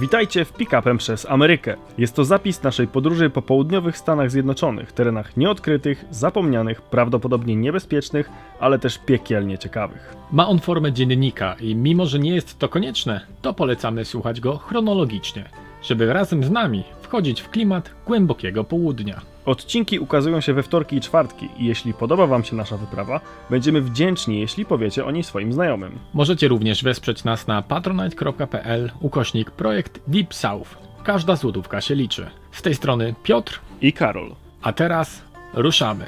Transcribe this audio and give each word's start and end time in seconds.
Witajcie 0.00 0.44
w 0.44 0.52
Pick-upem 0.52 0.98
przez 0.98 1.26
Amerykę. 1.30 1.76
Jest 1.98 2.14
to 2.14 2.24
zapis 2.24 2.62
naszej 2.62 2.88
podróży 2.88 3.30
po 3.30 3.42
południowych 3.42 3.98
Stanach 3.98 4.30
Zjednoczonych, 4.30 4.92
terenach 4.92 5.36
nieodkrytych, 5.36 6.04
zapomnianych, 6.10 6.82
prawdopodobnie 6.82 7.56
niebezpiecznych, 7.56 8.30
ale 8.60 8.78
też 8.78 8.98
piekielnie 8.98 9.58
ciekawych. 9.58 10.16
Ma 10.32 10.48
on 10.48 10.58
formę 10.58 10.92
dziennika 10.92 11.56
i 11.60 11.74
mimo, 11.74 12.06
że 12.06 12.18
nie 12.18 12.34
jest 12.34 12.58
to 12.58 12.68
konieczne, 12.68 13.20
to 13.42 13.54
polecamy 13.54 14.04
słuchać 14.04 14.40
go 14.40 14.56
chronologicznie, 14.56 15.44
żeby 15.82 16.12
razem 16.12 16.44
z 16.44 16.50
nami 16.50 16.84
wchodzić 17.02 17.40
w 17.40 17.50
klimat 17.50 17.90
głębokiego 18.06 18.64
południa. 18.64 19.20
Odcinki 19.48 19.98
ukazują 19.98 20.40
się 20.40 20.54
we 20.54 20.62
wtorki 20.62 20.96
i 20.96 21.00
czwartki 21.00 21.48
i 21.56 21.64
jeśli 21.64 21.94
podoba 21.94 22.26
Wam 22.26 22.44
się 22.44 22.56
nasza 22.56 22.76
wyprawa, 22.76 23.20
będziemy 23.50 23.80
wdzięczni, 23.80 24.40
jeśli 24.40 24.64
powiecie 24.64 25.04
o 25.04 25.10
niej 25.10 25.22
swoim 25.22 25.52
znajomym. 25.52 25.98
Możecie 26.14 26.48
również 26.48 26.82
wesprzeć 26.82 27.24
nas 27.24 27.46
na 27.46 27.62
patronite.pl 27.62 28.90
ukośnik 29.00 29.50
projekt 29.50 30.00
Deep 30.06 30.34
South. 30.34 30.78
Każda 31.04 31.36
złotówka 31.36 31.80
się 31.80 31.94
liczy. 31.94 32.30
Z 32.52 32.62
tej 32.62 32.74
strony 32.74 33.14
Piotr, 33.22 33.60
I 33.80 33.92
Karol. 33.92 34.34
a 34.62 34.72
teraz 34.72 35.22
ruszamy. 35.54 36.04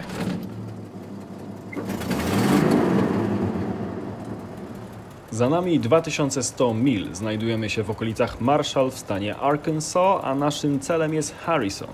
Za 5.30 5.48
nami 5.48 5.80
2100 5.80 6.74
mil. 6.74 7.14
Znajdujemy 7.14 7.70
się 7.70 7.82
w 7.82 7.90
okolicach 7.90 8.40
Marshall 8.40 8.90
w 8.90 8.98
stanie 8.98 9.36
Arkansas, 9.36 10.20
a 10.22 10.34
naszym 10.34 10.80
celem 10.80 11.14
jest 11.14 11.38
Harrison. 11.38 11.88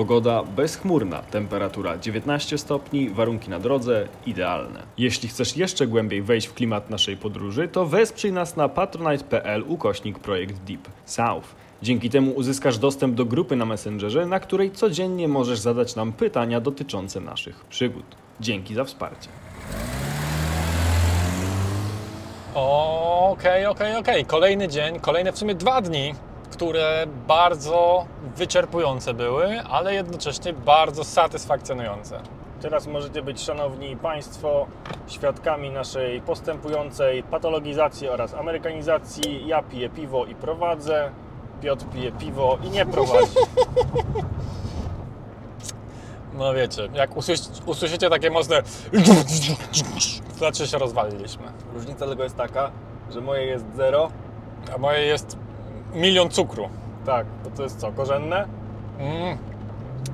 Pogoda 0.00 0.42
bezchmurna, 0.42 1.22
temperatura 1.22 1.98
19 1.98 2.58
stopni, 2.58 3.10
warunki 3.10 3.50
na 3.50 3.58
drodze 3.58 4.08
idealne. 4.26 4.82
Jeśli 4.98 5.28
chcesz 5.28 5.56
jeszcze 5.56 5.86
głębiej 5.86 6.22
wejść 6.22 6.46
w 6.46 6.54
klimat 6.54 6.90
naszej 6.90 7.16
podróży, 7.16 7.68
to 7.68 7.86
wesprzyj 7.86 8.32
nas 8.32 8.56
na 8.56 8.68
patronite.pl 8.68 9.64
ukośnik 9.66 10.18
projekt 10.18 10.56
Deep 10.56 10.88
South. 11.04 11.48
Dzięki 11.82 12.10
temu 12.10 12.30
uzyskasz 12.30 12.78
dostęp 12.78 13.14
do 13.14 13.24
grupy 13.24 13.56
na 13.56 13.64
Messengerze, 13.64 14.26
na 14.26 14.40
której 14.40 14.70
codziennie 14.70 15.28
możesz 15.28 15.58
zadać 15.58 15.96
nam 15.96 16.12
pytania 16.12 16.60
dotyczące 16.60 17.20
naszych 17.20 17.64
przygód. 17.64 18.16
Dzięki 18.40 18.74
za 18.74 18.84
wsparcie. 18.84 19.28
Okej, 22.54 23.66
okej, 23.66 23.96
okej. 23.96 24.24
Kolejny 24.24 24.68
dzień, 24.68 25.00
kolejne 25.00 25.32
w 25.32 25.38
sumie 25.38 25.54
dwa 25.54 25.80
dni, 25.80 26.14
które 26.60 27.06
bardzo 27.28 28.06
wyczerpujące 28.36 29.14
były, 29.14 29.60
ale 29.60 29.94
jednocześnie 29.94 30.52
bardzo 30.52 31.04
satysfakcjonujące. 31.04 32.20
Teraz 32.62 32.86
możecie 32.86 33.22
być, 33.22 33.40
szanowni 33.40 33.96
Państwo, 33.96 34.66
świadkami 35.06 35.70
naszej 35.70 36.20
postępującej 36.20 37.22
patologizacji 37.22 38.08
oraz 38.08 38.34
amerykanizacji. 38.34 39.46
Ja 39.46 39.62
piję 39.62 39.88
piwo 39.90 40.24
i 40.26 40.34
prowadzę, 40.34 41.10
Piotr 41.62 41.84
pije 41.84 42.12
piwo 42.12 42.58
i 42.64 42.70
nie 42.70 42.86
prowadzi. 42.86 43.36
No 46.34 46.54
wiecie, 46.54 46.88
jak 46.94 47.16
usłysz- 47.16 47.62
usłyszycie 47.66 48.10
takie 48.10 48.30
mocne 48.30 48.62
znaczy 50.38 50.66
się 50.66 50.78
rozwaliliśmy. 50.78 51.44
Różnica 51.74 52.06
tylko 52.06 52.22
jest 52.22 52.36
taka, 52.36 52.70
że 53.10 53.20
moje 53.20 53.44
jest 53.46 53.64
zero. 53.76 54.10
A 54.74 54.78
moje 54.78 55.00
jest 55.00 55.36
milion 55.94 56.28
cukru. 56.30 56.68
Tak, 57.06 57.26
to 57.44 57.50
to 57.50 57.62
jest 57.62 57.80
co, 57.80 57.92
korzenne? 57.92 58.48
Mm. 58.98 59.38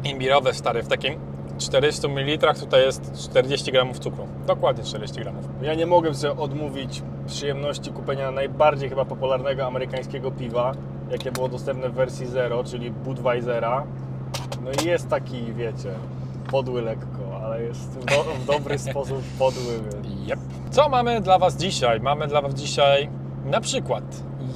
Imbirowe 0.04 0.54
stary, 0.54 0.82
w 0.82 0.88
takim 0.88 1.14
400 1.58 2.08
ml 2.08 2.54
tutaj 2.60 2.82
jest 2.82 3.12
40 3.30 3.72
gramów 3.72 3.98
cukru. 3.98 4.26
Dokładnie 4.46 4.84
40 4.84 5.20
gramów. 5.20 5.44
Ja 5.62 5.74
nie 5.74 5.86
mogłem 5.86 6.14
sobie 6.14 6.40
odmówić 6.40 7.02
przyjemności 7.26 7.90
kupienia 7.90 8.30
najbardziej 8.30 8.88
chyba 8.88 9.04
popularnego 9.04 9.66
amerykańskiego 9.66 10.30
piwa, 10.30 10.72
jakie 11.10 11.32
było 11.32 11.48
dostępne 11.48 11.88
w 11.88 11.94
wersji 11.94 12.26
zero, 12.26 12.64
czyli 12.64 12.90
Budweisera. 12.90 13.84
No 14.64 14.70
i 14.82 14.86
jest 14.86 15.08
taki, 15.08 15.52
wiecie, 15.52 15.90
podły 16.50 16.82
lekko, 16.82 17.40
ale 17.44 17.62
jest 17.62 17.80
w, 17.80 18.04
do, 18.04 18.24
w 18.24 18.46
dobry 18.46 18.78
sposób 18.90 19.22
podły. 19.38 19.72
Więc. 19.72 20.30
Yep. 20.30 20.38
Co 20.70 20.88
mamy 20.88 21.20
dla 21.20 21.38
Was 21.38 21.56
dzisiaj? 21.56 22.00
Mamy 22.00 22.26
dla 22.26 22.42
Was 22.42 22.54
dzisiaj 22.54 23.08
na 23.46 23.60
przykład 23.60 24.04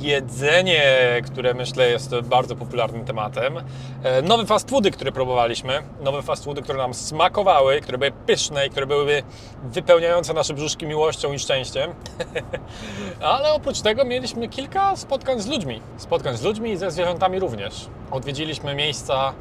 jedzenie, 0.00 0.82
które 1.26 1.54
myślę 1.54 1.90
jest 1.90 2.20
bardzo 2.20 2.56
popularnym 2.56 3.04
tematem. 3.04 3.54
E, 4.02 4.22
Nowe 4.22 4.46
fast 4.46 4.70
foody, 4.70 4.90
które 4.90 5.12
próbowaliśmy. 5.12 5.82
Nowe 6.02 6.22
fast 6.22 6.44
foody, 6.44 6.62
które 6.62 6.78
nam 6.78 6.94
smakowały, 6.94 7.80
które 7.80 7.98
były 7.98 8.10
pyszne 8.10 8.66
i 8.66 8.70
które 8.70 8.86
były 8.86 9.22
wypełniające 9.64 10.34
nasze 10.34 10.54
brzuszki 10.54 10.86
miłością 10.86 11.32
i 11.32 11.38
szczęściem. 11.38 11.94
Ale 13.20 13.52
oprócz 13.52 13.80
tego 13.80 14.04
mieliśmy 14.04 14.48
kilka 14.48 14.96
spotkań 14.96 15.40
z 15.40 15.46
ludźmi. 15.46 15.80
Spotkań 15.96 16.36
z 16.36 16.42
ludźmi 16.42 16.70
i 16.70 16.76
ze 16.76 16.90
zwierzętami 16.90 17.38
również. 17.38 17.86
Odwiedziliśmy 18.10 18.74
miejsca 18.74 19.32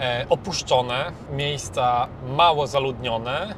e, 0.00 0.26
opuszczone, 0.28 1.12
miejsca 1.32 2.08
mało 2.28 2.66
zaludnione, 2.66 3.54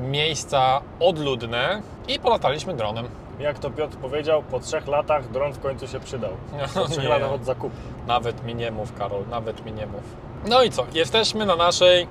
miejsca 0.00 0.80
odludne 1.00 1.82
i 2.08 2.18
polataliśmy 2.18 2.74
dronem. 2.74 3.08
Jak 3.40 3.58
to 3.58 3.70
Piotr 3.70 3.96
powiedział, 3.96 4.42
po 4.42 4.60
trzech 4.60 4.86
latach 4.86 5.30
dron 5.30 5.52
w 5.52 5.60
końcu 5.60 5.88
się 5.88 6.00
przydał. 6.00 6.30
Po 6.74 6.84
trzech 6.84 7.02
Nie. 7.02 7.08
latach 7.08 7.32
od 7.32 7.44
zakupu. 7.44 7.76
Nawet 8.06 8.44
mi 8.44 8.54
nie 8.54 8.70
mów, 8.70 8.94
Karol, 8.98 9.22
nawet 9.30 9.64
mi 9.64 9.72
nie 9.72 9.86
mów. 9.86 10.02
No 10.48 10.62
i 10.62 10.70
co? 10.70 10.86
Jesteśmy 10.94 11.46
na 11.46 11.56
naszej 11.56 12.06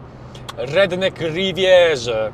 Redneck 0.58 1.20
Rivierze. 1.22 2.32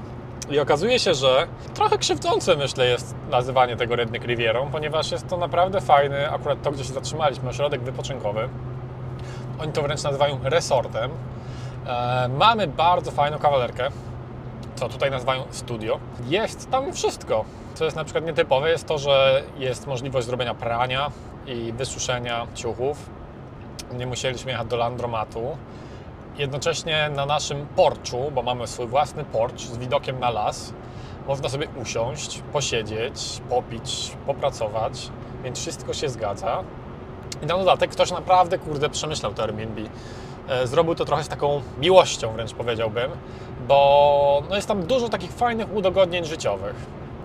I 0.50 0.60
okazuje 0.60 1.00
się, 1.00 1.14
że 1.14 1.48
trochę 1.74 1.98
krzywdzące, 1.98 2.56
myślę, 2.56 2.86
jest 2.86 3.16
nazywanie 3.30 3.76
tego 3.78 3.96
Redneck 3.96 4.26
Rivierą, 4.26 4.72
ponieważ 4.72 5.12
jest 5.12 5.28
to 5.28 5.38
naprawdę 5.38 5.82
fajny, 5.82 6.32
akurat 6.32 6.62
to, 6.62 6.72
gdzie 6.72 6.84
się 6.84 6.94
zatrzymaliśmy, 6.94 7.50
ośrodek 7.50 7.82
wypoczynkowy. 7.82 8.50
Oni 9.62 9.72
to 9.74 9.82
wręcz 9.82 10.04
nazywają 10.04 10.40
resortem. 10.44 11.12
E, 11.88 12.30
mamy 12.38 12.68
bardzo 12.68 13.12
fajną 13.12 13.40
kawalerkę, 13.40 13.88
co 14.82 14.90
tutaj 14.90 15.12
nazywają 15.12 15.44
studio. 15.52 16.00
Jest 16.28 16.70
tam 16.70 16.94
wszystko. 16.94 17.46
Co 17.74 17.86
jest 17.86 17.98
na 17.98 18.04
przykład 18.04 18.26
nietypowe, 18.26 18.70
jest 18.70 18.86
to, 18.86 18.98
że 18.98 19.44
jest 19.58 19.88
możliwość 19.88 20.28
zrobienia 20.28 20.54
prania 20.54 21.12
i 21.48 21.74
wysuszenia 21.74 22.48
ciuchów. 22.56 23.10
Nie 23.94 24.08
musieliśmy 24.08 24.52
jechać 24.52 24.68
do 24.68 24.78
landromatu. 24.78 25.58
Jednocześnie 26.38 27.10
na 27.16 27.26
naszym 27.26 27.68
porczu, 27.76 28.32
bo 28.36 28.42
mamy 28.42 28.68
swój 28.68 28.88
własny 28.88 29.24
porcz 29.24 29.62
z 29.62 29.78
widokiem 29.78 30.20
na 30.20 30.30
las, 30.30 30.74
można 31.28 31.50
sobie 31.50 31.68
usiąść, 31.82 32.42
posiedzieć, 32.54 33.42
popić, 33.50 34.18
popracować, 34.26 35.10
więc 35.44 35.60
wszystko 35.60 35.94
się 35.94 36.10
zgadza. 36.10 36.64
I 37.44 37.46
na 37.46 37.58
dodatek 37.58 37.92
ktoś 37.92 38.12
naprawdę, 38.12 38.58
kurde, 38.58 38.90
przemyślał 38.90 39.34
to 39.34 39.44
Airbnb. 39.44 39.82
E, 40.52 40.68
Zrobił 40.68 40.96
to 40.96 41.06
trochę 41.06 41.24
z 41.24 41.28
taką 41.28 41.62
miłością, 41.82 42.32
wręcz 42.34 42.54
powiedziałbym, 42.54 43.12
bo 43.68 44.44
no 44.50 44.56
jest 44.56 44.68
tam 44.68 44.84
dużo 44.84 45.10
takich 45.10 45.32
fajnych 45.32 45.74
udogodnień 45.76 46.26
życiowych. 46.26 46.76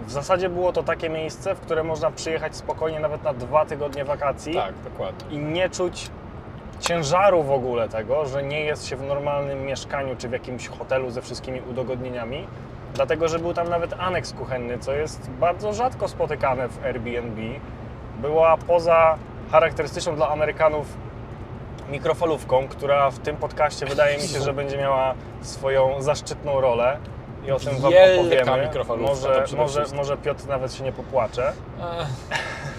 W 0.06 0.10
zasadzie 0.10 0.48
było 0.48 0.72
to 0.72 0.82
takie 0.82 1.08
miejsce, 1.08 1.54
w 1.54 1.60
które 1.60 1.84
można 1.84 2.10
przyjechać 2.10 2.56
spokojnie 2.56 3.00
nawet 3.00 3.22
na 3.22 3.32
dwa 3.34 3.64
tygodnie 3.64 4.04
wakacji 4.04 4.54
Tak, 4.54 4.74
dokładnie. 4.84 5.36
i 5.36 5.38
nie 5.38 5.70
czuć 5.70 6.10
ciężaru 6.80 7.42
w 7.42 7.50
ogóle 7.50 7.88
tego, 7.88 8.26
że 8.26 8.42
nie 8.42 8.60
jest 8.60 8.86
się 8.86 8.96
w 8.96 9.02
normalnym 9.02 9.64
mieszkaniu 9.64 10.16
czy 10.18 10.28
w 10.28 10.32
jakimś 10.32 10.68
hotelu 10.68 11.10
ze 11.10 11.22
wszystkimi 11.22 11.60
udogodnieniami. 11.70 12.46
Dlatego, 12.94 13.28
że 13.28 13.38
był 13.38 13.54
tam 13.54 13.68
nawet 13.68 13.94
aneks 13.98 14.32
kuchenny, 14.32 14.78
co 14.78 14.92
jest 14.92 15.30
bardzo 15.30 15.72
rzadko 15.72 16.08
spotykane 16.08 16.68
w 16.68 16.84
Airbnb. 16.84 17.42
Była 18.22 18.56
poza 18.56 19.16
charakterystyczną 19.52 20.16
dla 20.16 20.28
Amerykanów 20.28 20.86
mikrofalówką, 21.90 22.68
która 22.68 23.10
w 23.10 23.18
tym 23.18 23.36
podcaście 23.36 23.86
wydaje 23.86 24.16
mi 24.16 24.22
się, 24.28 24.40
że 24.40 24.52
będzie 24.52 24.78
miała 24.78 25.14
swoją 25.40 26.02
zaszczytną 26.02 26.60
rolę. 26.60 26.98
I 27.46 27.52
o 27.52 27.58
tym 27.58 27.76
Wam 27.78 27.92
Wielka 27.92 28.20
opowiemy. 28.20 28.66
mikrofalówka, 28.66 29.14
to 29.16 29.28
Może, 29.28 29.42
przede 29.44 29.62
może, 29.62 29.74
wszystkim. 29.80 29.98
może 29.98 30.16
Piotr 30.16 30.46
nawet 30.46 30.74
się 30.74 30.84
nie 30.84 30.92
popłacze. 30.92 31.52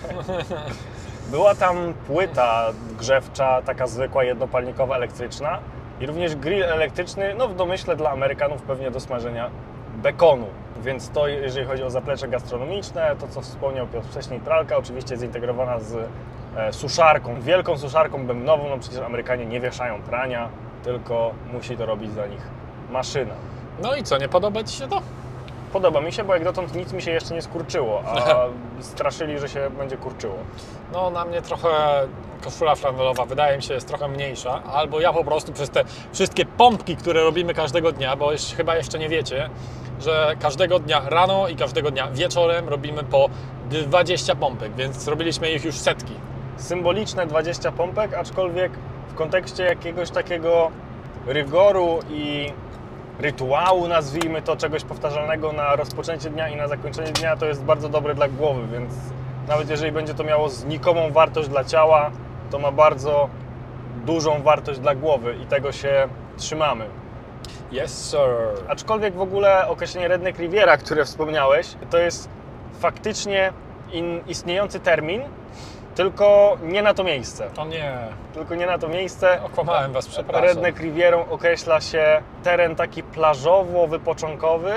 Była 1.32 1.56
tam 1.56 1.94
płyta 2.08 2.66
grzewcza, 3.00 3.62
taka 3.62 3.88
zwykła, 3.88 4.24
jednopalnikowa, 4.24 4.96
elektryczna 4.96 5.60
i 6.02 6.06
również 6.06 6.36
grill 6.36 6.64
elektryczny, 6.64 7.36
no 7.38 7.48
w 7.48 7.56
domyśle 7.56 7.96
dla 7.96 8.12
Amerykanów 8.12 8.62
pewnie 8.62 8.92
do 8.92 9.00
smażenia 9.00 9.50
bekonu. 9.96 10.46
Więc 10.82 11.10
to, 11.10 11.28
jeżeli 11.28 11.66
chodzi 11.66 11.84
o 11.84 11.90
zaplecze 11.90 12.28
gastronomiczne, 12.28 13.16
to 13.20 13.28
co 13.28 13.42
wspomniał 13.42 13.88
Piotr 13.88 14.08
wcześniej, 14.08 14.40
pralka 14.40 14.78
oczywiście 14.78 15.18
zintegrowana 15.18 15.80
z 15.80 15.96
suszarką, 16.72 17.42
wielką 17.42 17.78
suszarką 17.78 18.28
bębnową, 18.28 18.70
no 18.70 18.78
przecież 18.80 19.00
Amerykanie 19.00 19.46
nie 19.46 19.60
wieszają 19.60 20.02
prania, 20.02 20.50
tylko 20.84 21.32
musi 21.54 21.78
to 21.78 21.86
robić 21.86 22.12
za 22.12 22.28
nich 22.28 22.42
maszyna. 22.92 23.34
No 23.82 23.96
i 23.96 24.04
co, 24.04 24.18
nie 24.18 24.30
podoba 24.30 24.64
Ci 24.64 24.78
się 24.78 24.88
to? 24.88 25.02
Podoba 25.74 26.02
mi 26.02 26.12
się, 26.12 26.24
bo 26.24 26.34
jak 26.34 26.44
dotąd 26.44 26.76
nic 26.76 26.94
mi 26.94 27.02
się 27.02 27.12
jeszcze 27.12 27.34
nie 27.34 27.42
skurczyło, 27.42 28.04
a 28.06 28.46
straszyli, 28.82 29.40
że 29.40 29.50
się 29.50 29.70
będzie 29.70 29.98
kurczyło. 29.98 30.36
No 30.94 31.10
na 31.10 31.26
mnie 31.26 31.42
trochę 31.42 31.68
koszula 32.44 32.76
flanelowa 32.76 33.26
wydaje 33.26 33.58
mi 33.58 33.64
się 33.64 33.74
jest 33.74 33.88
trochę 33.88 34.08
mniejsza, 34.08 34.64
albo 34.64 35.00
ja 35.00 35.14
po 35.14 35.24
prostu 35.24 35.54
przez 35.54 35.70
te 35.70 35.84
wszystkie 36.14 36.46
pompki, 36.46 36.96
które 36.96 37.24
robimy 37.24 37.54
każdego 37.54 37.92
dnia, 37.92 38.16
bo 38.16 38.32
chyba 38.58 38.76
jeszcze 38.76 39.00
nie 39.00 39.10
wiecie, 39.10 39.50
że 40.00 40.36
każdego 40.40 40.80
dnia 40.80 41.02
rano 41.06 41.48
i 41.48 41.56
każdego 41.56 41.92
dnia 41.92 42.08
wieczorem 42.12 42.70
robimy 42.70 43.04
po 43.04 43.30
20 43.70 44.36
pompek, 44.36 44.76
więc 44.76 44.96
zrobiliśmy 44.96 45.52
ich 45.52 45.66
już 45.66 45.76
setki. 45.76 46.14
Symboliczne 46.58 47.28
20 47.28 47.72
pompek, 47.72 48.14
aczkolwiek 48.14 48.72
w 49.08 49.14
kontekście 49.16 49.64
jakiegoś 49.64 50.10
takiego 50.10 50.72
rygoru 51.28 52.00
i 52.10 52.54
rytuału, 53.20 53.88
nazwijmy 53.88 54.42
to, 54.42 54.58
czegoś 54.58 54.84
powtarzalnego 54.84 55.52
na 55.52 55.76
rozpoczęcie 55.76 56.30
dnia 56.30 56.50
i 56.50 56.56
na 56.56 56.68
zakończenie 56.68 57.12
dnia, 57.12 57.38
to 57.38 57.46
jest 57.46 57.64
bardzo 57.64 57.90
dobre 57.90 58.16
dla 58.16 58.28
głowy, 58.28 58.62
więc 58.72 58.94
nawet 59.48 59.70
jeżeli 59.70 59.92
będzie 59.92 60.14
to 60.14 60.24
miało 60.24 60.50
znikomą 60.50 61.12
wartość 61.12 61.50
dla 61.50 61.64
ciała, 61.64 62.12
to 62.52 62.60
ma 62.60 62.72
bardzo 62.72 63.30
dużą 64.06 64.42
wartość 64.42 64.80
dla 64.80 64.96
głowy 64.96 65.36
i 65.44 65.46
tego 65.46 65.72
się 65.72 66.08
trzymamy. 66.38 66.86
Yes, 67.72 68.10
sir. 68.12 68.64
Aczkolwiek 68.68 69.14
w 69.14 69.22
ogóle 69.22 69.68
określenie 69.68 70.08
Redneck 70.08 70.40
Riviera, 70.40 70.78
które 70.78 71.06
wspomniałeś, 71.06 71.68
to 71.90 71.98
jest 71.98 72.30
faktycznie 72.80 73.54
istniejący 74.28 74.80
termin, 74.80 75.22
tylko 75.98 76.58
nie 76.64 76.82
na 76.82 76.94
to 76.94 77.04
miejsce. 77.04 77.50
O 77.58 77.66
nie, 77.66 77.94
Tylko 78.34 78.56
nie 78.56 78.66
na 78.66 78.78
to 78.78 78.88
miejsce. 78.88 79.44
okłamałem 79.44 79.92
Was, 79.92 80.08
przepraszam. 80.08 80.48
Redneck 80.48 80.80
Rivierą 80.80 81.26
określa 81.30 81.82
się 81.82 82.22
teren 82.44 82.76
taki 82.76 83.04
plażowo-wypoczynkowy 83.04 84.72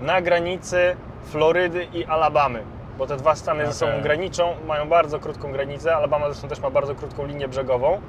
na 0.00 0.20
granicy 0.20 0.96
Florydy 1.24 1.84
i 1.92 2.04
Alabamy. 2.04 2.62
Bo 2.98 3.06
te 3.06 3.16
dwa 3.16 3.34
stany 3.34 3.66
ze 3.66 3.72
sobą 3.72 3.92
graniczą, 4.02 4.54
mają 4.66 4.88
bardzo 4.88 5.18
krótką 5.18 5.52
granicę. 5.52 5.96
Alabama 5.96 6.26
zresztą 6.26 6.48
też 6.48 6.60
ma 6.60 6.70
bardzo 6.70 6.94
krótką 6.94 7.26
linię 7.26 7.48
brzegową. 7.48 8.00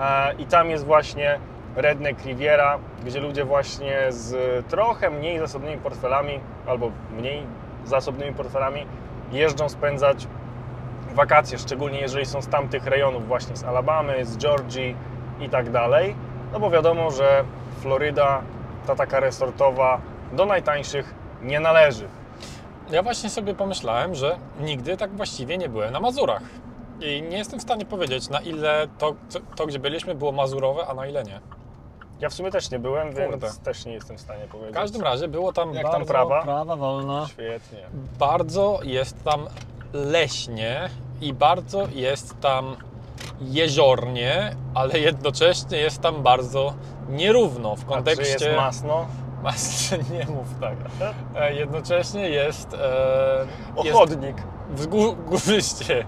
E, 0.00 0.34
I 0.38 0.46
tam 0.46 0.70
jest 0.70 0.84
właśnie 0.84 1.38
Redneck 1.76 2.24
Riviera, 2.24 2.78
gdzie 3.04 3.20
ludzie 3.20 3.44
właśnie 3.44 3.96
z 4.08 4.36
trochę 4.66 5.10
mniej 5.10 5.38
zasobnymi 5.38 5.76
portfelami, 5.76 6.40
albo 6.66 6.90
mniej 7.18 7.42
zasobnymi 7.84 8.34
portfelami, 8.34 8.86
jeżdżą 9.32 9.68
spędzać 9.68 10.26
wakacje, 11.14 11.58
szczególnie 11.58 12.00
jeżeli 12.00 12.26
są 12.26 12.42
z 12.42 12.48
tamtych 12.48 12.86
rejonów, 12.86 13.28
właśnie 13.28 13.56
z 13.56 13.64
Alabamy, 13.64 14.26
z 14.26 14.36
Georgii 14.36 14.96
i 15.40 15.48
tak 15.48 15.70
dalej. 15.70 16.14
No 16.52 16.60
bo 16.60 16.70
wiadomo, 16.70 17.10
że 17.10 17.44
Floryda, 17.80 18.42
ta 18.86 18.96
taka 18.96 19.20
resortowa, 19.20 20.00
do 20.32 20.46
najtańszych 20.46 21.14
nie 21.42 21.60
należy. 21.60 22.08
Ja 22.90 23.02
właśnie 23.02 23.30
sobie 23.30 23.54
pomyślałem, 23.54 24.14
że 24.14 24.38
nigdy 24.60 24.96
tak 24.96 25.16
właściwie 25.16 25.58
nie 25.58 25.68
byłem 25.68 25.92
na 25.92 26.00
Mazurach. 26.00 26.42
I 27.00 27.22
nie 27.22 27.38
jestem 27.38 27.58
w 27.58 27.62
stanie 27.62 27.86
powiedzieć, 27.86 28.28
na 28.28 28.40
ile 28.40 28.88
to, 28.98 29.14
to, 29.32 29.40
to 29.56 29.66
gdzie 29.66 29.78
byliśmy, 29.78 30.14
było 30.14 30.32
mazurowe, 30.32 30.86
a 30.86 30.94
na 30.94 31.06
ile 31.06 31.24
nie. 31.24 31.40
Ja 32.20 32.28
w 32.28 32.34
sumie 32.34 32.50
też 32.50 32.70
nie 32.70 32.78
byłem, 32.78 33.14
więc 33.14 33.30
Kurde. 33.30 33.50
też 33.64 33.86
nie 33.86 33.92
jestem 33.92 34.16
w 34.16 34.20
stanie 34.20 34.44
powiedzieć. 34.44 34.72
W 34.72 34.78
każdym 34.78 35.02
razie 35.02 35.28
było 35.28 35.52
tam 35.52 35.74
Jak 35.74 35.82
tam 35.82 35.92
bardzo... 35.92 36.06
prawa? 36.12 36.42
Prawa 36.42 36.76
wolna. 36.76 37.26
Świetnie. 37.30 37.78
Bardzo 38.18 38.80
jest 38.82 39.24
tam 39.24 39.46
leśnie 39.92 40.88
i 41.20 41.32
bardzo 41.32 41.88
jest 41.92 42.40
tam 42.40 42.76
jeziornie, 43.40 44.56
ale 44.74 44.98
jednocześnie 44.98 45.78
jest 45.78 46.00
tam 46.00 46.22
bardzo 46.22 46.74
nierówno 47.08 47.76
w 47.76 47.80
A 47.80 47.82
czy 47.82 47.86
kontekście... 47.86 48.46
jest 48.46 48.56
masno? 48.56 49.06
Mas- 49.42 49.94
nie 50.12 50.26
mów 50.26 50.46
tak. 50.60 50.74
E, 51.36 51.54
Jednocześnie 51.54 52.28
jest... 52.28 52.74
E, 52.74 53.46
jest 53.84 53.96
Ochodnik. 53.96 54.36
wzgórzyście. 54.70 56.04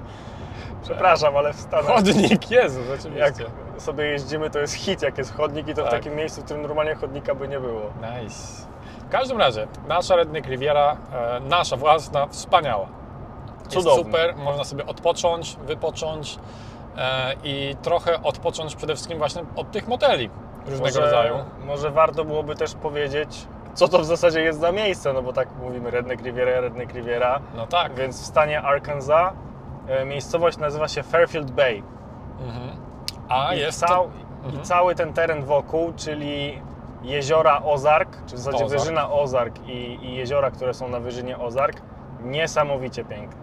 Przepraszam, 0.83 1.37
ale 1.37 1.53
w 1.53 1.57
Stanach 1.61 1.87
Chodnik, 1.87 2.51
Jezu, 2.51 2.81
jak 2.81 2.89
rzeczywiście. 3.03 3.45
sobie 3.79 4.05
jeździmy, 4.05 4.51
to 4.51 4.59
jest 4.59 4.75
hit, 4.75 5.03
jak 5.03 5.19
jest 5.19 5.35
chodnik 5.37 5.69
i 5.69 5.75
to 5.75 5.83
w 5.83 5.85
Tak. 5.85 5.93
takim 5.95 6.15
miejscu, 6.17 6.41
w 6.41 6.45
którym 6.45 6.63
normalnie 6.63 6.95
chodnika 6.95 7.35
by 7.35 7.49
nie 7.49 7.61
było. 7.61 7.81
Nice. 7.97 8.67
W 9.07 9.09
każdym 9.09 9.39
razie, 9.39 9.67
nasza 9.89 10.17
Redneck 10.17 10.47
Riviera, 10.49 10.97
e, 11.13 11.41
nasza 11.41 11.77
własna, 11.77 12.27
wspaniała. 12.27 12.87
Jest 13.65 13.77
Cudowna. 13.77 14.05
super, 14.05 14.37
można 14.37 14.65
sobie 14.65 14.87
odpocząć, 14.87 15.57
wypocząć 15.67 16.39
e, 16.97 17.35
i 17.45 17.77
trochę 17.83 18.23
odpocząć 18.23 18.77
przede 18.77 18.95
wszystkim 18.95 19.19
właśnie 19.19 19.43
od 19.57 19.71
tych 19.71 19.89
moteli 19.89 20.31
różnego 20.67 20.85
może, 20.89 21.01
rodzaju. 21.01 21.35
Może 21.67 21.91
warto 21.91 22.25
byłoby 22.25 22.55
też 22.57 22.75
powiedzieć, 22.75 23.47
co 23.75 23.89
to 23.89 23.99
w 23.99 24.05
zasadzie 24.05 24.41
jest 24.41 24.61
za 24.61 24.73
miejsce, 24.73 25.13
no 25.13 25.23
bo 25.23 25.33
tak 25.33 25.49
mówimy 25.63 25.91
Redneck 25.91 26.23
Riviera, 26.23 26.61
Redneck 26.61 26.93
Riviera, 26.95 27.41
No 27.57 27.67
tak, 27.67 27.95
więc 27.95 28.23
w 28.23 28.27
stanie 28.27 28.63
Arkansas 28.63 29.33
e, 29.89 30.05
miejscowość 30.05 30.59
nazywa 30.59 30.89
się 30.89 31.03
Fairfield 31.03 31.51
Bay. 31.51 31.83
mhm. 32.47 32.77
a 33.29 33.55
I, 33.55 33.59
jest 33.59 33.81
cał, 33.81 34.05
to... 34.05 34.11
I 34.45 34.47
Mhm. 34.47 34.65
cały 34.65 34.95
ten 34.95 35.13
teren 35.13 35.45
wokół, 35.45 35.93
czyli 35.97 36.63
jeziora 37.03 37.63
Ozark, 37.65 38.17
czy 38.27 38.37
w 38.37 38.39
zasadzie 38.39 38.65
Ozark. 38.65 38.81
wyżyna 38.83 39.11
Ozark 39.13 39.59
i, 39.67 39.99
i 40.03 40.15
jeziora, 40.17 40.51
które 40.51 40.75
są 40.75 40.89
na 40.89 41.01
wyżynie 41.01 41.39
Ozark, 41.39 41.83
niesamowicie 42.23 43.05
piękne. 43.05 43.43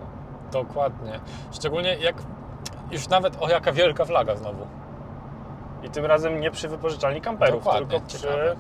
Dokładnie. 0.51 1.19
Szczególnie 1.51 1.95
jak 1.95 2.15
już 2.91 3.07
nawet, 3.09 3.37
o 3.43 3.49
jaka 3.49 3.71
wielka 3.71 4.05
flaga 4.05 4.35
znowu. 4.35 4.67
I 5.83 5.89
tym 5.89 6.05
razem 6.05 6.39
nie 6.39 6.51
przy 6.51 6.67
wypożyczalni 6.67 7.21
kamperów, 7.21 7.63
Dokładnie, 7.63 7.87
tylko 7.87 8.07
przy... 8.07 8.17
ciekawe. 8.19 8.55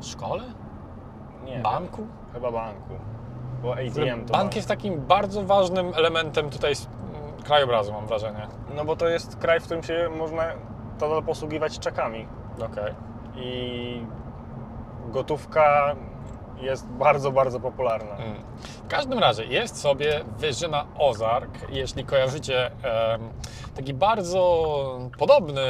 Szkole? 0.00 0.42
Nie, 1.44 1.58
Banku? 1.58 2.06
Chyba 2.32 2.52
banku. 2.52 2.94
Bo 3.62 3.72
ATM 3.72 4.24
to 4.26 4.32
Bank 4.32 4.56
jest 4.56 4.68
takim 4.68 5.00
bardzo 5.00 5.42
ważnym 5.42 5.92
elementem 5.96 6.50
tutaj 6.50 6.74
z- 6.76 6.84
m, 6.86 7.42
krajobrazu, 7.44 7.92
mam 7.92 8.06
wrażenie. 8.06 8.46
No 8.76 8.84
bo 8.84 8.96
to 8.96 9.08
jest 9.08 9.36
kraj, 9.36 9.60
w 9.60 9.64
którym 9.64 9.82
się 9.82 10.10
można 10.18 10.42
nadal 11.00 11.22
posługiwać 11.22 11.78
czekami. 11.78 12.26
Okej. 12.72 12.94
I 13.36 14.02
gotówka 15.08 15.94
jest 16.60 16.86
bardzo, 16.86 17.32
bardzo 17.32 17.60
popularna. 17.60 18.16
Mm. 18.16 18.34
W 18.84 18.88
każdym 18.88 19.18
razie 19.18 19.44
jest 19.44 19.80
sobie 19.80 20.20
Wyżyna 20.38 20.86
Ozark. 20.98 21.50
Jeśli 21.70 22.04
kojarzycie 22.04 22.66
em, 22.66 23.20
taki 23.76 23.94
bardzo 23.94 24.98
podobny, 25.18 25.62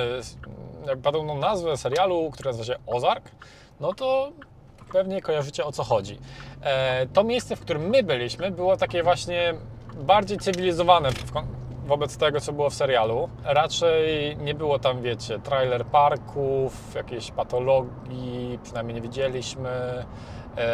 jak 0.87 0.99
podobną 0.99 1.39
nazwę 1.39 1.77
serialu, 1.77 2.31
który 2.31 2.51
nazywa 2.51 2.65
się 2.65 2.81
Ozark, 2.87 3.31
no 3.81 3.95
to 3.95 4.33
pewnie 4.93 5.23
kojarzycie 5.23 5.65
o 5.65 5.73
co 5.73 5.85
chodzi. 5.85 6.19
E, 6.63 7.07
to 7.07 7.25
miejsce, 7.25 7.57
w 7.57 7.61
którym 7.61 7.83
my 7.89 8.03
byliśmy, 8.03 8.51
było 8.51 8.77
takie 8.77 9.03
właśnie 9.03 9.55
bardziej 10.01 10.39
cywilizowane 10.39 11.11
w 11.11 11.33
wobec 11.89 12.17
tego, 12.17 12.41
co 12.41 12.53
było 12.53 12.71
w 12.71 12.75
serialu. 12.75 13.29
Raczej 13.45 14.37
nie 14.37 14.55
było 14.55 14.79
tam, 14.79 15.03
wiecie, 15.03 15.39
trailer 15.39 15.85
parków, 15.85 16.95
jakiejś 16.95 17.31
patologii, 17.31 18.59
przynajmniej 18.63 18.95
nie 18.95 19.01
widzieliśmy, 19.01 19.69
e, 19.69 20.05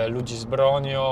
ludzi 0.09 0.37
z 0.37 0.45
bronią, 0.45 1.05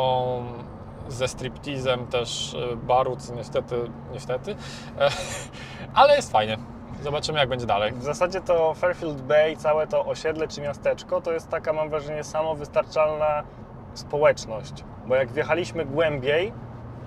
ze 1.08 1.28
striptizem 1.28 2.06
też 2.06 2.54
e, 2.54 2.76
baru, 2.76 3.16
co 3.16 3.34
niestety, 3.34 3.76
niestety, 4.12 4.56
e, 4.98 5.08
ale 5.94 6.16
jest 6.16 6.32
fajnie. 6.32 6.58
Zobaczymy, 7.02 7.38
jak 7.38 7.48
będzie 7.48 7.66
dalej. 7.66 7.92
W 7.92 8.02
zasadzie 8.02 8.40
to 8.40 8.74
Fairfield 8.74 9.22
Bay, 9.22 9.56
całe 9.56 9.86
to 9.86 10.04
osiedle 10.04 10.48
czy 10.48 10.60
miasteczko, 10.60 11.20
to 11.20 11.32
jest 11.32 11.48
taka, 11.48 11.72
mam 11.72 11.90
wrażenie, 11.90 12.24
samowystarczalna 12.24 13.42
społeczność. 13.94 14.84
Bo 15.06 15.14
jak 15.14 15.32
wjechaliśmy 15.32 15.84
głębiej, 15.84 16.52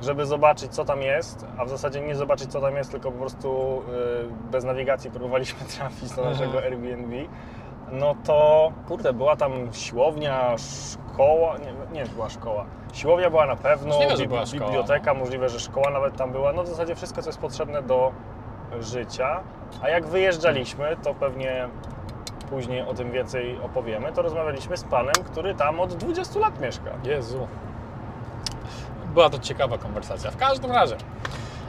żeby 0.02 0.26
zobaczyć, 0.26 0.72
co 0.72 0.86
tam 0.86 1.02
jest, 1.02 1.46
a 1.58 1.66
w 1.66 1.70
zasadzie 1.70 2.02
nie 2.02 2.16
zobaczyć, 2.16 2.52
co 2.52 2.62
tam 2.62 2.76
jest, 2.76 2.92
tylko 2.92 3.12
po 3.12 3.20
prostu 3.20 3.82
y, 4.48 4.52
bez 4.52 4.64
nawigacji 4.64 5.12
próbowaliśmy 5.12 5.60
trafić 5.78 6.12
do 6.12 6.24
naszego 6.24 6.64
Airbnb, 6.64 7.16
no 7.92 8.16
to 8.24 8.72
kurde, 8.88 9.14
była 9.14 9.36
tam 9.36 9.74
siłownia, 9.74 10.56
szkoła, 10.58 11.05
nie, 11.22 12.00
nie 12.00 12.06
była 12.06 12.30
szkoła. 12.30 12.66
Siłownia 12.94 13.30
była 13.30 13.46
na 13.46 13.56
pewno, 13.56 13.88
Możliwe, 13.94 14.18
że 14.18 14.24
bib- 14.24 14.28
była 14.28 14.46
szkoła, 14.46 14.66
biblioteka, 14.66 15.14
możliwe, 15.14 15.50
że 15.50 15.60
szkoła 15.60 15.90
nawet 15.90 16.18
tam 16.18 16.32
była. 16.32 16.54
No 16.54 16.64
w 16.64 16.68
zasadzie 16.68 16.96
wszystko, 16.96 17.22
co 17.22 17.30
jest 17.30 17.40
potrzebne 17.40 17.82
do 17.82 18.12
życia. 18.80 19.40
A 19.82 19.90
jak 19.90 20.06
wyjeżdżaliśmy, 20.06 20.98
to 21.04 21.14
pewnie 21.14 21.68
później 22.50 22.82
o 22.82 22.94
tym 22.94 23.12
więcej 23.12 23.60
opowiemy, 23.64 24.12
to 24.12 24.22
rozmawialiśmy 24.22 24.78
z 24.78 24.84
panem, 24.84 25.14
który 25.32 25.56
tam 25.56 25.80
od 25.80 25.94
20 25.94 26.40
lat 26.40 26.60
mieszka. 26.62 26.90
Jezu. 27.04 27.48
Była 29.14 29.30
to 29.30 29.40
ciekawa 29.40 29.78
konwersacja. 29.78 30.32
W 30.32 30.38
każdym 30.38 30.72
razie, 30.72 30.96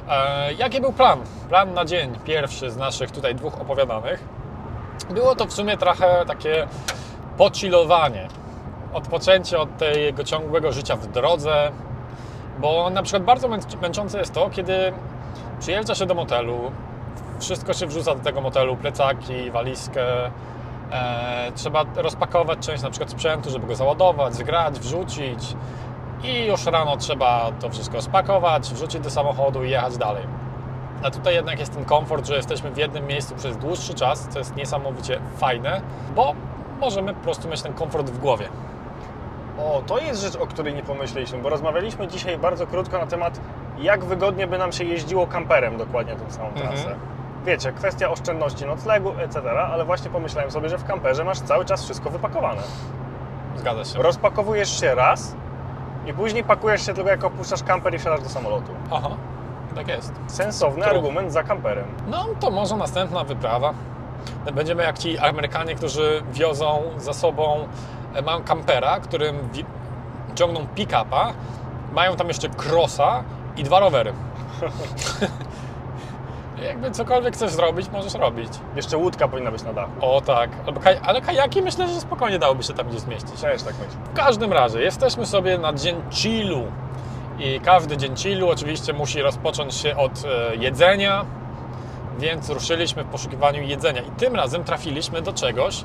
e, 0.08 0.52
jaki 0.52 0.80
był 0.80 0.92
plan? 0.92 1.18
Plan 1.48 1.74
na 1.74 1.84
dzień 1.84 2.18
pierwszy 2.24 2.70
z 2.70 2.76
naszych 2.76 3.10
tutaj 3.10 3.34
dwóch 3.34 3.60
opowiadanych. 3.60 4.24
Było 5.10 5.34
to 5.34 5.46
w 5.46 5.52
sumie 5.52 5.76
trochę 5.76 6.24
takie 6.26 6.66
pocilowanie. 7.36 8.28
Odpoczęcie 8.96 9.58
od 9.58 9.76
tego 9.78 10.24
ciągłego 10.24 10.72
życia 10.72 10.96
w 10.96 11.06
drodze, 11.06 11.70
bo 12.58 12.90
na 12.90 13.02
przykład 13.02 13.22
bardzo 13.22 13.48
męc- 13.48 13.82
męczące 13.82 14.18
jest 14.18 14.32
to, 14.32 14.50
kiedy 14.50 14.92
przyjeżdża 15.60 15.94
się 15.94 16.06
do 16.06 16.14
motelu, 16.14 16.58
wszystko 17.40 17.72
się 17.72 17.86
wrzuca 17.86 18.14
do 18.14 18.24
tego 18.24 18.40
motelu, 18.40 18.76
plecaki, 18.76 19.50
walizkę, 19.50 20.02
e, 20.92 21.52
trzeba 21.54 21.84
rozpakować 21.96 22.58
część 22.58 22.82
na 22.82 22.90
przykład 22.90 23.10
sprzętu, 23.10 23.50
żeby 23.50 23.66
go 23.66 23.74
załadować, 23.74 24.34
zgrać, 24.34 24.78
wrzucić. 24.80 25.56
i 26.22 26.44
już 26.46 26.66
rano 26.66 26.96
trzeba 26.96 27.50
to 27.60 27.70
wszystko 27.70 28.02
spakować, 28.02 28.72
wrzucić 28.74 29.00
do 29.00 29.10
samochodu 29.10 29.64
i 29.64 29.70
jechać 29.70 29.96
dalej. 29.96 30.24
A 31.02 31.10
tutaj 31.10 31.34
jednak 31.34 31.58
jest 31.58 31.74
ten 31.74 31.84
komfort, 31.84 32.26
że 32.26 32.36
jesteśmy 32.36 32.70
w 32.70 32.76
jednym 32.76 33.06
miejscu 33.06 33.34
przez 33.34 33.56
dłuższy 33.56 33.94
czas, 33.94 34.28
co 34.30 34.38
jest 34.38 34.56
niesamowicie 34.56 35.20
fajne, 35.36 35.80
bo 36.14 36.34
możemy 36.80 37.14
po 37.14 37.20
prostu 37.20 37.48
mieć 37.48 37.62
ten 37.62 37.72
komfort 37.74 38.10
w 38.10 38.18
głowie. 38.18 38.48
O, 39.58 39.82
to 39.86 39.98
jest 39.98 40.20
rzecz, 40.22 40.36
o 40.36 40.46
której 40.46 40.74
nie 40.74 40.82
pomyśleliśmy, 40.82 41.38
bo 41.38 41.48
rozmawialiśmy 41.48 42.08
dzisiaj 42.08 42.38
bardzo 42.38 42.66
krótko 42.66 42.98
na 42.98 43.06
temat, 43.06 43.40
jak 43.78 44.04
wygodnie 44.04 44.46
by 44.46 44.58
nam 44.58 44.72
się 44.72 44.84
jeździło 44.84 45.26
kamperem 45.26 45.76
dokładnie 45.76 46.16
tą 46.16 46.30
samą 46.30 46.48
Mhm. 46.48 46.68
trasę. 46.68 46.94
Wiecie, 47.46 47.72
kwestia 47.72 48.10
oszczędności 48.10 48.66
noclegu, 48.66 49.10
etc., 49.18 49.50
ale 49.50 49.84
właśnie 49.84 50.10
pomyślałem 50.10 50.50
sobie, 50.50 50.68
że 50.68 50.78
w 50.78 50.84
kamperze 50.84 51.24
masz 51.24 51.40
cały 51.40 51.64
czas 51.64 51.84
wszystko 51.84 52.10
wypakowane. 52.10 52.62
Zgadza 53.56 53.84
się. 53.84 54.02
Rozpakowujesz 54.02 54.80
się 54.80 54.94
raz 54.94 55.34
i 56.06 56.12
później 56.12 56.44
pakujesz 56.44 56.86
się 56.86 56.94
tylko 56.94 57.10
jak 57.10 57.24
opuszczasz 57.24 57.62
kamper 57.62 57.94
i 57.94 57.98
wsiadasz 57.98 58.20
do 58.22 58.28
samolotu. 58.28 58.72
Aha, 58.92 59.08
tak 59.74 59.88
jest. 59.88 60.12
Sensowny 60.26 60.84
True. 60.84 60.94
argument 60.96 61.32
za 61.32 61.42
kamperem. 61.42 61.84
No 62.08 62.26
to 62.40 62.50
może 62.50 62.76
następna 62.76 63.24
wyprawa. 63.24 63.74
Będziemy 64.54 64.82
jak 64.82 64.98
ci 64.98 65.18
Amerykanie, 65.18 65.74
którzy 65.74 66.22
wiozą 66.32 66.82
za 66.96 67.12
sobą, 67.12 67.68
e, 68.14 68.22
mają 68.22 68.42
kampera, 68.42 69.00
którym 69.00 69.48
ciągną 70.34 70.66
pick-upa, 70.74 71.32
mają 71.92 72.16
tam 72.16 72.28
jeszcze 72.28 72.48
crossa 72.48 73.24
i 73.56 73.64
dwa 73.64 73.80
rowery. 73.80 74.12
Jakby 76.66 76.90
cokolwiek 76.90 77.34
chcesz 77.34 77.50
zrobić, 77.50 77.88
możesz 77.90 78.14
robić. 78.14 78.48
Jeszcze 78.76 78.96
łódka 78.96 79.28
powinna 79.28 79.50
być 79.50 79.62
na 79.62 79.72
dachu. 79.72 79.90
O 80.00 80.20
tak, 80.20 80.50
Albo 80.66 80.80
kaj- 80.80 80.98
ale 81.02 81.20
kajaki 81.20 81.62
myślę, 81.62 81.88
że 81.88 82.00
spokojnie 82.00 82.38
dałoby 82.38 82.62
się 82.62 82.74
tam 82.74 82.88
gdzieś 82.88 83.00
zmieścić. 83.00 83.40
Też 83.40 83.62
tak 83.62 83.74
myślę. 83.74 84.00
W 84.12 84.16
każdym 84.16 84.52
razie, 84.52 84.80
jesteśmy 84.80 85.26
sobie 85.26 85.58
na 85.58 85.72
dzień 85.72 86.02
chillu 86.10 86.62
i 87.38 87.60
każdy 87.60 87.96
dzień 87.96 88.16
chillu 88.16 88.50
oczywiście 88.50 88.92
musi 88.92 89.22
rozpocząć 89.22 89.74
się 89.74 89.96
od 89.96 90.12
e, 90.24 90.56
jedzenia, 90.56 91.24
więc 92.18 92.50
ruszyliśmy 92.50 93.04
w 93.04 93.06
poszukiwaniu 93.06 93.62
jedzenia 93.62 94.02
i 94.02 94.10
tym 94.10 94.34
razem 94.36 94.64
trafiliśmy 94.64 95.22
do 95.22 95.32
czegoś, 95.32 95.84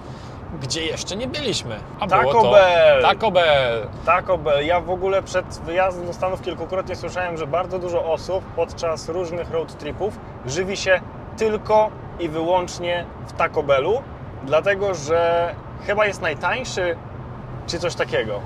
gdzie 0.62 0.86
jeszcze 0.86 1.16
nie 1.16 1.28
byliśmy. 1.28 1.76
A 2.00 2.08
było 2.08 2.22
Taco 2.22 2.42
to 2.42 2.52
Bell! 2.52 3.02
Taco 3.02 3.32
Bell! 3.32 3.88
Taco 4.06 4.38
Bell. 4.38 4.66
Ja 4.66 4.80
w 4.80 4.90
ogóle 4.90 5.24
przed 5.24 5.46
wyjazdem 5.66 6.06
do 6.06 6.14
Stanów 6.14 6.42
kilkukrotnie 6.42 6.96
słyszałem, 6.96 7.38
że 7.38 7.48
bardzo 7.48 7.80
dużo 7.80 8.06
osób 8.06 8.44
podczas 8.56 9.10
różnych 9.10 9.52
road 9.52 9.78
tripów 9.78 10.20
żywi 10.46 10.78
się 10.78 11.02
tylko 11.38 11.90
i 12.20 12.30
wyłącznie 12.30 13.06
w 13.28 13.34
Taco 13.34 13.64
Bellu, 13.64 14.02
dlatego 14.44 14.94
że 14.94 15.56
chyba 15.88 16.06
jest 16.06 16.22
najtańszy, 16.22 16.96
czy 17.68 17.80
coś 17.80 17.96
takiego. 17.96 18.40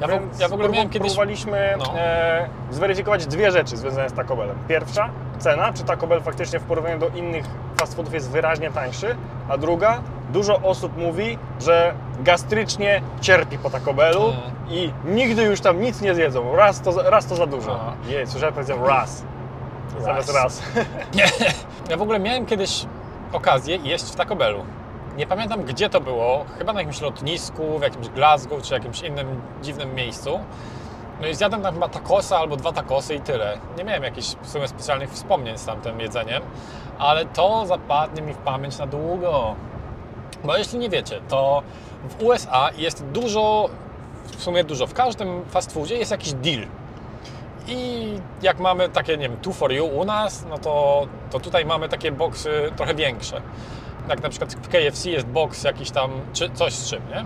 Ja 0.00 0.06
w, 0.06 0.10
Więc 0.10 0.40
ja 0.40 0.48
w 0.48 0.52
ogóle 0.52 0.68
miałem 0.68 0.88
kiedyś... 0.88 1.08
próbowaliśmy 1.08 1.74
no. 1.78 1.98
e, 1.98 2.48
zweryfikować 2.70 3.26
dwie 3.26 3.52
rzeczy 3.52 3.76
związane 3.76 4.08
z 4.08 4.12
Taco 4.12 4.36
Bellem. 4.36 4.56
Pierwsza, 4.68 5.10
cena, 5.38 5.72
czy 5.72 5.84
Taco 5.84 6.06
Bell 6.06 6.22
faktycznie 6.22 6.58
w 6.58 6.62
porównaniu 6.62 6.98
do 6.98 7.08
innych 7.08 7.44
fast 7.76 7.94
foodów 7.96 8.14
jest 8.14 8.30
wyraźnie 8.30 8.70
tańszy, 8.70 9.16
a 9.48 9.58
druga, 9.58 10.00
dużo 10.32 10.56
osób 10.60 10.96
mówi, 10.96 11.38
że 11.60 11.94
gastrycznie 12.20 13.02
cierpi 13.20 13.58
po 13.58 13.70
Taco 13.70 13.94
Bellu 13.94 14.24
Mm. 14.24 14.40
i 14.70 14.92
nigdy 15.04 15.42
już 15.42 15.60
tam 15.60 15.80
nic 15.80 16.00
nie 16.00 16.14
zjedzą. 16.14 16.56
Raz 16.56 16.80
to, 16.80 17.10
raz 17.10 17.26
to 17.26 17.36
za 17.36 17.46
dużo. 17.46 17.80
Jej, 18.06 18.26
słyszałem 18.26 18.54
powiedział 18.54 18.86
raz. 18.86 19.24
Zamiast 20.00 20.34
raz. 20.34 20.62
Ja 21.90 21.96
w 21.96 22.02
ogóle 22.02 22.18
miałem 22.18 22.46
kiedyś 22.46 22.86
okazję 23.32 23.76
jeść 23.76 24.04
w 24.04 24.16
Taco 24.16 24.36
Bellu. 24.36 24.64
Nie 25.16 25.26
pamiętam 25.26 25.62
gdzie 25.64 25.90
to 25.90 26.00
było, 26.00 26.44
chyba 26.58 26.72
na 26.72 26.80
jakimś 26.80 27.00
lotnisku, 27.00 27.78
w 27.78 27.82
jakimś 27.82 28.08
Glasgow 28.08 28.62
czy 28.62 28.74
jakimś 28.74 29.02
innym 29.02 29.40
dziwnym 29.62 29.94
miejscu. 29.94 30.40
No 31.20 31.26
i 31.26 31.34
zjadłem 31.34 31.62
tam 31.62 31.74
chyba 31.74 31.88
tacosa 31.88 32.38
albo 32.38 32.56
dwa 32.56 32.72
tacosy 32.72 33.14
i 33.14 33.20
tyle. 33.20 33.58
Nie 33.78 33.84
miałem 33.84 34.02
jakichś 34.02 34.28
w 34.42 34.48
sumie 34.48 34.68
specjalnych 34.68 35.10
wspomnień 35.10 35.58
z 35.58 35.64
tamtym 35.64 36.00
jedzeniem, 36.00 36.42
ale 36.98 37.24
to 37.24 37.66
zapadnie 37.66 38.22
mi 38.22 38.34
w 38.34 38.36
pamięć 38.36 38.78
na 38.78 38.86
długo. 38.86 39.54
Bo 40.44 40.56
jeśli 40.56 40.78
nie 40.78 40.90
wiecie, 40.90 41.20
to 41.28 41.62
w 42.08 42.22
USA 42.22 42.70
jest 42.76 43.04
dużo, 43.04 43.68
w 44.24 44.42
sumie 44.42 44.64
dużo, 44.64 44.86
w 44.86 44.94
każdym 44.94 45.44
fast 45.44 45.72
foodzie 45.72 45.96
jest 45.96 46.10
jakiś 46.10 46.32
deal. 46.32 46.66
I 47.68 48.08
jak 48.42 48.58
mamy 48.58 48.88
takie, 48.88 49.16
nie 49.16 49.28
wiem, 49.28 49.36
two 49.36 49.52
for 49.52 49.72
you 49.72 49.86
u 49.86 50.04
nas, 50.04 50.44
no 50.50 50.58
to, 50.58 51.06
to 51.30 51.40
tutaj 51.40 51.64
mamy 51.64 51.88
takie 51.88 52.12
boksy 52.12 52.72
trochę 52.76 52.94
większe. 52.94 53.42
Jak 54.08 54.22
na 54.22 54.28
przykład 54.28 54.54
w 54.54 54.68
KFC 54.68 55.10
jest 55.10 55.26
boks 55.26 55.64
jakiś 55.64 55.90
tam, 55.90 56.10
czy 56.32 56.50
coś 56.50 56.72
z 56.74 56.90
czym, 56.90 57.02
nie? 57.10 57.24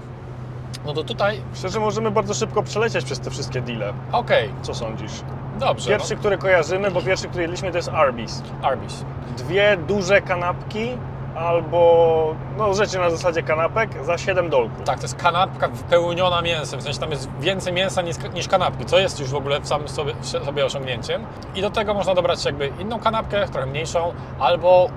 No 0.86 0.92
to 0.92 1.04
tutaj, 1.04 1.40
Szczerze, 1.54 1.80
możemy 1.80 2.10
bardzo 2.10 2.34
szybko 2.34 2.62
przelecieć 2.62 3.04
przez 3.04 3.20
te 3.20 3.30
wszystkie 3.30 3.60
deale. 3.60 3.92
okej, 4.12 4.50
Co 4.62 4.74
sądzisz? 4.74 5.12
dobrze. 5.58 5.90
Pierwszy, 5.90 6.16
który 6.16 6.38
kojarzymy, 6.38 6.90
bo 6.90 7.02
pierwszy, 7.02 7.28
który 7.28 7.42
jedliśmy, 7.42 7.70
to 7.70 7.76
jest 7.76 7.90
Arby's. 7.90 8.40
no, 8.62 8.68
Arby's. 8.68 9.04
dwie 9.36 9.76
duże 9.88 10.20
kanapki 10.22 10.88
albo 11.34 12.34
no, 12.58 12.74
rzeczy 12.74 12.98
na 12.98 13.10
zasadzie 13.10 13.42
kanapek 13.42 14.04
za 14.04 14.18
7 14.18 14.50
dolków. 14.50 14.82
Tak, 14.84 14.96
to 14.98 15.02
jest 15.02 15.16
kanapka 15.16 15.68
wypełniona 15.68 16.42
mięsem, 16.42 16.80
w 16.80 16.82
sensie 16.82 17.00
tam 17.00 17.10
jest 17.10 17.28
więcej 17.40 17.72
mięsa 17.72 18.02
niż, 18.02 18.16
niż 18.34 18.48
kanapki, 18.48 18.84
co 18.84 18.98
jest 18.98 19.20
już 19.20 19.28
w 19.30 19.34
ogóle 19.34 19.60
w 19.60 19.66
samym 19.68 19.88
sobie, 19.88 20.14
sobie 20.22 20.64
osiągnięciem. 20.64 21.24
I 21.54 21.60
do 21.62 21.70
tego 21.70 21.94
można 21.94 22.14
dobrać 22.14 22.44
jakby 22.44 22.66
inną 22.80 22.98
kanapkę, 23.00 23.48
trochę 23.48 23.66
mniejszą, 23.66 24.12
albo 24.38 24.90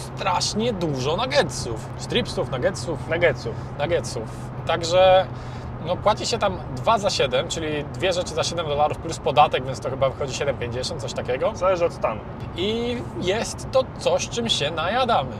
strasznie 0.00 0.72
dużo 0.72 1.16
nuggetsów, 1.16 1.88
stripsów, 1.98 2.50
nuggetsów, 2.50 3.08
Nuggetsów. 3.08 3.54
nuggetsów. 3.78 4.22
Także 4.66 5.26
no, 5.86 5.96
płaci 5.96 6.26
się 6.26 6.38
tam 6.38 6.58
2 6.76 6.98
za 6.98 7.10
7, 7.10 7.48
czyli 7.48 7.84
dwie 7.84 8.12
rzeczy 8.12 8.34
za 8.34 8.44
7 8.44 8.66
dolarów 8.66 8.98
plus 8.98 9.18
podatek, 9.18 9.64
więc 9.64 9.80
to 9.80 9.90
chyba 9.90 10.10
wychodzi 10.10 10.44
7,50, 10.44 11.00
coś 11.00 11.12
takiego. 11.12 11.56
Zależy 11.56 11.84
od 11.84 11.92
stanu. 11.92 12.20
I 12.56 12.96
jest 13.20 13.70
to 13.72 13.84
coś, 13.98 14.28
czym 14.28 14.48
się 14.48 14.70
najadamy. 14.70 15.32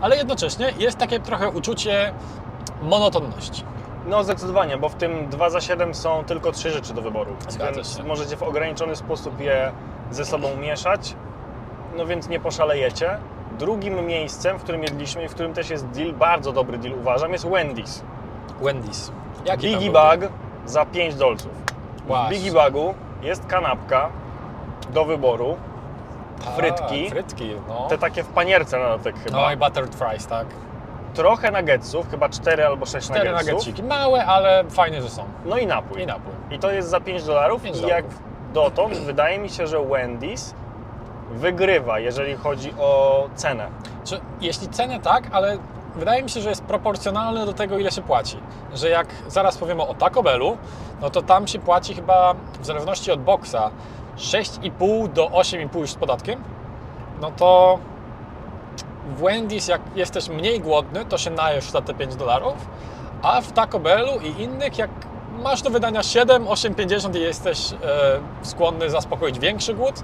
Ale 0.00 0.16
jednocześnie 0.16 0.72
jest 0.78 0.98
takie 0.98 1.20
trochę 1.20 1.48
uczucie 1.48 2.12
monotonności. 2.82 3.64
No 4.06 4.24
zdecydowanie, 4.24 4.76
bo 4.76 4.88
w 4.88 4.94
tym 4.94 5.28
2 5.28 5.50
za 5.50 5.60
7 5.60 5.94
są 5.94 6.24
tylko 6.24 6.52
trzy 6.52 6.70
rzeczy 6.70 6.94
do 6.94 7.02
wyboru. 7.02 7.36
Zgadza 7.48 7.72
więc 7.74 7.96
się. 7.96 8.02
możecie 8.02 8.36
w 8.36 8.42
ograniczony 8.42 8.96
sposób 8.96 9.40
je 9.40 9.72
ze 10.10 10.24
sobą 10.24 10.56
mieszać, 10.56 11.14
no 11.96 12.06
więc 12.06 12.28
nie 12.28 12.40
poszalejecie. 12.40 13.18
Drugim 13.60 14.06
miejscem, 14.06 14.58
w 14.58 14.62
którym 14.62 14.82
jedliśmy 14.82 15.24
i 15.24 15.28
w 15.28 15.34
którym 15.34 15.54
też 15.54 15.70
jest 15.70 15.86
deal, 15.86 16.12
bardzo 16.12 16.52
dobry 16.52 16.78
deal 16.78 16.94
uważam, 16.98 17.32
jest 17.32 17.44
Wendy's. 17.44 18.00
Wendy's. 18.62 19.10
Jaki 19.44 19.66
Biggie? 19.66 19.90
Bag 19.90 20.20
za 20.66 20.86
5 20.86 21.14
dolców. 21.14 21.52
W 21.96 22.06
Właśnie. 22.06 22.36
Biggie 22.36 22.52
Bagu 22.52 22.94
jest 23.22 23.46
kanapka 23.46 24.08
do 24.90 25.04
wyboru, 25.04 25.56
A, 26.46 26.50
frytki. 26.50 27.10
Frytki, 27.10 27.50
no. 27.68 27.86
te 27.88 27.98
takie 27.98 28.22
w 28.22 28.28
panierce 28.28 28.78
na 28.78 28.88
dodatek 28.88 29.16
chyba. 29.24 29.40
No 29.40 29.52
i 29.52 29.56
buttered 29.56 29.94
fries, 29.94 30.26
tak. 30.26 30.46
trochę 31.14 31.50
nuggetsów, 31.50 32.10
chyba 32.10 32.28
4 32.28 32.66
albo 32.66 32.86
6 32.86 33.06
Cztery 33.06 33.30
nuggetsów. 33.30 33.52
nuggetsiki. 33.52 33.82
Małe, 33.82 34.26
ale 34.26 34.64
fajnie, 34.70 35.02
że 35.02 35.08
są. 35.08 35.24
No 35.44 35.58
i 35.58 35.66
napój. 35.66 36.02
I 36.02 36.06
napój. 36.06 36.32
I 36.50 36.58
to 36.58 36.70
jest 36.70 36.88
za 36.88 37.00
5 37.00 37.24
dolarów. 37.24 37.62
5 37.62 37.78
I 37.80 37.86
jak 37.86 38.04
dotąd 38.52 38.98
wydaje 38.98 39.38
mi 39.38 39.48
się, 39.48 39.66
że 39.66 39.78
Wendy's 39.78 40.54
wygrywa, 41.30 41.98
jeżeli 41.98 42.34
chodzi 42.34 42.74
o 42.78 43.24
cenę. 43.34 43.68
Czy, 44.04 44.20
jeśli 44.40 44.68
cenę 44.68 45.00
tak, 45.00 45.24
ale 45.32 45.58
wydaje 45.96 46.22
mi 46.22 46.30
się, 46.30 46.40
że 46.40 46.48
jest 46.48 46.62
proporcjonalne 46.62 47.46
do 47.46 47.52
tego, 47.52 47.78
ile 47.78 47.90
się 47.90 48.02
płaci. 48.02 48.36
Że 48.74 48.88
jak 48.88 49.06
zaraz 49.28 49.58
powiemy 49.58 49.82
o 49.82 49.94
Taco 49.94 50.22
Bellu, 50.22 50.56
no 51.00 51.10
to 51.10 51.22
tam 51.22 51.46
się 51.46 51.58
płaci 51.58 51.94
chyba 51.94 52.34
w 52.60 52.66
zależności 52.66 53.12
od 53.12 53.22
boksa 53.22 53.70
6,5 54.16 55.08
do 55.08 55.26
8,5 55.26 55.78
już 55.78 55.90
z 55.90 55.94
podatkiem. 55.94 56.42
No 57.20 57.30
to 57.30 57.78
w 59.16 59.22
Wendy's, 59.22 59.70
jak 59.70 59.80
jesteś 59.96 60.28
mniej 60.28 60.60
głodny, 60.60 61.04
to 61.04 61.18
się 61.18 61.30
najesz 61.30 61.70
za 61.70 61.82
te 61.82 61.94
5 61.94 62.16
dolarów, 62.16 62.54
a 63.22 63.40
w 63.40 63.52
Taco 63.52 63.78
Bellu 63.78 64.20
i 64.20 64.42
innych, 64.42 64.78
jak 64.78 64.90
masz 65.40 65.62
do 65.62 65.70
wydania 65.70 66.02
7, 66.02 66.44
8,50 66.44 67.16
i 67.16 67.20
jesteś 67.20 67.72
e, 67.72 67.76
skłonny 68.42 68.90
zaspokoić 68.90 69.38
większy 69.38 69.74
głód, 69.74 69.94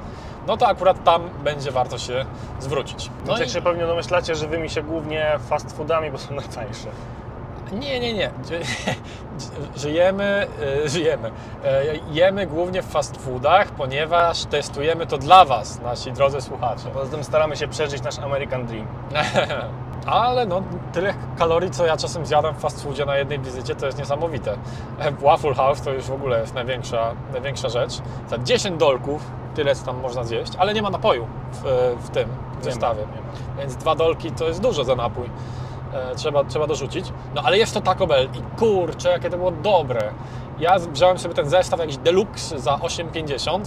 no 0.46 0.56
to 0.56 0.68
akurat 0.68 1.04
tam 1.04 1.22
będzie 1.44 1.70
warto 1.70 1.98
się 1.98 2.24
zwrócić. 2.60 3.10
No 3.26 3.32
No 3.32 3.38
jak 3.38 3.48
i, 3.48 3.50
się 3.50 3.62
pewnie 3.62 3.86
domyślacie, 3.86 4.34
żywymi 4.34 4.70
się 4.70 4.82
głównie 4.82 5.38
fast 5.48 5.76
foodami, 5.76 6.10
bo 6.10 6.18
są 6.18 6.34
najtańsze. 6.34 6.88
Nie, 7.72 8.00
nie, 8.00 8.14
nie. 8.14 8.30
Żyjemy, 9.76 10.46
e, 10.84 10.88
żyjemy. 10.88 11.30
E, 11.64 11.82
Jemy 12.10 12.46
głównie 12.46 12.82
w 12.82 12.86
fast 12.86 13.16
foodach, 13.16 13.70
ponieważ 13.70 14.44
testujemy 14.44 15.06
to 15.06 15.18
dla 15.18 15.44
Was, 15.44 15.80
nasi 15.80 16.12
drodzy 16.12 16.40
słuchacze. 16.40 16.88
Poza 16.94 17.10
tym 17.10 17.24
staramy 17.24 17.56
się 17.56 17.68
przeżyć 17.68 18.02
nasz 18.02 18.18
American 18.18 18.66
Dream. 18.66 18.86
Ale 20.06 20.46
no, 20.46 20.62
tyle 20.92 21.14
kalorii, 21.38 21.70
co 21.70 21.86
ja 21.86 21.96
czasem 21.96 22.26
zjadam 22.26 22.54
w 22.54 22.58
fast 22.58 22.82
foodzie 22.82 23.04
na 23.06 23.16
jednej 23.16 23.38
wizycie, 23.38 23.74
to 23.74 23.86
jest 23.86 23.98
niesamowite. 23.98 24.56
Waffle 25.22 25.54
House 25.54 25.80
to 25.82 25.92
już 25.92 26.04
w 26.04 26.12
ogóle 26.12 26.40
jest 26.40 26.54
największa, 26.54 27.14
największa 27.32 27.68
rzecz. 27.68 27.92
Za 28.28 28.38
10 28.38 28.78
dolków 28.78 29.30
tyle 29.54 29.74
co 29.74 29.86
tam 29.86 30.00
można 30.00 30.24
zjeść, 30.24 30.52
ale 30.58 30.74
nie 30.74 30.82
ma 30.82 30.90
napoju 30.90 31.26
w, 31.52 31.94
w 32.00 32.10
tym 32.10 32.28
w 32.60 32.64
zestawie. 32.64 33.02
Więc 33.58 33.76
dwa 33.76 33.94
dolki 33.94 34.32
to 34.32 34.44
jest 34.48 34.60
dużo 34.60 34.84
za 34.84 34.96
napój. 34.96 35.30
E, 36.12 36.14
trzeba, 36.14 36.44
trzeba 36.44 36.66
dorzucić. 36.66 37.12
No 37.34 37.42
ale 37.44 37.58
jest 37.58 37.74
to 37.74 37.80
Taco 37.80 38.06
Bell 38.06 38.28
i 38.34 38.58
kurczę, 38.58 39.08
jakie 39.08 39.30
to 39.30 39.36
było 39.36 39.50
dobre. 39.50 40.12
Ja 40.58 40.78
wziąłem 40.78 41.18
sobie 41.18 41.34
ten 41.34 41.48
zestaw 41.48 41.80
jakiś 41.80 41.96
deluxe 41.96 42.58
za 42.58 42.76
8,50. 42.76 43.60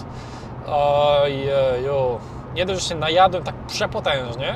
Ojeju. 0.67 2.19
Nie 2.55 2.65
dość, 2.65 2.81
że 2.83 2.89
się 2.89 2.95
najadłem 2.95 3.43
tak 3.43 3.55
przepotężnie, 3.55 4.55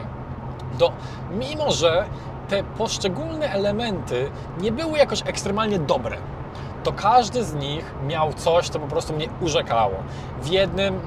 do, 0.80 0.92
mimo 1.32 1.72
że 1.72 2.06
te 2.50 2.64
poszczególne 2.64 3.52
elementy 3.52 4.32
nie 4.62 4.72
były 4.72 4.98
jakoś 4.98 5.22
ekstremalnie 5.26 5.80
dobre, 5.80 6.18
to 6.84 6.94
każdy 6.94 7.44
z 7.44 7.54
nich 7.54 7.94
miał 8.08 8.34
coś, 8.34 8.70
co 8.70 8.80
po 8.80 8.88
prostu 8.88 9.14
mnie 9.14 9.28
urzekało. 9.42 9.96
W 10.42 10.48
jednym, 10.48 11.00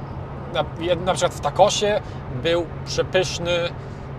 na, 0.55 0.65
na 1.05 1.15
przykład 1.15 1.35
w 1.35 1.41
takosie 1.41 2.01
był 2.43 2.67
przepyszny, 2.85 3.59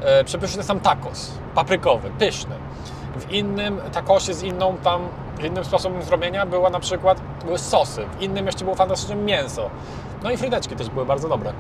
e, 0.02 0.24
przepyszny 0.24 0.64
sam 0.64 0.80
tacos, 0.80 1.32
paprykowy, 1.58 2.10
pyszny. 2.20 2.56
W 3.16 3.32
innym 3.32 3.82
takosie 3.92 4.34
z 4.34 4.44
inną 4.44 4.78
tam, 4.84 5.02
innym 5.46 5.66
sposobem 5.66 6.04
zrobienia 6.04 6.46
była 6.46 6.70
na 6.70 6.80
przykład, 6.80 7.22
były 7.46 7.58
sosy, 7.58 8.06
w 8.18 8.22
innym 8.22 8.46
jeszcze 8.46 8.64
było 8.64 8.76
fantastyczne 8.76 9.16
mięso. 9.16 9.70
No 10.24 10.32
i 10.32 10.38
fryteczki 10.38 10.76
też 10.76 10.90
były 10.90 11.06
bardzo 11.06 11.30
dobre. 11.30 11.54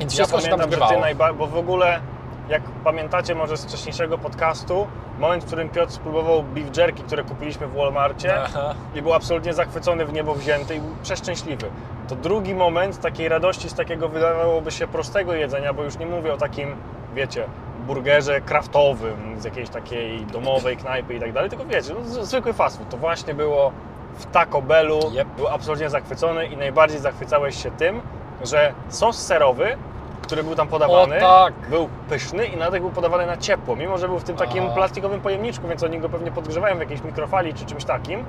Więc 0.00 0.12
Ja 0.12 0.16
wszystko 0.16 0.40
się 0.40 0.48
tam 0.48 0.58
pamiętam, 0.60 0.80
że 0.80 0.86
ty 0.86 1.00
zgrywało. 1.00 1.34
bo 1.34 1.46
w 1.46 1.56
ogóle, 1.56 2.00
jak 2.48 2.62
pamiętacie 2.62 3.34
może 3.34 3.56
z 3.56 3.64
wcześniejszego 3.64 4.18
podcastu, 4.18 4.86
moment, 5.18 5.42
w 5.44 5.46
którym 5.46 5.68
Piotr 5.68 5.92
spróbował 5.92 6.42
beef 6.42 6.76
jerky, 6.76 7.02
które 7.02 7.24
kupiliśmy 7.24 7.66
w 7.66 7.74
Walmarcie 7.74 8.42
Aha. 8.42 8.74
i 8.94 9.02
był 9.02 9.12
absolutnie 9.12 9.54
zachwycony 9.54 10.06
w 10.06 10.12
niebo 10.12 10.34
wzięty 10.34 10.76
i 10.76 10.80
był 10.80 10.90
przeszczęśliwy. 11.02 11.66
To 12.08 12.16
drugi 12.16 12.54
moment 12.54 13.00
takiej 13.00 13.28
radości 13.28 13.68
z 13.68 13.74
takiego 13.74 14.08
wydawałoby 14.08 14.70
się 14.70 14.86
prostego 14.86 15.34
jedzenia, 15.34 15.72
bo 15.72 15.82
już 15.82 15.98
nie 15.98 16.06
mówię 16.06 16.34
o 16.34 16.36
takim, 16.36 16.76
wiecie, 17.14 17.46
burgerze 17.86 18.40
kraftowym 18.40 19.40
z 19.40 19.44
jakiejś 19.44 19.68
takiej 19.68 20.26
domowej 20.26 20.76
knajpy 20.76 21.14
i 21.14 21.20
tak 21.20 21.32
dalej, 21.32 21.50
tylko 21.50 21.64
wiecie, 21.64 21.94
no, 21.94 22.24
zwykły 22.24 22.52
fast 22.52 22.76
food. 22.78 22.88
To 22.88 22.96
właśnie 22.96 23.34
było 23.34 23.72
w 24.18 24.26
Taco 24.26 24.62
Bellu, 24.62 25.00
Yep. 25.12 25.28
był 25.36 25.48
absolutnie 25.48 25.90
zachwycony 25.90 26.46
i 26.46 26.56
najbardziej 26.56 27.00
zachwycałeś 27.00 27.62
się 27.62 27.70
tym, 27.70 28.00
że 28.44 28.72
sos 28.88 29.18
serowy, 29.26 29.76
który 30.22 30.44
był 30.44 30.54
tam 30.54 30.68
podawany, 30.68 31.16
O 31.16 31.20
tak! 31.44 31.54
był 31.70 31.88
pyszny 32.08 32.46
i 32.46 32.56
nawet 32.56 32.80
był 32.80 32.90
podawany 32.90 33.26
na 33.26 33.36
ciepło, 33.36 33.76
mimo 33.76 33.98
że 33.98 34.08
był 34.08 34.18
w 34.18 34.24
tym 34.24 34.36
takim 34.36 34.64
A. 34.66 34.70
plastikowym 34.70 35.20
pojemniczku, 35.20 35.68
więc 35.68 35.82
oni 35.82 35.98
go 35.98 36.08
pewnie 36.08 36.30
podgrzewają 36.30 36.76
w 36.76 36.80
jakiejś 36.80 37.02
mikrofali 37.02 37.54
czy 37.54 37.64
czymś 37.64 37.84
takim, 37.84 38.24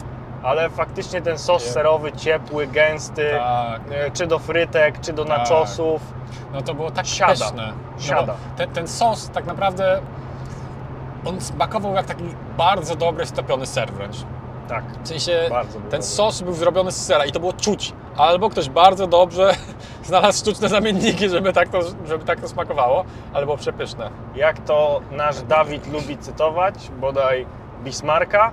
ale 0.45 0.69
faktycznie 0.69 1.21
ten 1.21 1.37
sos 1.37 1.63
serowy, 1.63 2.11
ciepły, 2.11 2.67
gęsty, 2.67 3.29
Tak. 3.37 3.81
e, 3.91 4.11
czy 4.11 4.27
do 4.27 4.39
frytek, 4.39 4.99
czy 5.01 5.13
do 5.13 5.25
Tak. 5.25 5.37
nachosów, 5.37 6.01
No 6.53 6.61
to 6.61 6.73
było 6.73 6.91
tak 6.91 7.05
Siada. 7.07 7.31
pyszne. 7.33 7.73
No 7.95 8.01
Siada. 8.01 8.33
bo 8.33 8.57
ten, 8.57 8.69
ten 8.69 8.87
sos 8.87 9.29
tak 9.29 9.45
naprawdę 9.45 10.01
on 11.25 11.41
smakował 11.41 11.93
jak 11.93 12.05
taki 12.05 12.23
bardzo 12.57 12.95
dobry 12.95 13.25
stopiony 13.25 13.65
ser 13.65 13.91
wręcz. 13.93 14.15
tak, 14.67 14.83
W 15.03 15.07
sensie 15.07 15.47
bardzo 15.49 15.79
ten 15.89 16.03
sos 16.03 16.41
był 16.41 16.53
zrobiony 16.53 16.91
z 16.91 17.05
sera 17.05 17.25
i 17.25 17.31
to 17.31 17.39
było 17.39 17.53
czuć. 17.53 17.93
Albo 18.17 18.49
ktoś 18.49 18.69
bardzo 18.69 19.07
dobrze 19.07 19.55
znalazł 20.03 20.39
sztuczne 20.39 20.69
zamienniki, 20.69 21.29
żeby 21.29 21.53
tak 21.53 21.69
to, 21.69 21.79
żeby 22.05 22.25
tak 22.25 22.39
to 22.41 22.47
smakowało, 22.47 23.03
ale 23.33 23.45
było 23.45 23.57
przepyszne. 23.57 24.09
Jak 24.35 24.59
to 24.59 25.01
nasz 25.11 25.41
Dawid 25.41 25.93
lubi 25.93 26.17
cytować, 26.17 26.75
bodaj 26.99 27.45
Bismarcka, 27.83 28.51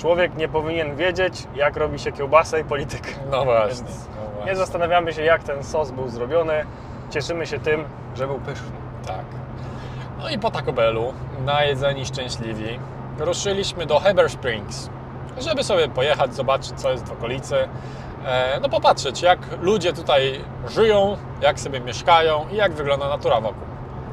człowiek 0.00 0.36
nie 0.36 0.48
powinien 0.48 0.96
wiedzieć, 0.96 1.46
jak 1.54 1.76
robi 1.76 1.98
się 1.98 2.12
kiełbasę 2.12 2.60
i 2.60 2.64
politykę. 2.64 3.10
No 3.30 3.44
właśnie. 3.44 3.84
Więc 3.84 4.08
no 4.08 4.30
właśnie. 4.32 4.52
Nie 4.52 4.56
zastanawiamy 4.56 5.12
się, 5.12 5.22
jak 5.22 5.42
ten 5.42 5.64
sos 5.64 5.90
był 5.90 6.08
zrobiony, 6.08 6.64
cieszymy 7.10 7.46
się 7.46 7.58
tym, 7.58 7.84
że 8.14 8.26
był 8.26 8.38
pyszny. 8.38 8.70
Tak. 9.06 9.24
No 10.18 10.30
i 10.30 10.38
po 10.38 10.50
Taco 10.50 10.72
Bellu, 10.72 11.12
najedzeni 11.44 12.06
szczęśliwi, 12.06 12.78
ruszyliśmy 13.18 13.86
do 13.86 13.98
Heber 13.98 14.30
Springs, 14.30 14.90
żeby 15.38 15.64
sobie 15.64 15.88
pojechać, 15.88 16.34
zobaczyć 16.34 16.72
co 16.76 16.90
jest 16.90 17.08
w 17.08 17.12
okolicy. 17.12 17.56
E, 18.26 18.60
No 18.62 18.68
popatrzeć, 18.68 19.22
jak 19.22 19.38
ludzie 19.60 19.92
tutaj 19.92 20.40
żyją, 20.68 21.16
jak 21.40 21.60
sobie 21.60 21.80
mieszkają 21.80 22.44
i 22.52 22.56
jak 22.56 22.72
wygląda 22.72 23.08
natura 23.08 23.40
wokół. 23.40 23.62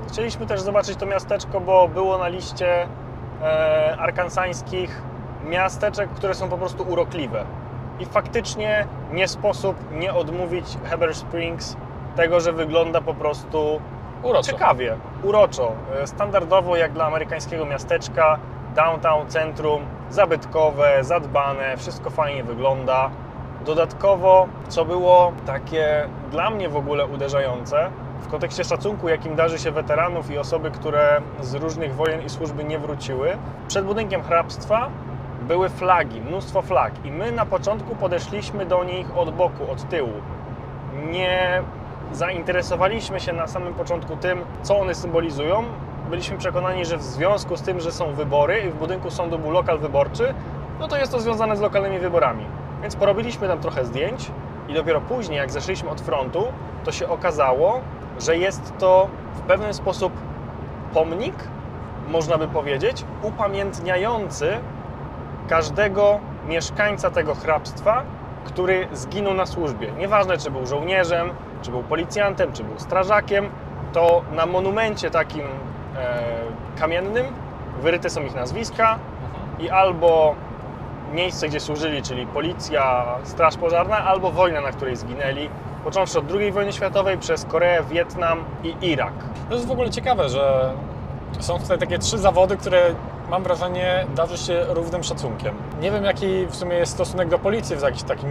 Chcieliśmy 0.07 0.45
też 0.45 0.61
zobaczyć 0.61 0.95
to 0.99 1.05
miasteczko, 1.05 1.61
bo 1.61 1.87
było 1.87 2.17
na 2.17 2.27
liście 2.27 2.87
e, 3.41 3.95
arkansańskich 3.99 5.01
miasteczek, 5.49 6.09
które 6.09 6.33
są 6.33 6.49
po 6.49 6.57
prostu 6.57 6.83
urokliwe. 6.83 7.45
I 7.99 8.05
faktycznie 8.05 8.85
nie 9.11 9.27
sposób 9.27 9.75
nie 9.91 10.13
odmówić 10.13 10.65
Heber 10.83 11.15
Springs 11.15 11.77
tego, 12.15 12.39
że 12.39 12.53
wygląda 12.53 13.01
po 13.01 13.13
prostu 13.13 13.81
Uroczo. 14.23 14.51
ciekawie, 14.51 14.97
uroczo. 15.23 15.71
E, 16.03 16.07
Standardowo 16.07 16.75
jak 16.75 16.91
dla 16.93 17.05
amerykańskiego 17.05 17.65
miasteczka, 17.65 18.39
downtown, 18.75 19.27
centrum, 19.27 19.81
zabytkowe, 20.09 21.03
zadbane, 21.03 21.77
wszystko 21.77 22.09
fajnie 22.09 22.43
wygląda. 22.43 23.09
Dodatkowo, 23.65 24.47
co 24.67 24.85
było 24.85 25.31
takie 25.45 26.07
dla 26.31 26.49
mnie 26.49 26.69
w 26.69 26.75
ogóle 26.75 27.05
uderzające, 27.05 27.89
w 28.21 28.27
kontekście 28.27 28.63
szacunku, 28.63 29.09
jakim 29.09 29.35
darzy 29.35 29.59
się 29.59 29.71
weteranów 29.71 30.31
i 30.31 30.37
osoby, 30.37 30.71
które 30.71 31.21
z 31.41 31.53
różnych 31.53 31.95
wojen 31.95 32.21
i 32.25 32.29
służby 32.29 32.63
nie 32.63 32.79
wróciły, 32.79 33.37
przed 33.67 33.85
budynkiem 33.85 34.23
hrabstwa 34.23 34.89
były 35.47 35.69
flagi, 35.69 36.21
mnóstwo 36.21 36.61
flag 36.61 37.05
i 37.05 37.11
my 37.11 37.31
na 37.31 37.45
początku 37.45 37.95
podeszliśmy 37.95 38.65
do 38.65 38.83
nich 38.83 39.17
od 39.17 39.35
boku, 39.35 39.71
od 39.71 39.89
tyłu. 39.89 40.13
Nie 41.11 41.61
zainteresowaliśmy 42.11 43.19
się 43.19 43.33
na 43.33 43.47
samym 43.47 43.73
początku 43.73 44.15
tym, 44.15 44.41
co 44.63 44.79
one 44.79 44.95
symbolizują. 44.95 45.63
Byliśmy 46.09 46.37
przekonani, 46.37 46.85
że 46.85 46.97
w 46.97 47.03
związku 47.03 47.57
z 47.57 47.61
tym, 47.61 47.79
że 47.79 47.91
są 47.91 48.13
wybory 48.13 48.59
i 48.59 48.69
w 48.69 48.75
budynku 48.75 49.11
sądu 49.11 49.39
był 49.39 49.51
lokal 49.51 49.79
wyborczy, 49.79 50.33
no 50.79 50.87
to 50.87 50.97
jest 50.97 51.11
to 51.11 51.19
związane 51.19 51.57
z 51.57 51.61
lokalnymi 51.61 51.99
wyborami. 51.99 52.45
Więc 52.81 52.95
porobiliśmy 52.95 53.47
tam 53.47 53.59
trochę 53.59 53.85
zdjęć 53.85 54.31
i 54.67 54.73
dopiero 54.73 55.01
później, 55.01 55.37
jak 55.37 55.51
zeszliśmy 55.51 55.89
od 55.89 56.01
frontu, 56.01 56.47
to 56.83 56.91
się 56.91 57.09
okazało, 57.09 57.81
że 58.19 58.37
jest 58.37 58.73
to 58.79 59.07
w 59.35 59.41
pewien 59.41 59.73
sposób 59.73 60.13
pomnik, 60.93 61.35
można 62.07 62.37
by 62.37 62.47
powiedzieć, 62.47 63.05
upamiętniający 63.21 64.57
każdego 65.49 66.19
mieszkańca 66.47 67.11
tego 67.11 67.35
hrabstwa, 67.35 68.03
który 68.45 68.87
zginął 68.93 69.33
na 69.33 69.45
służbie. 69.45 69.91
Nieważne, 69.97 70.37
czy 70.37 70.51
był 70.51 70.65
żołnierzem, 70.67 71.29
czy 71.61 71.71
był 71.71 71.83
policjantem, 71.83 72.53
czy 72.53 72.63
był 72.63 72.79
strażakiem, 72.79 73.49
to 73.93 74.21
na 74.31 74.45
monumencie 74.45 75.11
takim 75.11 75.45
e, 75.97 76.23
kamiennym 76.79 77.25
wyryte 77.81 78.09
są 78.09 78.21
ich 78.21 78.35
nazwiska 78.35 78.99
i 79.59 79.69
albo 79.69 80.35
miejsce, 81.13 81.49
gdzie 81.49 81.59
służyli, 81.59 82.01
czyli 82.01 82.27
policja, 82.27 83.05
straż 83.23 83.57
pożarna, 83.57 83.97
albo 83.97 84.31
wojna, 84.31 84.61
na 84.61 84.71
której 84.71 84.95
zginęli, 84.95 85.49
począwszy 85.83 86.19
od 86.19 86.31
II 86.31 86.51
wojny 86.51 86.73
światowej 86.73 87.17
przez 87.17 87.45
Koreę, 87.45 87.83
Wietnam 87.83 88.43
i 88.63 88.75
Irak. 88.81 89.13
To 89.49 89.55
jest 89.55 89.67
w 89.67 89.71
ogóle 89.71 89.89
ciekawe, 89.89 90.29
że 90.29 90.73
są 91.39 91.59
tutaj 91.59 91.77
takie 91.77 91.99
trzy 91.99 92.17
zawody, 92.17 92.57
które 92.57 92.95
mam 93.29 93.43
wrażenie 93.43 94.05
darzy 94.15 94.37
się 94.37 94.65
równym 94.67 95.03
szacunkiem. 95.03 95.55
Nie 95.81 95.91
wiem 95.91 96.03
jaki 96.03 96.45
w 96.45 96.55
sumie 96.55 96.75
jest 96.75 96.91
stosunek 96.91 97.29
do 97.29 97.39
policji 97.39 97.75
w 97.75 97.81
jakichś 97.81 98.03
takich 98.03 98.29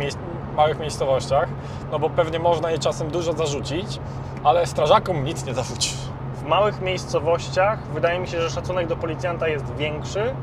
małych 0.57 0.79
miejscowościach, 0.79 1.49
no 1.91 1.99
bo 1.99 2.11
pewnie 2.11 2.39
można 2.39 2.71
jej 2.71 2.79
czasem 2.79 3.11
dużo 3.11 3.33
zarzucić, 3.33 4.01
ale 4.45 4.67
strażakom 4.67 5.25
nic 5.25 5.47
nie 5.47 5.55
zarzuci. 5.55 5.95
W 6.35 6.45
małych 6.49 6.81
miejscowościach 6.81 7.79
wydaje 7.95 8.19
mi 8.19 8.29
się, 8.29 8.41
że 8.41 8.51
szacunek 8.51 8.87
do 8.87 8.97
policjanta 8.97 9.49
jest 9.49 9.75
większy 9.75 10.35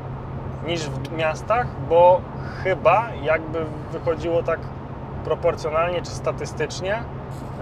niż 0.66 0.80
w 0.80 1.12
miastach, 1.12 1.66
bo 1.88 2.20
chyba 2.62 3.08
jakby 3.22 3.64
wychodziło 3.92 4.42
tak 4.42 4.60
proporcjonalnie 5.24 6.02
czy 6.02 6.10
statystycznie, 6.10 7.02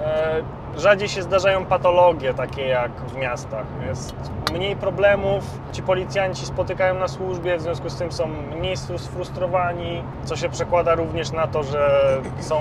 e, 0.02 0.42
rzadziej 0.76 1.08
się 1.08 1.22
zdarzają 1.22 1.66
patologie 1.66 2.34
takie 2.34 2.66
jak 2.66 2.92
w 2.92 3.16
miastach. 3.16 3.66
Jest 3.88 4.14
mniej 4.52 4.76
problemów, 4.76 5.44
ci 5.72 5.82
policjanci 5.82 6.46
spotykają 6.46 6.94
na 6.94 7.08
służbie, 7.08 7.56
w 7.56 7.60
związku 7.60 7.90
z 7.90 7.96
tym 7.96 8.12
są 8.12 8.26
mniej 8.58 8.76
sfrustrowani, 8.76 10.02
co 10.24 10.36
się 10.36 10.48
przekłada 10.48 10.94
również 10.94 11.32
na 11.32 11.46
to, 11.46 11.62
że 11.62 12.00
są 12.40 12.60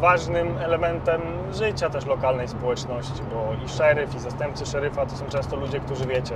ważnym 0.00 0.58
elementem 0.58 1.20
życia 1.52 1.90
też 1.90 2.06
lokalnej 2.06 2.48
społeczności, 2.48 3.22
bo 3.32 3.64
i 3.64 3.68
szeryf, 3.68 4.14
i 4.14 4.18
zastępcy 4.18 4.66
szeryfa 4.66 5.06
to 5.06 5.16
są 5.16 5.26
często 5.26 5.56
ludzie, 5.56 5.80
którzy 5.80 6.06
wiecie, 6.06 6.34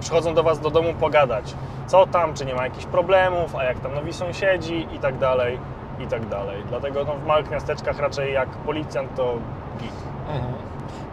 przychodzą 0.00 0.34
do 0.34 0.42
Was 0.42 0.60
do 0.60 0.70
domu 0.70 0.94
pogadać, 1.00 1.54
co 1.86 2.06
tam, 2.06 2.34
czy 2.34 2.44
nie 2.44 2.54
ma 2.54 2.64
jakichś 2.64 2.86
problemów, 2.86 3.56
a 3.56 3.64
jak 3.64 3.80
tam 3.80 3.94
nowi 3.94 4.12
sąsiedzi 4.12 4.86
i 4.92 4.98
tak 4.98 5.18
dalej, 5.18 5.58
i 6.00 6.06
tak 6.06 6.26
dalej. 6.28 6.62
Dlatego 6.68 7.04
no, 7.04 7.14
w 7.14 7.26
małych 7.26 7.50
miasteczkach 7.50 7.98
raczej 7.98 8.32
jak 8.32 8.48
policjant 8.48 9.14
to 9.16 9.34
git. 9.78 10.13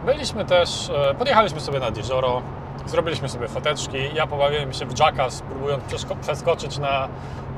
Byliśmy 0.06 0.44
też, 0.44 0.90
e, 1.10 1.14
podjechaliśmy 1.14 1.60
sobie 1.60 1.80
nad 1.80 1.96
jezioro, 1.96 2.42
zrobiliśmy 2.86 3.28
sobie 3.28 3.48
foteczki. 3.48 3.98
Ja 4.14 4.26
pobawiłem 4.26 4.72
się 4.72 4.86
w 4.86 4.98
jackass, 4.98 5.42
próbując 5.42 5.84
przeskoczyć 6.20 6.78
na, 6.78 7.08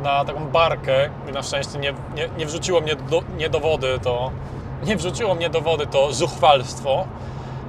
na 0.02 0.24
taką 0.24 0.48
barkę 0.48 1.10
i 1.28 1.32
na 1.32 1.42
szczęście 1.42 1.78
nie, 1.78 1.94
nie, 2.14 2.28
nie 2.38 2.46
wrzuciło 2.46 2.80
mnie 2.80 2.96
do, 2.96 3.22
nie 3.36 3.50
do 3.50 3.60
wody 3.60 3.98
to 4.02 4.30
nie 4.86 4.96
wrzuciło 4.96 5.34
mnie 5.34 5.50
do 5.50 5.60
wody 5.60 5.86
to 5.86 6.12
zuchwalstwo. 6.12 7.06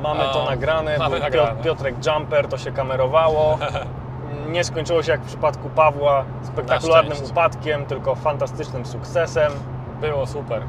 Mamy 0.04 0.24
to 0.24 0.44
A, 0.44 0.50
nagrane, 0.50 0.98
mamy 0.98 1.20
nagrane. 1.20 1.50
Piotr, 1.50 1.64
Piotrek 1.64 1.96
Jumper, 2.06 2.48
to 2.48 2.58
się 2.58 2.72
kamerowało. 2.72 3.58
nie 4.52 4.64
skończyło 4.64 5.04
się 5.04 5.12
jak 5.12 5.22
w 5.22 5.28
przypadku 5.28 5.70
Pawła 5.70 6.26
spektakularnym 6.44 7.18
upadkiem, 7.30 7.86
tylko 7.86 8.16
fantastycznym 8.16 8.86
sukcesem. 8.86 9.52
Było 10.02 10.28
super. 10.28 10.62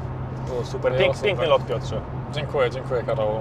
Było 0.47 0.63
super. 0.65 0.97
Pięk. 0.97 1.21
Piękny 1.21 1.47
lot, 1.47 1.65
Piotrze. 1.65 2.01
Dziękuję, 2.31 2.69
dziękuję 2.69 3.03
Karolu. 3.03 3.39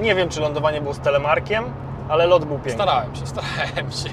Nie 0.00 0.14
wiem, 0.14 0.28
czy 0.28 0.40
lądowanie 0.40 0.80
było 0.80 0.94
z 0.94 0.98
telemarkiem, 1.00 1.64
ale 2.08 2.26
lot 2.26 2.44
był 2.44 2.56
piękny. 2.56 2.72
Starałem 2.72 3.14
się, 3.16 3.26
starałem 3.34 3.90
się. 3.92 4.08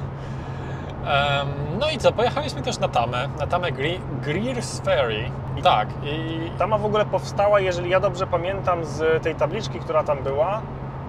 Em, 1.06 1.47
no 1.80 1.89
i 1.89 1.97
co, 1.97 2.12
pojechaliśmy 2.12 2.62
też 2.62 2.80
na 2.80 2.88
Tamę, 2.88 3.30
na 3.39 3.47
Tamę 3.47 3.71
Gre- 3.71 3.99
Greer's 4.21 4.86
Ferry. 4.86 5.32
I 5.58 5.62
tak, 5.62 5.88
i 6.04 6.52
Tama 6.58 6.78
w 6.78 6.86
ogóle 6.86 7.06
powstała, 7.06 7.60
jeżeli 7.60 7.89
ja 7.89 7.99
dobrze 7.99 8.28
pamiętam, 8.28 8.86
z 8.86 9.23
tej 9.23 9.36
tabliczki, 9.36 9.80
która 9.80 10.04
tam 10.04 10.17
była, 10.23 10.62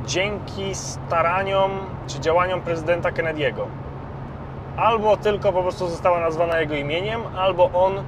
dzięki 0.06 0.74
staraniom 0.74 1.70
czy 2.06 2.20
działaniom 2.20 2.60
prezydenta 2.60 3.10
Kennedy'ego. 3.10 3.64
Albo 4.76 5.16
tylko 5.16 5.52
po 5.52 5.62
prostu 5.62 5.88
została 5.88 6.20
nazwana 6.20 6.60
jego 6.60 6.74
imieniem, 6.74 7.20
albo 7.38 7.70
on, 7.74 7.98
y, 7.98 8.02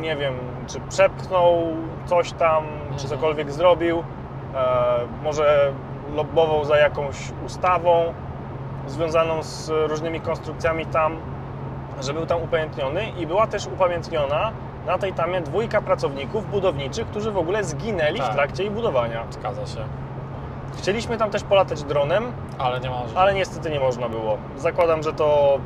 nie 0.00 0.16
wiem, 0.16 0.34
czy 0.66 0.80
przepchnął 0.80 1.56
coś 2.06 2.32
tam, 2.32 2.64
czy 2.86 2.90
Mhm. 3.04 3.08
cokolwiek 3.08 3.52
zrobił, 3.52 3.98
e, 3.98 4.02
może 5.22 5.72
lobbował 6.14 6.64
za 6.64 6.76
jakąś 6.76 7.16
ustawą 7.46 8.14
związaną 8.86 9.42
z 9.42 9.68
różnymi 9.90 10.20
konstrukcjami 10.20 10.86
tam, 10.86 11.16
że 12.00 12.14
był 12.14 12.26
tam 12.26 12.42
upamiętniony 12.42 13.04
i 13.18 13.26
była 13.26 13.46
też 13.46 13.66
upamiętniona 13.66 14.50
na 14.86 14.98
tej 14.98 15.12
tamie 15.12 15.40
dwójka 15.40 15.80
pracowników 15.82 16.50
budowniczych, 16.50 17.06
którzy 17.06 17.30
w 17.32 17.36
ogóle 17.38 17.64
zginęli 17.64 18.18
Tak. 18.18 18.30
w 18.30 18.34
trakcie 18.34 18.62
jej 18.62 18.72
budowania. 18.72 19.24
zgadza 19.30 19.66
się. 19.66 19.80
Chcieliśmy 20.78 21.16
tam 21.18 21.30
też 21.30 21.42
polatać 21.42 21.82
dronem, 21.82 22.32
Ale 22.58 22.80
nie 22.80 22.90
ale 23.14 23.34
niestety 23.34 23.70
nie 23.70 23.80
można 23.80 24.08
było. 24.08 24.38
Zakładam, 24.56 25.02
że 25.02 25.12
to 25.12 25.58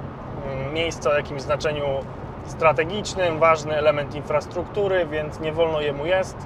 mm, 0.60 0.74
miejsce 0.74 1.10
o 1.10 1.14
jakimś 1.16 1.42
znaczeniu 1.42 1.84
strategicznym, 2.46 3.38
ważny 3.38 3.76
element 3.76 4.14
infrastruktury, 4.14 5.06
więc 5.06 5.40
nie 5.40 5.52
wolno 5.52 5.80
jemu 5.80 6.06
jest. 6.06 6.36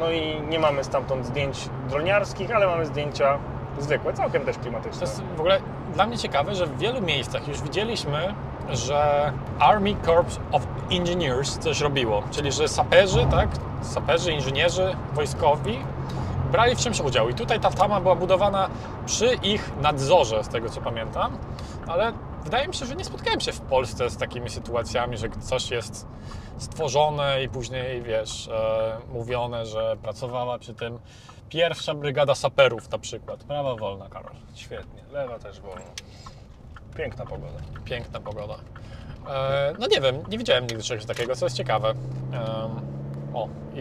No 0.00 0.10
i 0.10 0.40
nie 0.48 0.58
mamy 0.58 0.84
stamtąd 0.84 1.26
zdjęć 1.26 1.68
droniarskich, 1.88 2.54
ale 2.54 2.66
mamy 2.66 2.86
zdjęcia 2.86 3.38
zwykłe, 3.78 4.12
całkiem 4.12 4.44
też 4.44 4.56
To 4.56 4.62
klimatyczne. 4.62 5.00
jest 5.00 5.22
w 5.36 5.40
ogóle 5.40 5.60
dla 5.94 6.06
mnie 6.06 6.18
ciekawe, 6.18 6.54
że 6.54 6.66
w 6.66 6.78
wielu 6.78 7.00
miejscach 7.00 7.48
już 7.48 7.62
widzieliśmy, 7.62 8.34
że 8.70 9.32
Army 9.58 9.94
Corps 10.06 10.40
of 10.52 10.62
Engineers 10.90 11.58
coś 11.58 11.80
robiło. 11.80 12.22
Czyli, 12.30 12.52
że 12.52 12.68
saperzy, 12.68 13.26
tak? 13.30 13.48
Saperzy, 13.82 14.32
inżynierzy 14.32 14.96
wojskowi 15.14 15.78
brali 16.52 16.76
w 16.76 16.78
czymś 16.78 17.00
udział. 17.00 17.28
I 17.28 17.34
tutaj 17.34 17.60
ta 17.60 17.70
tama 17.70 18.00
była 18.00 18.14
budowana 18.14 18.68
przy 19.06 19.34
ich 19.42 19.70
nadzorze, 19.82 20.44
z 20.44 20.48
tego 20.48 20.68
co 20.68 20.80
pamiętam. 20.80 21.32
Ale 21.88 22.12
wydaje 22.44 22.68
mi 22.68 22.74
się, 22.74 22.86
że 22.86 22.96
nie 22.96 23.04
spotkałem 23.04 23.40
się 23.40 23.52
w 23.52 23.60
Polsce 23.60 24.10
z 24.10 24.16
takimi 24.16 24.50
sytuacjami, 24.50 25.16
że 25.16 25.28
coś 25.40 25.70
jest 25.70 26.06
stworzone 26.58 27.42
i 27.42 27.48
później, 27.48 28.02
wiesz, 28.02 28.48
e, 28.48 28.98
mówione, 29.12 29.66
że 29.66 29.96
pracowała 30.02 30.58
przy 30.58 30.74
tym 30.74 30.98
pierwsza 31.48 31.94
brygada 31.94 32.34
saperów 32.34 32.90
na 32.90 32.98
przykład. 32.98 33.44
Prawa 33.44 33.76
wolna, 33.76 34.08
Karol. 34.08 34.32
Świetnie, 34.54 35.02
lewa 35.12 35.38
też 35.38 35.60
wolno. 35.60 35.84
Piękna 36.96 37.26
pogoda. 37.26 37.58
Piękna 37.84 38.20
pogoda. 38.20 38.54
E, 39.28 39.74
no 39.78 39.86
nie 39.86 40.00
wiem, 40.00 40.16
nie 40.28 40.38
widziałem 40.38 40.66
nigdy 40.66 40.82
czegoś 40.82 41.06
takiego, 41.06 41.36
co 41.36 41.46
jest 41.46 41.56
ciekawe. 41.56 41.90
Em, 41.90 41.96
o, 43.34 43.48
i 43.74 43.80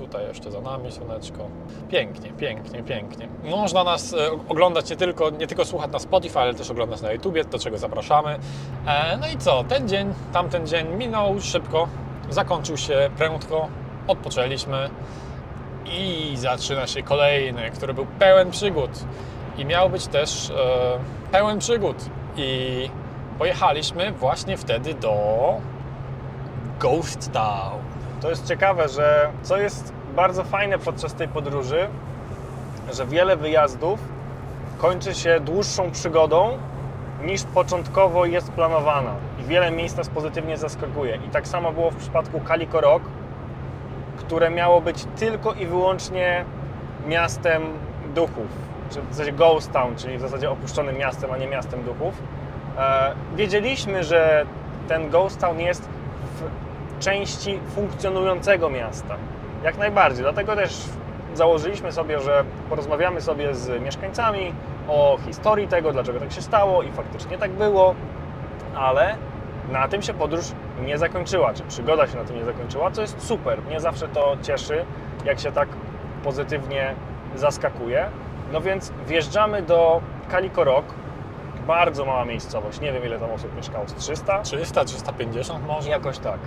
tutaj 0.00 0.26
jeszcze 0.26 0.50
za 0.50 0.60
nami 0.60 0.92
słoneczko. 0.92 1.48
Pięknie, 1.88 2.32
pięknie, 2.32 2.82
pięknie. 2.82 3.28
Można 3.44 3.84
nas 3.84 4.14
e, 4.14 4.16
oglądać 4.48 4.90
nie 4.90 4.96
tylko, 4.96 5.30
nie 5.30 5.46
tylko 5.46 5.64
słuchać 5.64 5.92
na 5.92 5.98
Spotify, 5.98 6.38
ale 6.38 6.54
też 6.54 6.70
oglądać 6.70 7.00
na 7.00 7.12
YouTubie, 7.12 7.44
do 7.44 7.58
czego 7.58 7.78
zapraszamy. 7.78 8.38
E, 8.86 9.16
no 9.20 9.28
i 9.28 9.36
co, 9.36 9.64
ten 9.64 9.88
dzień, 9.88 10.14
tamten 10.32 10.66
dzień 10.66 10.88
minął 10.88 11.40
szybko, 11.40 11.88
zakończył 12.30 12.76
się 12.76 13.10
prędko, 13.16 13.68
odpoczęliśmy 14.06 14.90
i 15.86 16.32
zaczyna 16.36 16.86
się 16.86 17.02
kolejny, 17.02 17.70
który 17.70 17.94
był 17.94 18.06
pełen 18.18 18.50
przygód 18.50 18.90
i 19.58 19.64
miał 19.64 19.90
być 19.90 20.06
też 20.06 20.50
e, 20.50 20.54
pełen 21.32 21.58
przygód 21.58 21.96
i 22.36 22.90
pojechaliśmy 23.38 24.12
właśnie 24.12 24.56
wtedy 24.56 24.94
do 24.94 25.14
Ghost 26.80 27.32
Town. 27.32 27.89
To 28.20 28.30
jest 28.30 28.46
ciekawe, 28.46 28.88
że 28.88 29.30
co 29.42 29.56
jest 29.56 29.92
bardzo 30.16 30.44
fajne 30.44 30.78
podczas 30.78 31.14
tej 31.14 31.28
podróży, 31.28 31.88
że 32.92 33.06
wiele 33.06 33.36
wyjazdów 33.36 34.00
kończy 34.78 35.14
się 35.14 35.40
dłuższą 35.40 35.90
przygodą 35.90 36.58
niż 37.24 37.42
początkowo 37.42 38.24
jest 38.24 38.52
planowana. 38.52 39.14
I 39.40 39.44
wiele 39.44 39.70
miejsc 39.70 39.96
nas 39.96 40.08
pozytywnie 40.08 40.56
zaskakuje. 40.56 41.16
I 41.16 41.28
tak 41.28 41.48
samo 41.48 41.72
było 41.72 41.90
w 41.90 41.96
przypadku 41.96 42.40
Calico 42.48 42.80
Rock, 42.80 43.04
które 44.16 44.50
miało 44.50 44.80
być 44.80 45.04
tylko 45.16 45.52
i 45.52 45.66
wyłącznie 45.66 46.44
miastem 47.06 47.62
duchów, 48.14 48.46
czy 48.90 49.02
w 49.02 49.14
zasadzie 49.14 49.32
Ghost 49.32 49.72
Town, 49.72 49.96
czyli 49.96 50.18
w 50.18 50.20
zasadzie 50.20 50.50
opuszczonym 50.50 50.96
miastem, 50.96 51.30
a 51.30 51.36
nie 51.36 51.46
miastem 51.46 51.82
duchów. 51.82 52.14
E, 52.78 53.12
wiedzieliśmy, 53.36 54.04
że 54.04 54.46
ten 54.88 55.10
Ghost 55.10 55.40
Town 55.40 55.60
jest 55.60 55.88
części 57.00 57.60
funkcjonującego 57.74 58.70
miasta. 58.70 59.16
Jak 59.64 59.78
najbardziej. 59.78 60.22
Dlatego 60.22 60.56
też 60.56 60.78
założyliśmy 61.34 61.92
sobie, 61.92 62.20
że 62.20 62.44
porozmawiamy 62.68 63.20
sobie 63.20 63.54
z 63.54 63.82
mieszkańcami 63.82 64.52
o 64.88 65.18
historii 65.26 65.68
tego, 65.68 65.92
dlaczego 65.92 66.20
tak 66.20 66.32
się 66.32 66.42
stało 66.42 66.82
i 66.82 66.92
faktycznie 66.92 67.38
tak 67.38 67.50
było, 67.50 67.94
ale 68.74 69.16
na 69.72 69.88
tym 69.88 70.02
się 70.02 70.14
podróż 70.14 70.44
nie 70.84 70.98
zakończyła, 70.98 71.54
czy 71.54 71.62
przygoda 71.62 72.06
się 72.06 72.16
na 72.16 72.24
tym 72.24 72.36
nie 72.36 72.44
zakończyła, 72.44 72.90
co 72.90 73.02
jest 73.02 73.26
super. 73.26 73.62
Mnie 73.62 73.80
zawsze 73.80 74.08
to 74.08 74.36
cieszy, 74.42 74.84
jak 75.24 75.40
się 75.40 75.52
tak 75.52 75.68
pozytywnie 76.24 76.94
zaskakuje. 77.34 78.06
No 78.52 78.60
więc 78.60 78.92
wjeżdżamy 79.06 79.62
do 79.62 80.00
Calico 80.30 80.64
Rock, 80.64 80.86
bardzo 81.66 82.04
mała 82.04 82.24
miejscowość, 82.24 82.80
nie 82.80 82.92
wiem 82.92 83.04
ile 83.04 83.18
tam 83.18 83.30
osób 83.30 83.56
mieszkało, 83.56 83.88
z 83.88 83.94
300? 83.94 84.42
300, 84.42 84.84
350 84.84 85.66
może? 85.66 85.90
Jakoś 85.90 86.18
tak. 86.18 86.38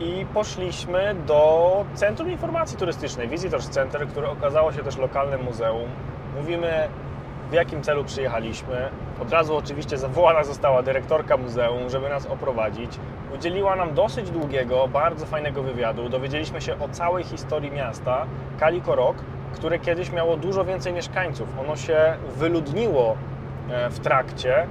I 0.00 0.26
poszliśmy 0.34 1.14
do 1.26 1.84
Centrum 1.94 2.30
Informacji 2.30 2.78
Turystycznej, 2.78 3.28
Visitors 3.28 3.68
Center, 3.68 4.08
które 4.08 4.28
okazało 4.28 4.72
się 4.72 4.82
też 4.82 4.96
lokalnym 4.96 5.44
muzeum. 5.44 5.88
Mówimy, 6.36 6.88
w 7.50 7.52
jakim 7.52 7.82
celu 7.82 8.04
przyjechaliśmy. 8.04 8.88
Od 9.22 9.32
razu 9.32 9.56
oczywiście 9.56 9.98
zawołana 9.98 10.44
została 10.44 10.82
dyrektorka 10.82 11.36
muzeum, 11.36 11.90
żeby 11.90 12.08
nas 12.08 12.26
oprowadzić. 12.26 12.98
Udzieliła 13.34 13.76
nam 13.76 13.94
dosyć 13.94 14.30
długiego, 14.30 14.88
bardzo 14.88 15.26
fajnego 15.26 15.62
wywiadu. 15.62 16.08
Dowiedzieliśmy 16.08 16.60
się 16.60 16.78
o 16.78 16.88
całej 16.88 17.24
historii 17.24 17.70
miasta 17.70 18.26
Calico 18.60 18.94
Rock, 18.94 19.18
które 19.52 19.78
kiedyś 19.78 20.12
miało 20.12 20.36
dużo 20.36 20.64
więcej 20.64 20.92
mieszkańców. 20.92 21.48
Ono 21.60 21.76
się 21.76 22.16
wyludniło 22.36 23.16
e, 23.70 23.90
w 23.90 24.00
trakcie, 24.00 24.66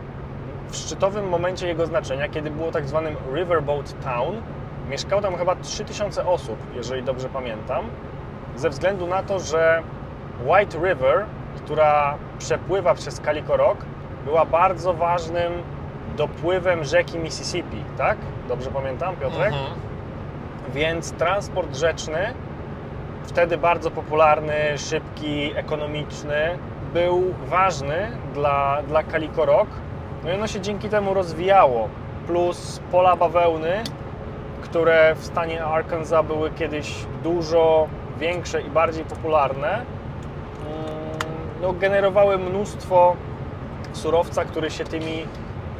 w 0.69 0.75
szczytowym 0.75 1.29
momencie 1.29 1.67
jego 1.67 1.85
znaczenia, 1.85 2.29
kiedy 2.29 2.51
było 2.51 2.71
tak 2.71 2.87
zwanym 2.87 3.15
Riverboat 3.33 4.03
Town, 4.03 4.41
mieszkało 4.89 5.21
tam 5.21 5.35
chyba 5.35 5.55
3000 5.55 6.25
osób, 6.25 6.57
jeżeli 6.75 7.03
dobrze 7.03 7.29
pamiętam, 7.29 7.85
ze 8.55 8.69
względu 8.69 9.07
na 9.07 9.23
to, 9.23 9.39
że 9.39 9.83
White 10.45 10.77
River, 10.77 11.25
która 11.55 12.17
przepływa 12.37 12.93
przez 12.93 13.19
Calico 13.21 13.57
Rock, 13.57 13.85
była 14.25 14.45
bardzo 14.45 14.93
ważnym 14.93 15.53
dopływem 16.17 16.83
rzeki 16.83 17.19
Mississippi, 17.19 17.83
tak? 17.97 18.17
Dobrze 18.47 18.71
pamiętam, 18.71 19.15
Piotrek? 19.15 19.53
Mhm. 19.53 19.79
Więc 20.73 21.11
transport 21.11 21.75
rzeczny, 21.75 22.33
wtedy 23.23 23.57
bardzo 23.57 23.91
popularny, 23.91 24.77
szybki, 24.77 25.51
ekonomiczny, 25.55 26.57
był 26.93 27.33
ważny 27.45 28.11
dla, 28.33 28.83
dla 28.87 29.03
Calico 29.03 29.45
Rock. 29.45 29.69
No 30.23 30.31
i 30.31 30.33
ono 30.33 30.47
się 30.47 30.61
dzięki 30.61 30.89
temu 30.89 31.13
rozwijało. 31.13 31.89
Plus 32.27 32.81
pola 32.91 33.15
bawełny, 33.15 33.83
które 34.61 35.15
w 35.15 35.25
stanie 35.25 35.65
Arkansas 35.65 36.25
były 36.25 36.51
kiedyś 36.51 36.95
dużo 37.23 37.87
większe 38.19 38.61
i 38.61 38.69
bardziej 38.69 39.05
popularne, 39.05 39.71
mm, 39.71 39.85
no, 41.61 41.73
generowały 41.73 42.37
mnóstwo 42.37 43.15
surowca, 43.93 44.45
który 44.45 44.71
się 44.71 44.83
tymi 44.83 45.25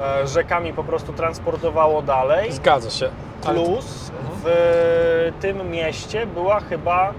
e, 0.01 0.27
rzekami 0.27 0.73
po 0.73 0.83
prostu 0.83 1.13
transportowało 1.13 2.01
dalej. 2.01 2.51
Zgadza 2.51 2.89
się. 2.89 3.09
Plus 3.41 4.11
w 4.43 5.31
tym 5.41 5.71
mieście 5.71 6.27
była 6.27 6.59
chyba 6.59 7.13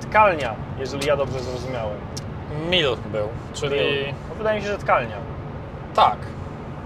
tkalnia, 0.00 0.54
jeżeli 0.78 1.06
ja 1.06 1.16
dobrze 1.16 1.40
zrozumiałem. 1.40 1.98
Mill 2.70 2.96
był, 3.12 3.28
czyli... 3.52 3.78
No, 4.28 4.34
wydaje 4.34 4.58
mi 4.58 4.66
się, 4.66 4.72
że 4.72 4.78
tkalnia. 4.78 5.16
Tak, 5.94 6.16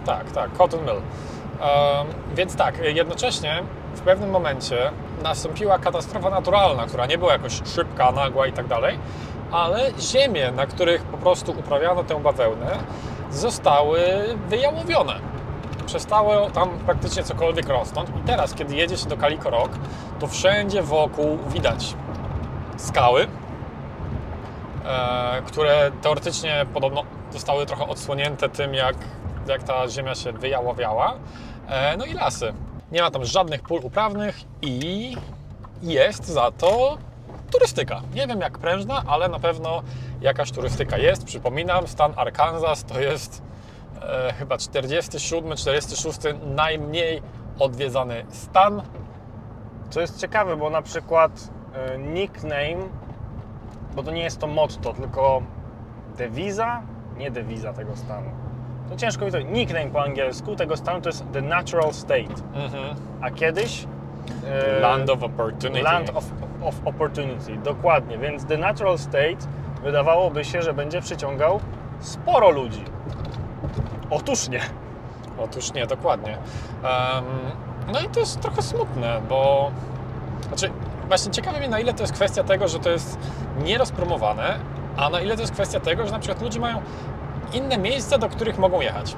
tak, 0.07 0.31
tak, 0.31 0.53
Cotton 0.53 0.81
Mill. 0.81 0.91
Em, 0.91 2.07
więc 2.35 2.57
tak, 2.57 2.79
jednocześnie 2.79 3.63
w 3.95 4.01
pewnym 4.01 4.31
momencie 4.31 4.91
nastąpiła 5.23 5.79
katastrofa 5.79 6.31
naturalna, 6.31 6.87
która 6.87 7.07
nie 7.07 7.19
była 7.19 7.33
jakoś 7.33 7.61
szybka, 7.75 8.13
nagła 8.13 8.47
i 8.47 8.53
tak 8.53 8.67
dalej, 8.67 8.99
ale 9.53 9.91
ziemie, 10.01 10.53
na 10.53 10.67
których 10.67 11.03
po 11.03 11.19
prostu 11.19 11.53
uprawiano 11.53 12.05
tę 12.05 12.23
bawełnę, 12.23 12.79
zostały 13.31 14.01
wyjałowione. 14.49 15.15
przestało 15.87 16.51
tam 16.51 16.71
praktycznie 16.87 17.23
cokolwiek 17.23 17.69
rosnąć 17.69 18.09
i 18.09 18.27
teraz, 18.27 18.55
kiedy 18.55 18.77
jedzie 18.77 18.97
się 18.97 19.09
do 19.09 19.17
Calico 19.17 19.51
Rock, 19.51 19.71
to 20.21 20.27
wszędzie 20.27 20.83
wokół 20.83 21.39
widać 21.49 21.95
skały, 22.77 23.27
e, 24.87 25.43
które 25.47 25.91
teoretycznie 26.03 26.67
podobno 26.75 27.03
zostały 27.31 27.67
trochę 27.67 27.87
odsłonięte 27.89 28.49
tym, 28.49 28.75
jak, 28.75 28.97
jak 29.49 29.63
ta 29.63 29.89
ziemia 29.89 30.15
się 30.15 30.33
wyjaławiała. 30.33 31.15
E, 31.69 31.97
no 31.97 32.05
i 32.05 32.13
lasy. 32.13 32.53
Nie 32.93 33.03
ma 33.03 33.11
tam 33.11 33.25
żadnych 33.25 33.63
pól 33.63 33.81
uprawnych 33.85 34.41
i 34.63 35.17
jest 35.83 36.27
za 36.27 36.51
to 36.51 36.99
turystyka. 37.51 38.03
Nie 38.15 38.27
wiem 38.27 38.41
jak 38.41 38.59
prężna, 38.59 39.03
ale 39.07 39.29
na 39.29 39.39
pewno 39.39 39.83
jakaś 40.21 40.53
turystyka 40.53 40.99
jest. 40.99 41.25
Przypominam, 41.25 41.87
stan 41.87 42.13
Arkansas 42.17 42.85
to 42.85 43.01
jest 43.01 43.43
e, 44.03 44.33
chyba 44.33 44.59
47, 44.59 45.57
46 45.57 46.19
najmniej 46.57 47.23
odwiedzany 47.59 48.27
stan. 48.31 48.83
Co 49.91 50.01
jest 50.01 50.21
ciekawe, 50.21 50.57
bo 50.57 50.71
na 50.71 50.83
przykład 50.83 51.51
e, 51.75 51.99
nickname, 51.99 52.89
bo 53.95 54.03
to 54.03 54.11
nie 54.11 54.23
jest 54.23 54.39
to 54.39 54.47
motto, 54.47 54.93
tylko 54.93 55.43
dewiza, 56.17 56.83
nie 57.17 57.31
dewiza 57.31 57.73
tego 57.73 57.97
stanu. 57.97 58.31
To 58.91 58.97
ciężko 58.97 59.25
mi 59.25 59.33
to. 59.33 59.41
Nickname 59.41 59.87
po 59.91 60.03
angielsku 60.03 60.57
tego 60.57 60.77
stanu 60.77 61.01
to 61.01 61.09
jest 61.09 61.25
The 61.33 61.43
Natural 61.43 61.93
State. 61.93 62.35
A 63.23 63.31
kiedyś. 63.31 63.87
e, 64.47 64.81
Land 64.81 65.11
of 65.11 65.23
Opportunity. 65.23 65.83
Land 65.83 66.11
of, 66.15 66.25
of 66.63 66.75
Opportunity, 66.85 67.57
dokładnie. 67.57 68.19
Więc 68.19 68.45
The 68.45 68.59
Natural 68.59 68.99
State 68.99 69.37
wydawałoby 69.83 70.45
się, 70.45 70.63
że 70.63 70.75
będzie 70.75 71.01
przyciągał 71.01 71.61
sporo 72.01 72.51
ludzi. 72.51 72.85
Otóż 74.11 74.49
nie. 74.49 74.61
Otóż 75.39 75.73
nie, 75.73 75.87
dokładnie. 75.87 76.33
Em, 76.33 77.25
no 77.93 78.01
i 78.01 78.09
to 78.09 78.21
jest 78.21 78.41
trochę 78.41 78.63
smutne, 78.63 79.21
bo 79.29 79.71
znaczy, 80.49 80.71
właśnie 81.09 81.33
ciekawe 81.33 81.59
mnie, 81.59 81.69
na 81.69 81.81
ile 81.81 81.95
to 81.95 82.03
jest 82.03 82.13
kwestia 82.13 82.45
tego, 82.45 82.69
że 82.69 82.79
to 82.79 82.91
jest 82.91 83.19
nierozpromowane, 83.65 84.59
a 84.97 85.11
na 85.11 85.21
ile 85.21 85.35
to 85.37 85.41
jest 85.41 85.53
kwestia 85.53 85.81
tego, 85.81 86.07
że 86.07 86.13
na 86.13 86.19
przykład 86.19 86.43
ludzie 86.43 86.61
mają 86.61 86.83
inne 87.53 87.79
miejsca, 87.79 88.19
do 88.19 88.29
których 88.29 88.59
mogą 88.59 88.81
jechać. 88.81 89.17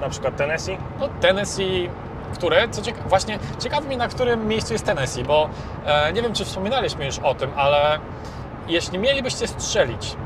Na 0.00 0.08
przykład 0.08 0.36
Tennessee. 0.36 0.78
No, 1.00 1.08
Tennessee, 1.20 1.90
które, 2.34 2.68
co 2.68 2.82
cieka- 2.82 3.08
właśnie 3.08 3.38
ciekawi 3.58 3.86
mnie, 3.86 3.96
na 3.96 4.08
którym 4.08 4.48
miejscu 4.48 4.72
jest 4.72 4.86
Tennessee, 4.86 5.24
bo 5.24 5.48
e, 5.86 6.12
nie 6.12 6.22
wiem, 6.22 6.32
czy 6.32 6.44
wspominaliśmy 6.44 7.04
już 7.06 7.18
o 7.18 7.34
tym, 7.34 7.50
ale 7.56 7.98
jeśli 8.68 8.98
mielibyście 8.98 9.48
strzelić, 9.48 10.16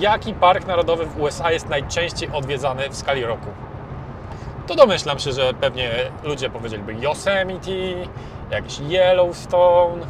jaki 0.00 0.34
park 0.34 0.66
narodowy 0.66 1.06
w 1.06 1.20
USA 1.20 1.52
jest 1.52 1.68
najczęściej 1.68 2.28
odwiedzany 2.32 2.88
w 2.90 2.96
skali 2.96 3.24
roku, 3.24 3.46
to 4.66 4.74
domyślam 4.74 5.18
się, 5.18 5.32
że 5.32 5.54
pewnie 5.54 5.90
ludzie 6.22 6.50
powiedzieliby 6.50 6.94
Yosemite, 6.94 7.70
jakiś 8.50 8.80
Yellowstone, 8.80 10.06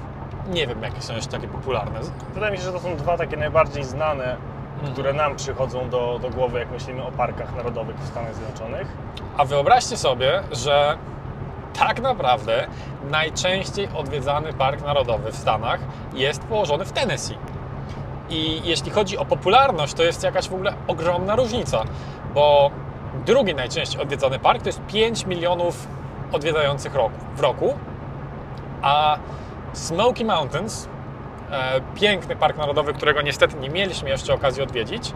nie 0.50 0.66
wiem, 0.66 0.83
jakie 0.83 1.03
są 1.03 1.14
jeszcze 1.14 1.31
takie 1.31 1.48
popularne. 1.48 2.00
Wydaje 2.35 2.53
mi 2.53 2.59
się, 2.59 2.64
że 2.64 2.72
to 2.72 2.81
są 2.81 2.96
dwa 2.96 3.16
takie 3.16 3.37
najbardziej 3.37 3.85
znane. 3.85 4.37
Które 4.92 5.12
nam 5.12 5.37
przychodzą 5.37 5.90
do, 5.90 6.18
do 6.23 6.31
głowy, 6.31 6.59
jak 6.59 6.70
myślimy 6.70 7.03
o 7.03 7.12
parkach 7.12 7.57
narodowych 7.57 7.97
w 7.97 8.07
Stanach 8.07 8.35
Zjednoczonych. 8.35 8.88
A 9.37 9.44
wyobraźcie 9.44 9.97
sobie, 9.97 10.42
że 10.53 10.99
tak 11.79 12.01
naprawdę 12.01 12.66
najczęściej 13.11 13.88
odwiedzany 13.97 14.53
park 14.53 14.83
narodowy 14.83 15.33
w 15.33 15.37
Stanach 15.37 15.81
jest 16.14 16.42
położony 16.42 16.85
w 16.85 16.92
Tennessee. 16.92 17.38
I 18.31 18.61
jeśli 18.64 18.90
chodzi 18.90 19.18
o 19.18 19.25
popularność, 19.25 19.94
to 19.94 20.03
jest 20.03 20.23
jakaś 20.23 20.49
w 20.49 20.55
ogóle 20.55 20.75
ogromna 20.87 21.37
różnica, 21.37 21.85
bo 22.35 22.70
drugi 23.27 23.55
najczęściej 23.55 24.03
odwiedzany 24.03 24.38
park 24.38 24.62
to 24.62 24.68
jest 24.68 24.81
5 24.87 25.27
milionów 25.27 25.88
odwiedzających 26.33 26.94
roku, 26.94 27.18
w 27.37 27.40
roku, 27.40 27.75
a 28.83 29.18
Smoky 29.73 30.25
Mountains, 30.25 30.88
piękny 31.95 32.37
park 32.37 32.57
narodowy, 32.57 32.95
którego 32.95 33.23
niestety 33.23 33.57
nie 33.57 33.71
mieliśmy 33.71 34.11
jeszcze 34.11 34.35
okazji 34.35 34.62
odwiedzić, 34.62 35.12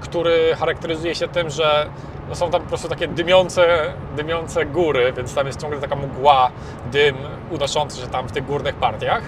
który 0.00 0.56
charakteryzuje 0.58 1.14
się 1.14 1.28
tym, 1.28 1.50
że 1.50 1.86
no 2.28 2.34
są 2.34 2.50
tam 2.50 2.62
po 2.62 2.68
prostu 2.68 2.88
takie 2.88 3.08
dymiące, 3.08 3.92
dymiące 4.16 4.66
góry, 4.66 5.12
więc 5.16 5.34
tam 5.34 5.46
jest 5.46 5.60
ciągle 5.62 5.80
taka 5.80 5.96
mgła, 5.96 6.50
dym 6.92 7.16
unoszący 7.50 8.00
się 8.00 8.06
tam 8.06 8.28
w 8.28 8.32
tych 8.32 8.46
górnych 8.46 8.74
partiach. 8.74 9.22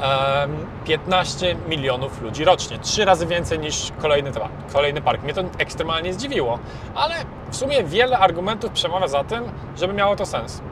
Em, 0.00 0.66
15 0.84 1.56
milionów 1.68 2.22
ludzi 2.22 2.44
rocznie, 2.44 2.78
trzy 2.78 3.04
razy 3.04 3.26
więcej 3.26 3.58
niż 3.58 3.92
kolejny, 4.02 4.30
kolejny 4.72 5.02
park. 5.02 5.22
Mnie 5.22 5.34
to 5.34 5.42
ekstremalnie 5.58 6.14
zdziwiło, 6.14 6.58
ale 6.94 7.14
w 7.50 7.56
sumie 7.56 7.84
wiele 7.84 8.18
argumentów 8.18 8.70
przemawia 8.72 9.08
za 9.08 9.24
tym, 9.24 9.44
żeby 9.76 9.92
miało 9.92 10.16
to 10.16 10.26
sens. 10.26 10.62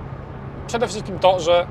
Przede 0.67 0.89
wszystkim 0.89 1.19
to, 1.19 1.41
że 1.41 1.67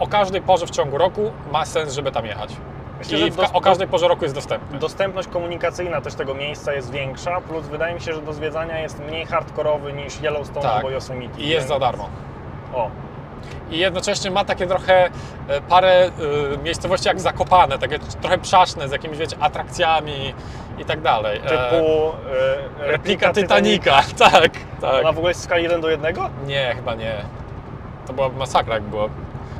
o 0.00 0.06
każdej 0.06 0.40
porze 0.42 0.66
w 0.66 0.70
ciągu 0.70 0.98
roku 0.98 1.32
ma 1.52 1.64
sens, 1.64 1.92
żeby 1.94 2.12
tam 2.12 2.26
jechać. 2.26 2.56
Myślę, 2.98 3.18
I 3.18 3.32
ka- 3.32 3.52
o 3.52 3.60
każdej 3.60 3.88
porze 3.88 4.08
roku 4.08 4.24
jest 4.24 4.34
dostępny. 4.34 4.78
Dostępność 4.78 5.28
komunikacyjna 5.28 6.00
też 6.00 6.14
tego 6.14 6.34
miejsca 6.34 6.72
jest 6.72 6.90
większa, 6.90 7.40
plus 7.40 7.66
wydaje 7.66 7.94
mi 7.94 8.00
się, 8.00 8.12
że 8.12 8.22
do 8.22 8.32
zwiedzania 8.32 8.78
jest 8.78 9.00
mniej 9.00 9.26
hardkorowy 9.26 9.92
niż 9.92 10.20
Yellowstone 10.22 10.62
Tak. 10.62 10.72
albo 10.76 10.90
Yosemite. 10.90 11.40
I 11.40 11.48
jest 11.48 11.68
za 11.68 11.74
więc- 11.74 11.80
darmo. 11.80 12.08
O, 12.74 12.90
I 13.70 13.78
jednocześnie 13.78 14.30
ma 14.30 14.44
takie 14.44 14.66
trochę 14.66 15.10
e, 15.48 15.60
parę 15.60 16.10
e, 16.54 16.58
miejscowości 16.64 17.08
jak 17.08 17.20
Zakopane, 17.20 17.78
takie 17.78 17.98
trochę 17.98 18.38
przaśne 18.38 18.88
z 18.88 18.92
jakimiś 18.92 19.18
wiecie, 19.18 19.36
atrakcjami 19.40 20.34
i 20.78 20.84
tak 20.84 21.00
dalej. 21.00 21.38
E, 21.38 21.40
typu 21.42 22.12
e, 22.82 22.86
replika 22.90 23.32
Titanica. 23.32 24.02
Tak, 24.18 24.50
tak. 24.80 25.00
Ona 25.00 25.12
w 25.12 25.18
ogóle 25.18 25.30
jest 25.30 25.42
skali 25.44 25.62
1 25.62 25.80
do 25.80 25.88
1? 25.90 26.14
Nie, 26.46 26.72
chyba 26.76 26.94
nie. 26.94 27.14
To 28.06 28.12
byłaby 28.12 28.36
masakra, 28.38 28.74
jak 28.74 28.82
było. 28.82 29.08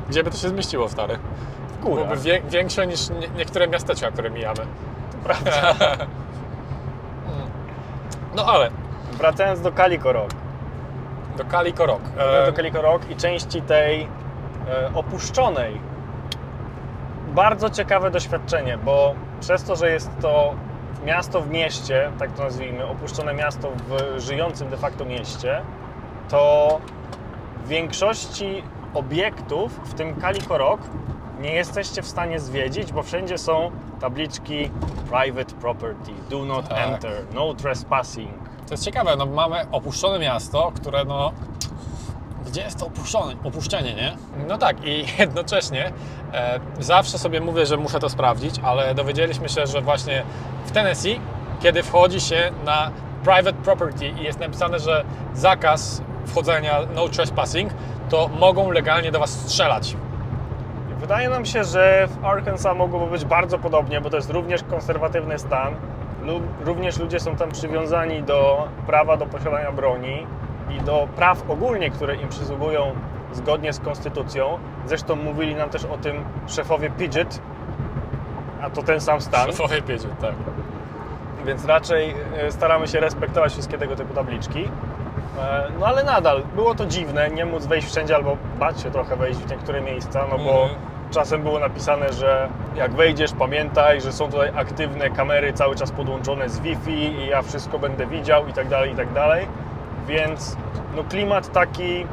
Gdzie 0.09 0.23
by 0.23 0.31
to 0.31 0.37
się 0.37 0.49
zmieściło, 0.49 0.89
stary? 0.89 1.19
W 1.67 1.79
górę. 1.79 2.03
Byłoby 2.03 2.21
wie, 2.21 2.41
większe 2.49 2.87
niż 2.87 3.09
nie, 3.09 3.27
niektóre 3.37 3.67
miasteczka, 3.67 4.11
które 4.11 4.29
mijamy. 4.29 4.61
Prawda. 5.23 5.51
No 8.35 8.45
ale, 8.45 8.69
Wracając 9.19 9.61
do 9.61 9.71
Calico 9.71 10.13
Rock. 10.13 10.33
do 11.37 11.45
Calico 11.45 11.85
Rock. 11.85 12.01
E, 12.17 12.45
do 12.45 12.53
Calico 12.53 12.81
Rock 12.81 13.09
i 13.09 13.15
części 13.15 13.61
tej 13.61 14.01
e, 14.01 14.91
opuszczonej. 14.93 15.81
Bardzo 17.27 17.69
ciekawe 17.69 18.11
doświadczenie, 18.11 18.77
bo 18.77 19.15
przez 19.39 19.63
to, 19.63 19.75
że 19.75 19.91
jest 19.91 20.09
to 20.21 20.53
miasto 21.05 21.41
w 21.41 21.49
mieście, 21.49 22.11
tak 22.19 22.31
to 22.31 22.43
nazwijmy, 22.43 22.85
opuszczone 22.85 23.33
miasto 23.33 23.71
w 23.87 24.19
żyjącym 24.19 24.69
de 24.69 24.77
facto 24.77 25.05
mieście, 25.05 25.61
to 26.29 26.79
w 27.63 27.67
większości 27.67 28.63
obiektów, 28.93 29.79
w 29.83 29.93
tym 29.93 30.21
Calico 30.21 30.57
Rock, 30.57 30.81
nie 31.41 31.51
jesteście 31.53 32.01
w 32.01 32.07
stanie 32.07 32.39
zwiedzić, 32.39 32.91
bo 32.91 33.03
wszędzie 33.03 33.37
są 33.37 33.71
tabliczki 33.99 34.69
private 35.09 35.55
property, 35.55 36.11
do 36.29 36.45
not 36.45 36.69
Tak. 36.69 36.77
enter, 36.77 37.25
no 37.33 37.53
trespassing. 37.53 38.31
To 38.67 38.73
jest 38.73 38.83
ciekawe, 38.85 39.15
no 39.15 39.25
mamy 39.25 39.65
opuszczone 39.71 40.19
miasto, 40.19 40.71
które 40.75 41.05
no... 41.05 41.31
Gdzie 42.47 42.61
jest 42.61 42.79
to 42.79 42.85
opuszczone, 42.87 43.35
opuszczenie, 43.43 43.93
nie? 43.93 44.17
No 44.47 44.57
tak 44.57 44.85
i 44.85 45.05
jednocześnie 45.19 45.91
e, 46.33 46.59
zawsze 46.79 47.17
sobie 47.17 47.41
mówię, 47.41 47.65
że 47.65 47.77
muszę 47.77 47.99
to 47.99 48.09
sprawdzić, 48.09 48.55
ale 48.63 48.95
dowiedzieliśmy 48.95 49.49
się, 49.49 49.67
że 49.67 49.81
właśnie 49.81 50.23
w 50.65 50.71
Tennessee, 50.71 51.19
kiedy 51.61 51.83
wchodzi 51.83 52.21
się 52.21 52.51
na 52.65 52.91
private 53.23 53.53
property 53.53 54.07
i 54.07 54.23
jest 54.23 54.39
napisane, 54.39 54.79
że 54.79 55.05
zakaz 55.33 56.01
wchodzenia, 56.25 56.79
no 56.95 57.09
trespassing, 57.09 57.71
to 58.09 58.29
mogą 58.39 58.71
legalnie 58.71 59.11
do 59.11 59.19
Was 59.19 59.29
strzelać. 59.29 59.95
Wydaje 60.99 61.29
nam 61.29 61.45
się, 61.45 61.63
że 61.63 62.07
w 62.07 62.25
Arkansas 62.25 62.77
mogłoby 62.77 63.11
być 63.11 63.25
bardzo 63.25 63.59
podobnie, 63.59 64.01
bo 64.01 64.09
to 64.09 64.15
jest 64.15 64.29
również 64.29 64.63
konserwatywny 64.63 65.39
stan. 65.39 65.75
Również 66.65 66.99
ludzie 66.99 67.19
są 67.19 67.35
tam 67.35 67.51
przywiązani 67.51 68.23
do 68.23 68.67
prawa 68.87 69.17
do 69.17 69.25
posiadania 69.25 69.71
broni 69.71 70.27
i 70.69 70.81
do 70.81 71.07
praw 71.15 71.49
ogólnie, 71.49 71.89
które 71.89 72.15
im 72.15 72.29
przysługują 72.29 72.91
zgodnie 73.33 73.73
z 73.73 73.79
konstytucją. 73.79 74.59
Zresztą 74.85 75.15
mówili 75.15 75.55
nam 75.55 75.69
też 75.69 75.85
o 75.85 75.97
tym 75.97 76.23
szefowie 76.47 76.89
Pidget, 76.89 77.41
a 78.61 78.69
to 78.69 78.83
ten 78.83 79.01
sam 79.01 79.21
stan. 79.21 79.47
Szefowie 79.47 79.81
wiedzie, 79.81 80.07
tak. 80.21 80.33
Więc 81.45 81.65
raczej 81.65 82.15
e, 82.37 82.51
staramy 82.51 82.87
się 82.87 82.99
respektować 82.99 83.51
wszystkie 83.51 83.77
tego 83.77 83.95
typu 83.95 84.13
tabliczki. 84.13 84.69
E, 85.41 85.63
No 85.79 85.85
ale 85.85 86.03
nadal 86.03 86.43
było 86.55 86.75
to 86.75 86.85
dziwne, 86.85 87.29
nie 87.29 87.45
móc 87.45 87.65
wejść 87.65 87.87
wszędzie 87.87 88.15
albo 88.15 88.37
bać 88.59 88.81
się 88.81 88.91
trochę 88.91 89.15
wejść 89.15 89.39
w 89.39 89.51
niektóre 89.51 89.81
miejsca, 89.81 90.25
no 90.31 90.37
bo 90.37 90.63
Mhm. 90.63 90.69
czasem 91.11 91.43
było 91.43 91.59
napisane, 91.59 92.13
że 92.13 92.49
jak 92.75 92.91
wejdziesz, 92.91 93.31
pamiętaj, 93.39 94.01
że 94.01 94.11
są 94.11 94.31
tutaj 94.31 94.51
aktywne 94.55 95.09
kamery 95.09 95.53
cały 95.53 95.75
czas 95.75 95.91
podłączone 95.91 96.49
z 96.49 96.59
Wi-Fi 96.59 96.91
i 96.91 97.27
ja 97.27 97.41
wszystko 97.41 97.79
będę 97.79 98.05
widział 98.07 98.47
i 98.47 98.53
tak 98.53 98.67
dalej, 98.67 98.91
i 98.91 98.95
tak 98.95 99.13
dalej. 99.13 99.47
Więc 100.07 100.57
no 100.95 101.03
klimat 101.03 101.51
taki 101.51 102.05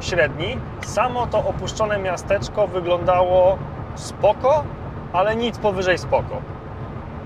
średni. 0.00 0.56
Samo 0.80 1.26
to 1.26 1.38
opuszczone 1.38 1.98
miasteczko 1.98 2.66
wyglądało 2.66 3.58
spoko, 3.94 4.64
ale 5.12 5.36
nic 5.36 5.58
powyżej 5.58 5.98
spoko. 5.98 6.36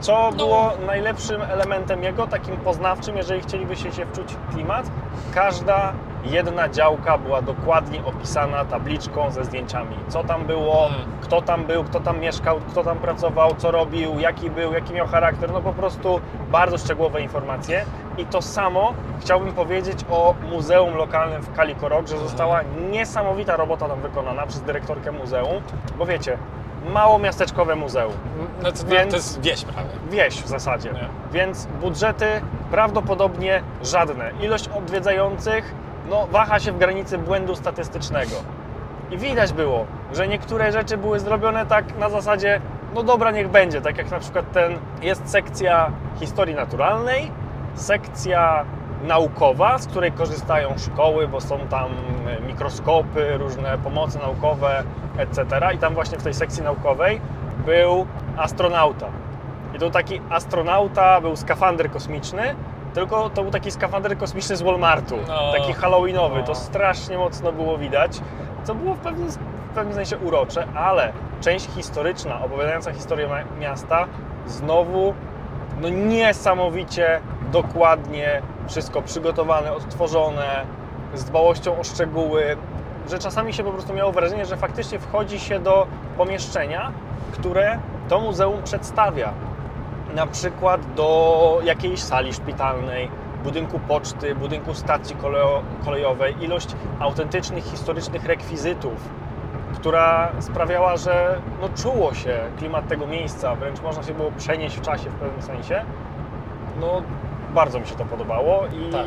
Co 0.01 0.31
było 0.37 0.71
najlepszym 0.87 1.43
elementem 1.43 2.03
jego, 2.03 2.27
takim 2.27 2.57
poznawczym, 2.57 3.17
jeżeli 3.17 3.41
chcielibyście 3.41 3.93
się 3.93 4.07
wczuć 4.07 4.33
w 4.35 4.55
klimat? 4.55 4.91
Każda 5.35 5.93
jedna 6.25 6.69
działka 6.69 7.19
była 7.19 7.43
dokładnie 7.43 8.05
opisana 8.05 8.65
tabliczką 8.65 9.31
ze 9.31 9.45
zdjęciami. 9.45 9.97
Co 10.09 10.25
tam 10.25 10.45
było, 10.47 10.87
Mhm. 10.87 11.05
kto 11.21 11.43
tam 11.43 11.65
był, 11.65 11.85
kto 11.85 12.01
tam 12.01 12.21
mieszkał, 12.21 12.61
kto 12.71 12.85
tam 12.85 12.99
pracował, 12.99 13.55
co 13.57 13.71
robił, 13.71 14.19
jaki 14.19 14.51
był, 14.51 14.73
jaki 14.73 14.93
miał 14.93 15.07
charakter. 15.07 15.53
No 15.53 15.61
po 15.61 15.73
prostu 15.73 16.21
bardzo 16.51 16.79
szczegółowe 16.79 17.21
informacje. 17.23 17.85
I 18.19 18.27
to 18.27 18.43
samo 18.43 18.95
chciałbym 19.21 19.53
powiedzieć 19.53 19.99
o 20.11 20.35
muzeum 20.53 20.95
lokalnym 20.95 21.43
w 21.43 21.53
Kalikorok, 21.53 22.07
że 22.07 22.19
została 22.19 22.61
niesamowita 22.91 23.57
robota 23.57 23.89
tam 23.89 24.01
wykonana 24.01 24.47
przez 24.47 24.63
dyrektorkę 24.63 25.13
muzeum, 25.13 25.63
bo 25.99 26.07
wiecie, 26.07 26.39
mało 26.93 27.19
miasteczkowe 27.19 27.77
muzeum 27.77 28.13
No 28.63 28.73
to, 28.73 28.85
Więc- 28.87 29.11
to 29.11 29.17
jest 29.17 29.41
wieś 29.41 29.65
prawie. 29.65 29.89
wieś 30.11 30.43
w 30.43 30.47
zasadzie. 30.49 30.93
Nie. 30.93 31.09
Więc 31.33 31.67
budżety 31.81 32.27
prawdopodobnie 32.71 33.63
żadne. 33.83 34.31
Ilość 34.41 34.69
odwiedzających 34.69 35.75
no, 36.11 36.27
waha 36.31 36.61
się 36.61 36.73
w 36.73 36.79
granicy 36.79 37.19
błędu 37.19 37.57
statystycznego. 37.57 38.37
I 39.11 39.19
widać 39.19 39.53
było, 39.53 39.87
że 40.13 40.29
niektóre 40.29 40.73
rzeczy 40.73 40.97
były 40.97 41.21
zrobione 41.21 41.67
tak 41.67 41.99
na 41.99 42.11
zasadzie, 42.11 42.61
no 42.95 43.03
dobra, 43.03 43.31
niech 43.31 43.49
będzie. 43.49 43.81
Tak 43.81 43.99
jak 43.99 44.11
na 44.11 44.19
przykład 44.19 44.53
ten, 44.53 44.79
jest 45.03 45.31
sekcja 45.31 45.91
historii 46.21 46.55
naturalnej, 46.55 47.31
sekcja 47.75 48.65
naukowa, 49.03 49.79
z 49.79 49.87
której 49.87 50.13
korzystają 50.13 50.79
szkoły, 50.79 51.29
bo 51.29 51.41
są 51.41 51.59
tam 51.59 51.91
e, 52.27 52.41
mikroskopy, 52.47 53.39
różne 53.39 53.79
pomocy 53.79 54.19
naukowe, 54.19 54.83
etc. 55.19 55.45
I 55.75 55.79
tam 55.79 55.95
właśnie 55.95 56.19
w 56.19 56.23
tej 56.23 56.35
sekcji 56.35 56.63
naukowej 56.63 57.21
był 57.67 58.07
astronauta. 58.37 59.07
I 59.75 59.79
to 59.79 59.91
taki 59.91 60.21
astronauta, 60.31 61.21
był 61.21 61.37
skafander 61.37 61.91
kosmiczny, 61.91 62.55
tylko 62.95 63.31
to 63.31 63.43
był 63.43 63.51
taki 63.53 63.71
skafander 63.71 64.19
kosmiczny 64.19 64.57
z 64.57 64.63
Walmartu, 64.63 65.17
No. 65.29 65.53
taki 65.53 65.73
halloweenowy. 65.73 66.39
No. 66.41 66.47
To 66.47 66.55
strasznie 66.55 67.19
mocno 67.19 67.53
było 67.53 67.79
widać, 67.79 68.21
co 68.65 68.75
było 68.75 68.95
w 68.95 68.99
pewnym, 68.99 69.29
w 69.31 69.75
pewnym 69.75 69.95
sensie 69.95 70.19
urocze, 70.19 70.67
ale 70.75 71.13
część 71.41 71.69
historyczna, 71.71 72.45
opowiadająca 72.45 72.93
historię 72.93 73.29
miasta, 73.61 74.07
znowu 74.47 75.15
no 75.81 75.89
niesamowicie 75.89 77.21
dokładnie 77.53 78.43
wszystko 78.69 79.03
przygotowane, 79.03 79.73
odtworzone, 79.73 80.67
z 81.15 81.25
dbałością 81.25 81.79
o 81.79 81.85
szczegóły, 81.85 82.57
że 83.11 83.19
czasami 83.19 83.53
się 83.53 83.65
po 83.65 83.73
prostu 83.73 83.95
miało 83.95 84.13
wrażenie, 84.13 84.47
że 84.47 84.57
faktycznie 84.57 84.99
wchodzi 84.99 85.41
się 85.41 85.59
do 85.59 85.87
pomieszczenia, 86.17 86.93
które 87.33 87.79
to 88.09 88.21
muzeum 88.21 88.63
przedstawia. 88.63 89.33
Na 90.15 90.27
przykład 90.27 90.95
do 90.95 91.61
jakiejś 91.65 92.01
sali 92.03 92.33
szpitalnej, 92.33 93.09
budynku 93.45 93.79
poczty, 93.79 94.35
budynku 94.35 94.75
stacji 94.75 95.17
kolejo- 95.17 95.63
kolejowej, 95.85 96.45
ilość 96.45 96.69
autentycznych, 97.01 97.65
historycznych 97.65 98.25
rekwizytów, 98.25 99.09
która 99.75 100.33
sprawiała, 100.41 100.97
że 100.97 101.41
no, 101.61 101.69
czuło 101.69 102.15
się 102.15 102.39
klimat 102.59 102.89
tego 102.89 103.07
miejsca, 103.07 103.55
wręcz 103.55 103.83
można 103.83 104.03
się 104.03 104.15
było 104.15 104.31
przenieść 104.39 104.77
w 104.77 104.81
czasie 104.81 105.11
w 105.11 105.15
pewnym 105.15 105.43
sensie. 105.43 105.85
No, 106.81 107.03
bardzo 107.55 107.81
mi 107.81 107.87
się 107.87 107.95
to 107.95 108.05
podobało 108.05 108.63
i 108.67 108.93
Tak. 108.93 109.07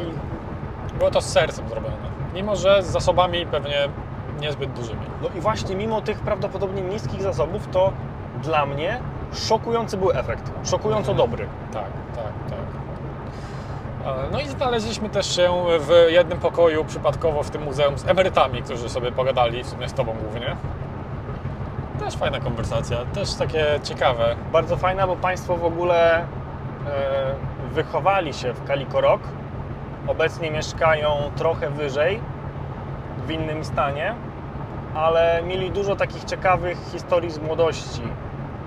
Było 0.97 1.11
to 1.11 1.21
z 1.21 1.25
sercem 1.25 1.69
zrobione. 1.69 1.95
Mimo, 2.33 2.55
że 2.55 2.83
z 2.83 2.85
zasobami 2.85 3.45
pewnie 3.45 3.89
niezbyt 4.39 4.71
dużymi. 4.73 5.01
No 5.21 5.29
i 5.37 5.41
właśnie 5.41 5.75
mimo 5.75 6.01
tych 6.01 6.19
prawdopodobnie 6.19 6.81
niskich 6.81 7.21
zasobów, 7.21 7.67
to 7.71 7.91
dla 8.43 8.65
mnie 8.65 8.99
szokujący 9.33 9.97
był 9.97 10.11
efekt. 10.11 10.51
Szokująco 10.63 11.11
Mhm. 11.11 11.17
dobry. 11.17 11.47
Tak, 11.73 11.83
tak, 12.15 12.25
tak. 12.49 12.59
E, 14.27 14.31
No 14.31 14.39
i 14.39 14.47
znaleźliśmy 14.47 15.09
też 15.09 15.35
się 15.35 15.51
w 15.79 15.91
jednym 16.11 16.39
pokoju 16.39 16.85
przypadkowo 16.85 17.43
w 17.43 17.49
tym 17.49 17.63
muzeum 17.63 17.97
z 17.97 18.07
emerytami, 18.07 18.61
którzy 18.63 18.89
sobie 18.89 19.11
pogadali, 19.11 19.63
w 19.63 19.67
sumie 19.67 19.89
z 19.89 19.93
Tobą 19.93 20.13
głównie. 20.23 20.55
Też 21.99 22.15
fajna 22.17 22.39
konwersacja, 22.39 22.97
też 23.13 23.33
takie 23.35 23.65
ciekawe. 23.83 24.35
Bardzo 24.51 24.77
fajna, 24.77 25.07
bo 25.07 25.15
Państwo 25.15 25.55
w 25.57 25.65
ogóle 25.65 26.17
e, 26.19 26.25
wychowali 27.73 28.33
się 28.33 28.53
w 28.53 28.63
Kalikorok. 28.63 29.21
Obecnie 30.07 30.51
mieszkają 30.51 31.31
trochę 31.35 31.69
wyżej, 31.69 32.19
w 33.27 33.31
innym 33.31 33.63
stanie, 33.63 34.15
ale 34.95 35.41
mieli 35.47 35.71
dużo 35.71 35.95
takich 35.95 36.23
ciekawych 36.23 36.77
historii 36.91 37.31
z 37.31 37.39
młodości. 37.39 38.01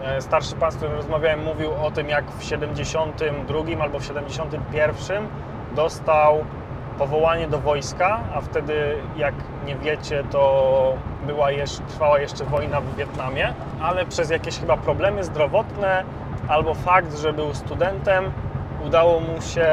E, 0.03 0.21
Starszy 0.21 0.57
pan, 0.57 0.73
z 0.73 0.77
którym 0.77 0.95
rozmawiałem, 0.95 1.45
mówił 1.45 1.71
o 1.83 1.91
tym, 1.91 2.09
jak 2.09 2.31
w 2.31 2.45
72 2.45 3.83
albo 3.83 3.99
w 3.99 4.05
71 4.05 5.29
dostał 5.75 6.45
powołanie 6.99 7.49
do 7.49 7.59
wojska, 7.59 8.21
a 8.35 8.41
wtedy, 8.41 8.97
jak 9.17 9.35
nie 9.67 9.77
wiecie, 9.77 10.25
to 10.31 10.95
była 11.27 11.51
jeszcze, 11.51 11.83
trwała 11.83 12.21
jeszcze 12.21 12.45
wojna 12.45 12.81
w 12.81 12.97
Wietnamie, 12.97 13.55
ale 13.81 14.07
przez 14.07 14.31
jakieś 14.31 14.59
chyba 14.59 14.77
problemy 14.77 15.25
zdrowotne 15.25 16.05
albo 16.49 16.75
fakt, 16.75 17.19
że 17.19 17.33
był 17.33 17.55
studentem, 17.55 18.33
udało 18.87 19.21
mu 19.21 19.41
się 19.41 19.67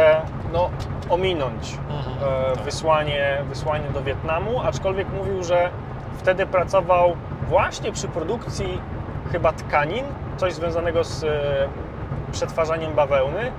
no, 0.54 0.70
ominąć 1.10 1.74
e, 1.74 2.56
tak. 2.56 2.64
wysłanie, 2.64 3.38
wysłanie 3.50 3.90
do 3.94 4.02
Wietnamu, 4.02 4.62
aczkolwiek 4.62 5.08
mówił, 5.14 5.44
że 5.44 5.70
wtedy 6.18 6.46
pracował 6.46 7.16
właśnie 7.48 7.92
przy 7.92 8.08
produkcji 8.08 8.82
chyba 9.32 9.54
tkanin, 9.54 10.06
coś 10.38 10.54
związanego 10.54 11.04
z 11.04 11.24
e, 11.24 11.28
przetwarzaniem 12.32 12.94
bawełny 12.94 13.52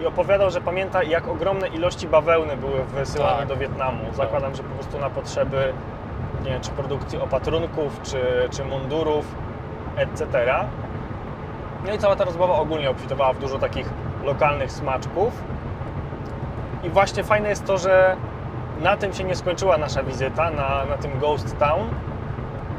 i 0.00 0.06
opowiadał, 0.06 0.50
że 0.50 0.60
pamięta 0.60 1.02
jak 1.02 1.28
ogromne 1.28 1.68
ilości 1.68 2.08
bawełny 2.08 2.56
były 2.56 2.84
wysyłane 2.84 3.38
Tak. 3.38 3.48
do 3.48 3.56
Wietnamu. 3.56 4.04
Zakładam, 4.12 4.54
że 4.54 4.62
po 4.62 4.74
prostu 4.74 4.98
na 4.98 5.10
potrzeby 5.10 5.72
nie 6.44 6.50
wiem, 6.50 6.60
czy 6.60 6.70
produkcji 6.70 7.18
opatrunków, 7.18 8.00
czy, 8.02 8.48
czy 8.50 8.64
mundurów, 8.64 9.34
etc. 9.96 10.28
No 11.86 11.94
i 11.94 11.98
cała 11.98 12.16
ta 12.16 12.24
rozmowa 12.24 12.54
ogólnie 12.54 12.90
obfitowała 12.90 13.32
w 13.32 13.38
dużo 13.38 13.58
takich 13.58 13.90
lokalnych 14.28 14.72
smaczków. 14.72 15.42
I 16.84 16.90
właśnie 16.90 17.24
fajne 17.24 17.48
jest 17.48 17.64
to, 17.64 17.78
że 17.78 18.16
na 18.80 18.96
tym 18.96 19.12
się 19.12 19.24
nie 19.24 19.36
skończyła 19.36 19.78
nasza 19.78 20.02
wizyta, 20.02 20.50
na, 20.50 20.84
na 20.84 20.96
tym 20.96 21.18
Ghost 21.18 21.58
Town 21.58 21.88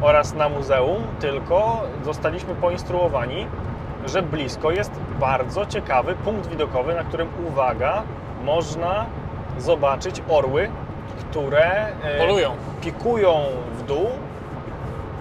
oraz 0.01 0.33
na 0.33 0.49
muzeum, 0.49 1.03
tylko 1.19 1.81
zostaliśmy 2.05 2.55
poinstruowani, 2.55 3.47
że 4.05 4.21
blisko 4.21 4.71
jest 4.71 4.91
bardzo 5.19 5.65
ciekawy 5.65 6.15
punkt 6.15 6.49
widokowy, 6.49 6.93
na 6.93 7.03
którym, 7.03 7.29
uwaga, 7.47 8.03
można 8.43 9.05
zobaczyć 9.57 10.21
orły, 10.29 10.69
które 11.19 11.87
e, 12.03 12.17
Polują. 12.17 12.51
pikują 12.81 13.33
w 13.77 13.83
dół 13.83 14.07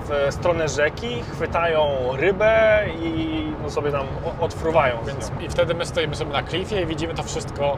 w 0.08 0.34
stronę 0.34 0.68
rzeki, 0.68 1.22
chwytają 1.32 1.88
rybę 2.12 2.84
i 3.02 3.42
no 3.62 3.70
sobie 3.70 3.92
tam 3.92 4.06
odfruwają. 4.40 4.96
Więc 5.06 5.32
i 5.40 5.48
wtedy 5.48 5.74
my 5.74 5.86
stoimy 5.86 6.14
sobie 6.14 6.32
na 6.32 6.42
klifie 6.42 6.82
i 6.82 6.86
widzimy 6.86 7.14
to 7.14 7.22
wszystko 7.22 7.76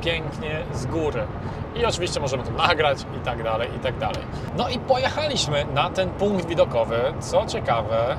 pięknie 0.00 0.62
z 0.72 0.86
góry. 0.86 1.26
I 1.74 1.84
oczywiście 1.84 2.20
możemy 2.20 2.42
to 2.42 2.50
nagrać 2.50 2.98
i 3.16 3.20
tak 3.24 3.42
dalej, 3.42 3.68
i 3.76 3.78
tak 3.78 3.98
dalej. 3.98 4.22
No 4.56 4.68
i 4.68 4.78
pojechaliśmy 4.78 5.66
na 5.74 5.90
ten 5.90 6.10
punkt 6.10 6.46
widokowy. 6.46 6.96
Co 7.20 7.46
ciekawe, 7.46 8.16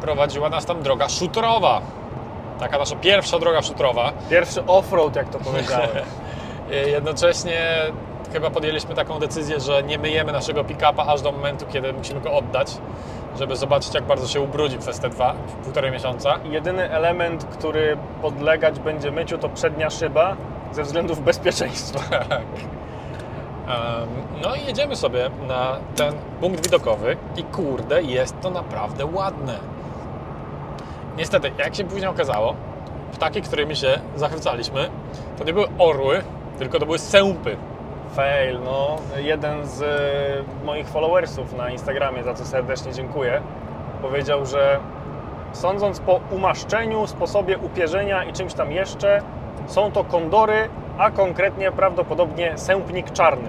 prowadziła 0.00 0.48
nas 0.48 0.66
tam 0.66 0.82
droga 0.82 1.08
szutrowa. 1.08 1.80
Taka 2.58 2.78
nasza 2.78 2.96
pierwsza 2.96 3.38
droga 3.38 3.62
szutrowa. 3.62 4.12
Pierwszy 4.30 4.66
offroad, 4.66 5.16
jak 5.16 5.28
to 5.28 5.38
powiedziałem. 5.38 5.88
Jednocześnie 6.86 7.60
chyba 8.32 8.50
podjęliśmy 8.50 8.94
taką 8.94 9.18
decyzję, 9.18 9.60
że 9.60 9.82
nie 9.82 9.98
myjemy 9.98 10.32
naszego 10.32 10.64
pick-upa 10.64 11.06
aż 11.06 11.22
do 11.22 11.32
momentu, 11.32 11.66
kiedy 11.72 11.92
musimy 11.92 12.20
go 12.20 12.32
oddać, 12.32 12.78
żeby 13.38 13.56
zobaczyć, 13.56 13.94
jak 13.94 14.04
bardzo 14.04 14.28
się 14.28 14.40
ubrudzi 14.40 14.78
przez 14.78 15.00
te 15.00 15.08
dwa, 15.08 15.34
półtorej 15.64 15.90
miesiąca. 15.92 16.38
Jedyny 16.44 16.90
element, 16.90 17.44
który 17.44 17.96
podlegać 18.22 18.78
będzie 18.80 19.10
myciu, 19.10 19.38
to 19.38 19.48
przednia 19.48 19.90
szyba 19.90 20.36
ze 20.72 20.82
względów 20.82 21.20
bezpieczeństwa. 21.24 22.00
Em, 23.62 24.08
No 24.42 24.54
i 24.54 24.66
jedziemy 24.66 24.96
sobie 24.96 25.30
na 25.48 25.76
ten 25.96 26.14
punkt 26.40 26.64
widokowy 26.64 27.16
i 27.36 27.42
kurde, 27.44 28.02
jest 28.02 28.40
to 28.40 28.50
naprawdę 28.50 29.06
ładne. 29.06 29.54
Niestety, 31.16 31.52
jak 31.58 31.74
się 31.74 31.84
później 31.84 32.06
okazało, 32.10 32.54
ptaki, 33.12 33.42
którymi 33.42 33.76
się 33.76 34.00
zachwycaliśmy, 34.16 34.90
to 35.38 35.44
nie 35.44 35.52
były 35.52 35.66
orły, 35.78 36.22
tylko 36.58 36.78
to 36.78 36.86
były 36.86 36.98
sępy. 36.98 37.56
Fail, 38.16 38.60
no. 38.64 38.96
Jeden 39.16 39.66
z 39.66 39.82
e, 39.82 40.64
moich 40.64 40.88
followersów 40.88 41.52
na 41.56 41.70
Instagramie, 41.70 42.22
za 42.22 42.34
co 42.34 42.44
serdecznie 42.44 42.92
dziękuję, 42.92 43.40
powiedział, 44.02 44.46
że 44.46 44.78
sądząc 45.52 46.00
po 46.00 46.20
umaszczeniu, 46.30 47.06
sposobie 47.06 47.58
upierzenia 47.58 48.24
i 48.24 48.32
czymś 48.32 48.54
tam 48.54 48.72
jeszcze, 48.72 49.22
są 49.66 49.92
to 49.92 50.04
kondory, 50.04 50.68
a 50.98 51.10
konkretnie 51.10 51.72
prawdopodobnie 51.72 52.58
sępnik 52.58 53.10
czarny. 53.10 53.48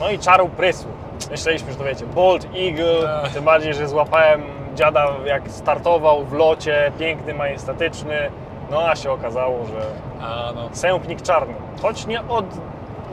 No 0.00 0.10
i 0.10 0.18
czarł 0.18 0.48
prysł. 0.48 0.86
Myśleliśmy, 1.30 1.72
że 1.72 1.78
to 1.78 1.84
wiecie, 1.84 2.06
Bolt 2.06 2.48
Eagle, 2.56 3.02
Tak. 3.22 3.32
tym 3.32 3.44
bardziej, 3.44 3.74
że 3.74 3.88
złapałem 3.88 4.42
dziada 4.74 5.06
jak 5.26 5.50
startował 5.50 6.24
w 6.24 6.32
locie, 6.32 6.92
piękny, 6.98 7.34
majestatyczny, 7.34 8.30
no 8.70 8.88
a 8.88 8.96
się 8.96 9.10
okazało, 9.12 9.64
że 9.64 9.80
A 10.26 10.52
no, 10.54 10.68
sępnik 10.72 11.22
czarny. 11.22 11.54
Choć 11.82 12.06
nie, 12.06 12.28
od, 12.28 12.44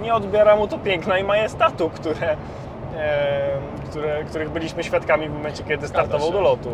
nie 0.01 0.13
odbiera 0.13 0.55
mu 0.55 0.67
to 0.67 0.77
piękna 0.77 1.17
i 1.17 1.23
majestatu, 1.23 1.89
które, 1.89 2.35
e, 2.97 3.57
które, 3.89 4.23
których 4.23 4.49
byliśmy 4.49 4.83
świadkami 4.83 5.29
w 5.29 5.33
momencie, 5.33 5.63
kiedy 5.63 5.87
startował 5.87 6.31
do 6.31 6.41
lotu. 6.41 6.69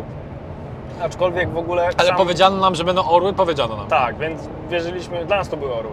Aczkolwiek 1.02 1.50
w 1.50 1.56
ogóle. 1.56 1.88
Ale 1.96 2.08
sam... 2.08 2.16
powiedziano 2.16 2.56
nam, 2.56 2.74
że 2.74 2.84
będą 2.84 3.04
orły, 3.04 3.32
powiedziano 3.32 3.76
nam. 3.76 3.86
Tak, 3.86 4.18
więc 4.18 4.48
wierzyliśmy, 4.70 5.24
dla 5.24 5.36
nas 5.36 5.48
to 5.48 5.56
były 5.56 5.74
orły. 5.74 5.92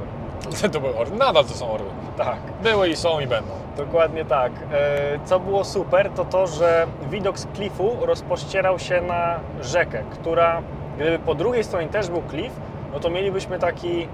To 0.73 0.79
były 0.79 0.97
orły. 0.97 1.17
Nadal 1.17 1.45
to 1.45 1.53
są 1.53 1.71
orły. 1.71 1.87
Tak. 2.17 2.37
Były 2.63 2.89
i 2.89 2.95
są 2.95 3.19
i 3.19 3.27
będą. 3.27 3.51
Dokładnie 3.77 4.25
tak. 4.25 4.51
E, 4.71 5.19
Co 5.25 5.39
było 5.39 5.63
super, 5.63 6.09
to 6.15 6.25
to, 6.25 6.47
że 6.47 6.87
widok 7.09 7.39
z 7.39 7.45
klifu 7.45 7.97
rozpościerał 8.01 8.79
się 8.79 9.01
na 9.01 9.39
rzekę, 9.61 10.03
która, 10.11 10.61
gdyby 10.95 11.19
po 11.19 11.35
drugiej 11.35 11.63
stronie 11.63 11.87
też 11.87 12.09
był 12.09 12.21
klif, 12.21 12.51
no 12.93 12.99
to 12.99 13.09
mielibyśmy 13.09 13.59
taki, 13.59 14.07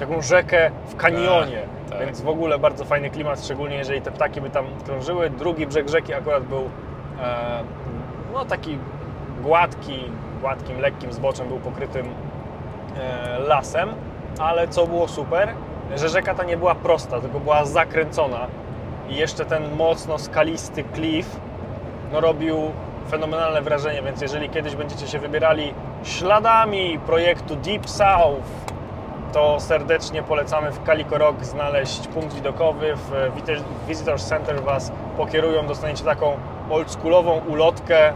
taką 0.00 0.22
rzekę 0.22 0.70
w 0.86 0.96
kanionie. 0.96 1.62
Tak. 1.90 2.00
Więc 2.00 2.20
w 2.20 2.28
ogóle 2.28 2.58
bardzo 2.58 2.84
fajny 2.84 3.10
klimat, 3.10 3.44
szczególnie 3.44 3.76
jeżeli 3.76 4.02
te 4.02 4.10
ptaki 4.10 4.40
by 4.40 4.50
tam 4.50 4.66
krążyły. 4.84 5.30
Drugi 5.30 5.66
brzeg 5.66 5.88
rzeki 5.88 6.14
akurat 6.14 6.44
był 6.44 6.70
e, 7.22 7.62
no 8.32 8.44
taki 8.44 8.78
gładki, 9.42 10.04
gładkim, 10.40 10.80
lekkim 10.80 11.12
zboczem, 11.12 11.48
był 11.48 11.58
pokrytym 11.58 12.06
e, 12.06 13.38
lasem, 13.38 13.88
ale 14.38 14.68
co 14.68 14.86
było 14.86 15.08
super, 15.08 15.48
że 15.96 16.08
rzeka 16.08 16.34
ta 16.34 16.44
nie 16.44 16.56
była 16.56 16.74
prosta, 16.74 17.20
tylko 17.20 17.40
była 17.40 17.64
zakręcona 17.64 18.46
i 19.08 19.16
jeszcze 19.16 19.44
ten 19.44 19.76
mocno 19.76 20.18
skalisty 20.18 20.84
klif 20.84 21.40
no, 22.12 22.20
robił 22.20 22.56
fenomenalne 23.10 23.62
wrażenie, 23.62 24.02
więc 24.02 24.20
jeżeli 24.22 24.48
kiedyś 24.48 24.76
będziecie 24.76 25.08
się 25.08 25.18
wybierali 25.18 25.74
śladami 26.04 26.98
projektu 27.06 27.56
Deep 27.56 27.90
South, 27.90 28.70
to 29.32 29.60
serdecznie 29.60 30.22
polecamy 30.22 30.70
w 30.70 30.86
Calico 30.86 31.18
Rock 31.18 31.44
znaleźć 31.44 32.08
punkt 32.08 32.34
widokowy. 32.34 32.94
W 32.96 33.10
Vit- 33.36 33.62
Visitors 33.88 34.26
Center 34.26 34.62
Was 34.62 34.92
pokierują, 35.16 35.66
dostaniecie 35.66 36.04
taką 36.04 36.36
oldschoolową 36.70 37.40
ulotkę 37.48 38.12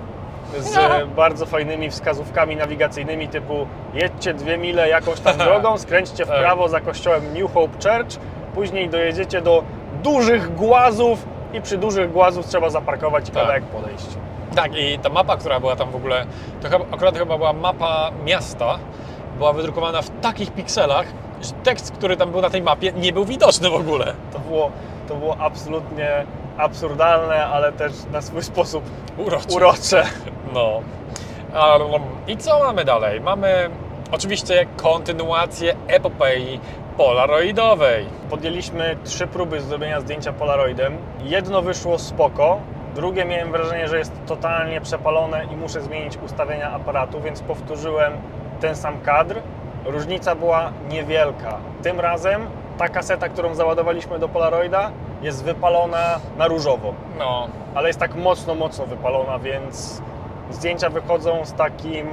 z 0.59 0.75
bardzo 1.17 1.47
fajnymi 1.47 1.91
wskazówkami 1.91 2.57
nawigacyjnymi 2.57 3.29
typu 3.29 3.67
jedźcie 3.95 4.35
dwie 4.35 4.59
mile 4.59 4.89
jakąś 4.89 5.21
tam 5.21 5.37
drogą, 5.47 5.79
skręćcie 5.79 6.25
w 6.25 6.29
Tak. 6.29 6.39
prawo 6.39 6.69
za 6.69 6.81
kościołem 6.81 7.23
New 7.35 7.55
Hope 7.55 7.73
Church, 7.75 8.17
później 8.55 8.89
dojedziecie 8.89 9.41
do 9.41 9.63
dużych 10.03 10.55
głazów 10.55 11.27
i 11.53 11.61
przy 11.61 11.79
dużych 11.79 12.13
głazów 12.13 12.47
trzeba 12.47 12.71
zaparkować 12.71 13.29
i 13.29 13.33
Tak. 13.33 13.43
kawałek 13.43 13.65
podejść. 13.65 14.07
Tak, 14.57 14.77
i 14.77 14.99
ta 14.99 15.09
mapa, 15.09 15.37
która 15.37 15.61
była 15.61 15.77
tam 15.77 15.91
w 15.91 15.97
ogóle, 15.97 16.27
to 16.63 16.69
akurat 16.95 17.19
chyba 17.19 17.37
była 17.39 17.53
mapa 17.53 18.11
miasta, 18.25 18.79
była 19.39 19.53
wydrukowana 19.53 20.03
w 20.03 20.21
takich 20.21 20.53
pikselach, 20.53 21.07
że 21.43 21.53
tekst, 21.53 21.93
który 21.93 22.17
tam 22.17 22.31
był 22.31 22.41
na 22.41 22.51
tej 22.51 22.63
mapie, 22.63 22.93
nie 22.93 23.13
był 23.13 23.25
widoczny 23.25 23.71
w 23.71 23.75
ogóle. 23.75 24.15
To 24.33 24.39
było, 24.39 24.71
to 25.09 25.15
było 25.15 25.37
absolutnie 25.39 26.27
absurdalne, 26.59 27.47
ale 27.47 27.73
też 27.73 27.93
na 28.13 28.23
swój 28.23 28.43
sposób 28.43 28.85
Urocze. 29.19 29.55
urocze. 29.57 30.05
No. 30.55 30.81
Um, 31.55 32.03
I 32.27 32.37
co 32.37 32.59
mamy 32.59 32.85
dalej? 32.85 33.21
Mamy 33.21 33.71
oczywiście 34.13 34.67
kontynuację 34.77 35.75
epopei 35.87 36.61
polaroidowej. 36.97 38.07
Podjęliśmy 38.31 38.97
trzy 39.05 39.27
próby 39.27 39.61
zrobienia 39.61 40.01
zdjęcia 40.01 40.33
polaroidem. 40.33 40.97
Jedno 41.25 41.63
wyszło 41.63 41.99
spoko, 41.99 42.59
drugie 42.95 43.25
miałem 43.25 43.53
wrażenie, 43.53 43.89
że 43.89 43.99
jest 43.99 44.13
totalnie 44.27 44.81
przepalone 44.81 45.45
i 45.53 45.57
muszę 45.57 45.81
zmienić 45.81 46.19
ustawienia 46.25 46.71
aparatu, 46.71 47.21
więc 47.21 47.41
powtórzyłem 47.41 48.13
ten 48.61 48.77
sam 48.77 49.01
kadr. 49.01 49.41
Różnica 49.85 50.35
była 50.35 50.73
niewielka. 50.91 51.57
Tym 51.83 52.01
razem 52.01 52.47
ta 52.79 52.89
kaseta, 52.89 53.29
którą 53.29 53.55
załadowaliśmy 53.55 54.19
do 54.19 54.29
polaroida 54.29 54.91
jest 55.23 55.45
wypalona 55.45 56.21
na 56.39 56.47
różowo, 56.49 56.95
No, 57.19 57.49
ale 57.75 57.89
jest 57.89 58.01
tak 58.01 58.15
mocno, 58.15 58.55
mocno 58.55 58.87
wypalona, 58.87 59.39
więc 59.39 60.03
zdjęcia 60.51 60.89
wychodzą 60.91 61.45
z 61.45 61.53
takim 61.53 62.07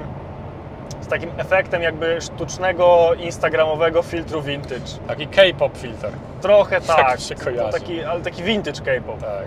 z 1.02 1.08
takim 1.08 1.32
efektem 1.38 1.82
jakby 1.82 2.22
sztucznego 2.22 3.14
instagramowego 3.14 4.02
filtru 4.02 4.42
vintage. 4.42 4.92
taki 5.08 5.28
K-pop 5.28 5.78
filter. 5.78 6.12
Trochę 6.42 6.82
Tak 6.82 6.98
tak, 6.98 7.20
się 7.20 7.36
kojarzy. 7.36 7.72
taki, 7.80 8.04
ale 8.04 8.22
taki 8.22 8.44
vintage 8.44 8.82
K-pop. 8.82 9.20
Tak. 9.22 9.46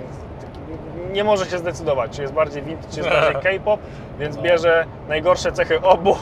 Nie 1.13 1.25
może 1.25 1.47
się 1.47 1.59
zdecydować, 1.59 2.11
czy 2.17 2.23
jest 2.23 2.35
bardziej 2.35 2.63
vintage, 2.63 2.93
czy 2.93 3.01
jest 3.01 3.11
No. 3.11 3.17
bardziej 3.21 3.43
K-pop, 3.59 3.81
więc 4.19 4.37
bierze 4.37 4.85
najgorsze 5.09 5.53
cechy 5.53 5.81
obu 5.83 6.17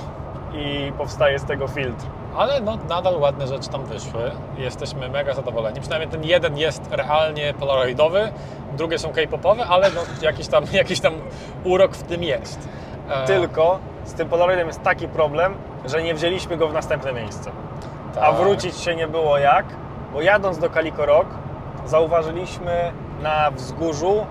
i 0.55 0.93
powstaje 0.99 1.39
z 1.39 1.45
tego 1.45 1.69
filtr. 1.69 2.07
Ale 2.37 2.61
no, 2.61 2.79
nadal 2.89 3.21
ładne 3.21 3.47
rzeczy 3.47 3.69
tam 3.69 3.85
wyszły. 3.85 4.31
Jesteśmy 4.59 5.09
mega 5.09 5.35
zadowoleni. 5.35 5.81
Przynajmniej 5.81 6.11
ten 6.11 6.25
jeden 6.25 6.59
jest 6.59 6.83
realnie 6.91 7.55
polaroidowy, 7.55 8.33
drugie 8.77 8.99
są 8.99 9.13
K-popowe, 9.13 9.67
ale 9.67 9.91
no, 9.91 10.01
jakiś, 10.23 10.49
tam, 10.49 10.65
jakiś 10.83 11.01
tam 11.01 11.15
urok 11.65 11.93
w 11.95 12.03
tym 12.03 12.23
jest. 12.23 12.69
E, 13.09 13.27
Tylko 13.27 13.79
z 14.05 14.13
tym 14.15 14.29
Polaroidem 14.29 14.67
jest 14.67 14.83
taki 14.83 15.09
problem, 15.09 15.55
że 15.85 16.03
nie 16.03 16.15
wzięliśmy 16.15 16.57
go 16.57 16.69
w 16.69 16.73
następne 16.73 17.13
miejsce. 17.13 17.51
A 18.13 18.21
tak. 18.21 18.35
wrócić 18.35 18.77
się 18.77 18.97
nie 18.97 19.09
było 19.09 19.39
jak, 19.39 19.65
bo 20.13 20.23
jadąc 20.23 20.59
do 20.59 20.71
Calico 20.71 21.07
Rock 21.07 21.27
zauważyliśmy 21.87 22.93
na 23.23 23.51
wzgórzu 23.51 24.27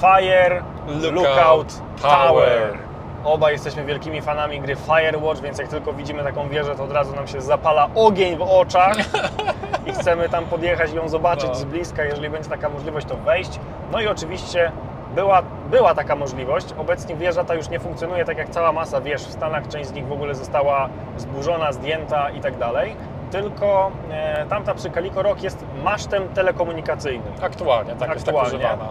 Fire 0.00 0.62
Lookout 0.86 1.14
Lookout, 1.14 1.74
Tower. 2.02 2.18
Tower. 2.28 2.89
Obaj 3.24 3.52
jesteśmy 3.52 3.84
wielkimi 3.84 4.22
fanami 4.22 4.60
gry 4.60 4.76
Firewatch, 4.76 5.40
więc 5.40 5.58
jak 5.58 5.68
tylko 5.68 5.92
widzimy 5.92 6.22
taką 6.24 6.48
wieżę, 6.48 6.76
to 6.76 6.84
od 6.84 6.92
razu 6.92 7.14
nam 7.16 7.26
się 7.28 7.40
zapala 7.40 7.88
ogień 7.94 8.36
w 8.36 8.42
oczach 8.42 8.96
i 9.86 9.92
chcemy 9.92 10.28
tam 10.28 10.44
podjechać 10.46 10.92
i 10.92 10.96
ją 10.96 11.08
zobaczyć 11.08 11.48
No. 11.48 11.54
z 11.54 11.64
bliska. 11.64 12.04
Jeżeli 12.04 12.30
będzie 12.30 12.50
taka 12.50 12.68
możliwość, 12.68 13.06
to 13.06 13.16
wejść. 13.16 13.60
No 13.92 14.00
i 14.00 14.06
oczywiście 14.06 14.72
była, 15.14 15.42
była 15.70 15.94
taka 15.94 16.16
możliwość. 16.16 16.66
Obecnie 16.78 17.16
wieża 17.16 17.44
ta 17.44 17.54
już 17.54 17.68
nie 17.68 17.80
funkcjonuje 17.80 18.24
tak 18.24 18.38
jak 18.38 18.48
cała 18.48 18.72
masa 18.72 19.00
wież 19.00 19.22
w 19.22 19.32
Stanach. 19.32 19.68
Część 19.68 19.88
z 19.88 19.92
nich 19.92 20.06
w 20.06 20.12
ogóle 20.12 20.34
została 20.34 20.88
zburzona, 21.16 21.72
zdjęta 21.72 22.30
i 22.30 22.40
tak 22.40 22.58
dalej. 22.58 22.96
Tylko 23.30 23.90
e, 24.10 24.46
tamta 24.48 24.74
przy 24.74 24.90
Calico 24.90 25.22
Rock 25.22 25.42
jest 25.42 25.64
masztem 25.84 26.28
telekomunikacyjnym. 26.28 27.32
Aktualnie, 27.42 27.94
tak 27.96 28.14
jest 28.14 28.26
tak 28.26 28.34
Aktualnie. 28.34 28.58
używana. 28.58 28.88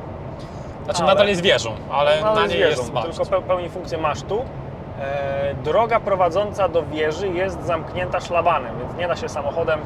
Znaczy 0.90 1.04
nadal 1.04 1.28
jest 1.28 1.42
wieżą, 1.42 1.72
ale 1.92 2.22
na 2.22 2.42
jest 2.42 2.54
niej 2.54 2.64
wieżą, 2.64 2.82
jest 2.82 2.94
maszt. 2.94 3.08
tylko 3.18 3.24
pe- 3.24 3.42
pełni 3.42 3.70
funkcję 3.70 3.98
masztu. 3.98 4.46
E, 5.02 5.54
droga 5.64 6.00
prowadząca 6.00 6.68
do 6.70 6.84
wieży 6.84 7.28
jest 7.28 7.64
zamknięta 7.66 8.20
szlabanem, 8.20 8.80
więc 8.80 8.98
nie 8.98 9.08
da 9.08 9.16
się 9.16 9.30
samochodem, 9.30 9.80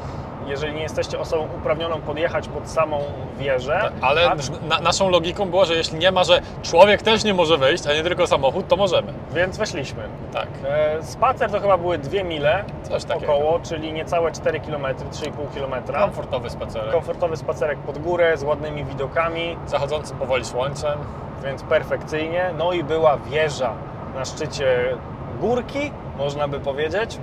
jeżeli 0.46 0.74
nie 0.74 0.82
jesteście 0.82 1.18
osobą 1.18 1.48
uprawnioną, 1.58 2.00
podjechać 2.00 2.48
pod 2.48 2.68
samą 2.70 2.98
wieżę. 3.38 3.90
Ale 4.00 4.28
Acz- 4.30 4.62
na, 4.68 4.80
naszą 4.80 5.10
logiką 5.10 5.50
było, 5.50 5.64
że 5.64 5.74
jeśli 5.74 5.98
nie 5.98 6.10
ma, 6.12 6.24
że 6.24 6.40
człowiek 6.62 7.02
też 7.02 7.24
nie 7.24 7.34
może 7.34 7.58
wyjść, 7.58 7.86
a 7.86 7.94
nie 7.94 8.02
tylko 8.02 8.26
samochód, 8.26 8.68
to 8.68 8.76
możemy. 8.76 9.12
Więc 9.34 9.58
weszliśmy. 9.58 10.02
Tak. 10.32 10.48
E, 10.68 11.02
spacer 11.02 11.50
to 11.50 11.60
chyba 11.60 11.78
były 11.78 11.98
dwie 11.98 12.24
mile 12.24 12.64
Coś 12.82 13.04
takiego. 13.04 13.32
około, 13.32 13.60
czyli 13.60 13.92
niecałe 13.92 14.32
4 14.32 14.60
km, 14.60 14.82
3,5 14.82 15.30
km. 15.54 15.84
Komfortowy 16.00 16.50
spacerek. 16.50 16.90
Komfortowy 16.92 17.36
spacerek 17.36 17.78
pod 17.78 17.98
górę 17.98 18.36
z 18.36 18.42
ładnymi 18.42 18.84
widokami, 18.84 19.56
Zachodzącym 19.66 20.18
powoli 20.18 20.44
słońcem. 20.44 20.98
więc 21.44 21.62
perfekcyjnie. 21.62 22.50
No 22.58 22.72
i 22.72 22.84
była 22.84 23.16
wieża 23.16 23.72
na 24.14 24.24
szczycie 24.24 24.96
górki, 25.40 25.92
można 26.18 26.48
by 26.48 26.60
powiedzieć, 26.60 27.18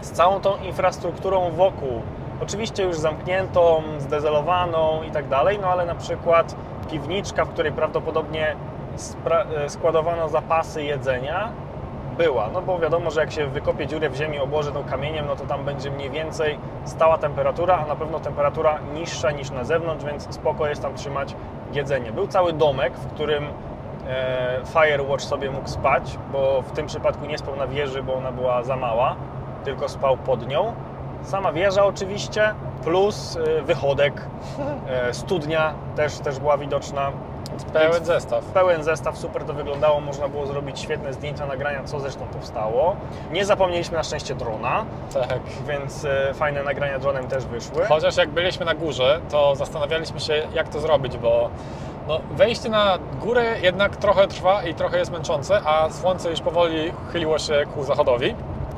z 0.00 0.10
całą 0.10 0.40
tą 0.40 0.56
infrastrukturą 0.56 1.50
wokół. 1.50 2.02
Oczywiście 2.42 2.82
już 2.82 2.96
zamkniętą, 2.96 3.82
zdezelowaną 3.98 5.02
i 5.02 5.10
tak 5.10 5.28
dalej, 5.28 5.58
no 5.62 5.66
ale 5.68 5.86
na 5.86 5.94
przykład 5.94 6.56
piwniczka, 6.90 7.44
w 7.44 7.48
której 7.48 7.72
prawdopodobnie 7.72 8.56
e, 9.54 9.68
składowano 9.68 10.28
zapasy 10.28 10.84
jedzenia, 10.84 11.52
była. 12.18 12.50
No 12.52 12.62
bo 12.62 12.78
wiadomo, 12.78 13.10
że 13.10 13.20
jak 13.20 13.32
się 13.32 13.46
wykopie 13.46 13.86
dziurę 13.86 14.10
w 14.10 14.16
ziemi, 14.16 14.38
obłoży 14.38 14.72
tą 14.72 14.84
kamieniem, 14.84 15.26
no 15.26 15.36
to 15.36 15.46
tam 15.46 15.64
będzie 15.64 15.90
mniej 15.90 16.10
więcej 16.10 16.58
stała 16.84 17.18
temperatura, 17.18 17.78
a 17.84 17.86
na 17.86 17.96
pewno 17.96 18.20
temperatura 18.20 18.78
niższa 18.94 19.30
niż 19.30 19.50
na 19.50 19.64
zewnątrz, 19.64 20.04
więc 20.04 20.34
spoko 20.34 20.66
jest 20.66 20.82
tam 20.82 20.94
trzymać 20.94 21.36
jedzenie. 21.72 22.12
Był 22.12 22.26
cały 22.26 22.52
domek, 22.52 22.92
w 22.96 23.06
którym 23.06 23.44
e, 24.06 24.60
Firewatch 24.66 25.24
sobie 25.24 25.50
mógł 25.50 25.68
spać, 25.68 26.18
bo 26.32 26.62
w 26.62 26.72
tym 26.72 26.86
przypadku 26.86 27.26
nie 27.26 27.38
spał 27.38 27.56
na 27.56 27.66
wieży, 27.66 28.02
bo 28.02 28.14
ona 28.14 28.32
była 28.32 28.62
za 28.62 28.76
mała, 28.76 29.16
tylko 29.64 29.88
spał 29.88 30.16
pod 30.16 30.48
nią. 30.48 30.74
Sama 31.24 31.52
wieża 31.52 31.84
oczywiście, 31.84 32.54
plus 32.84 33.36
e, 33.36 33.62
wychodek, 33.62 34.14
e, 34.88 35.14
studnia 35.14 35.74
też, 35.96 36.18
też 36.18 36.38
była 36.38 36.58
widoczna. 36.58 37.12
Pełen 37.72 38.04
zestaw. 38.04 38.44
Pełen 38.44 38.82
zestaw, 38.84 39.18
super 39.18 39.44
to 39.44 39.52
wyglądało, 39.54 40.00
można 40.00 40.28
było 40.28 40.46
zrobić 40.46 40.80
świetne 40.80 41.12
zdjęcia, 41.12 41.46
nagrania, 41.46 41.84
co 41.84 42.00
zresztą 42.00 42.26
powstało. 42.26 42.96
Nie 43.32 43.44
zapomnieliśmy 43.44 43.96
na 43.96 44.02
szczęście 44.02 44.34
drona, 44.34 44.84
Tak. 45.14 45.40
więc 45.68 46.04
e, 46.04 46.34
fajne 46.34 46.62
nagrania 46.62 46.98
dronem 46.98 47.28
też 47.28 47.44
wyszły. 47.46 47.84
Chociaż 47.86 48.16
jak 48.16 48.30
byliśmy 48.30 48.66
na 48.66 48.74
górze, 48.74 49.20
to 49.30 49.56
zastanawialiśmy 49.56 50.20
się, 50.20 50.42
jak 50.54 50.68
to 50.68 50.80
zrobić, 50.80 51.16
bo 51.18 51.50
no, 52.08 52.20
wejście 52.30 52.68
na 52.68 52.98
górę 53.20 53.44
jednak 53.62 53.96
trochę 53.96 54.28
trwa 54.28 54.62
i 54.62 54.74
trochę 54.74 54.98
jest 54.98 55.12
męczące, 55.12 55.60
a 55.64 55.90
słońce 55.90 56.30
już 56.30 56.40
powoli 56.40 56.92
chyliło 57.12 57.38
się 57.38 57.62
ku 57.74 57.84
zachodowi. 57.84 58.34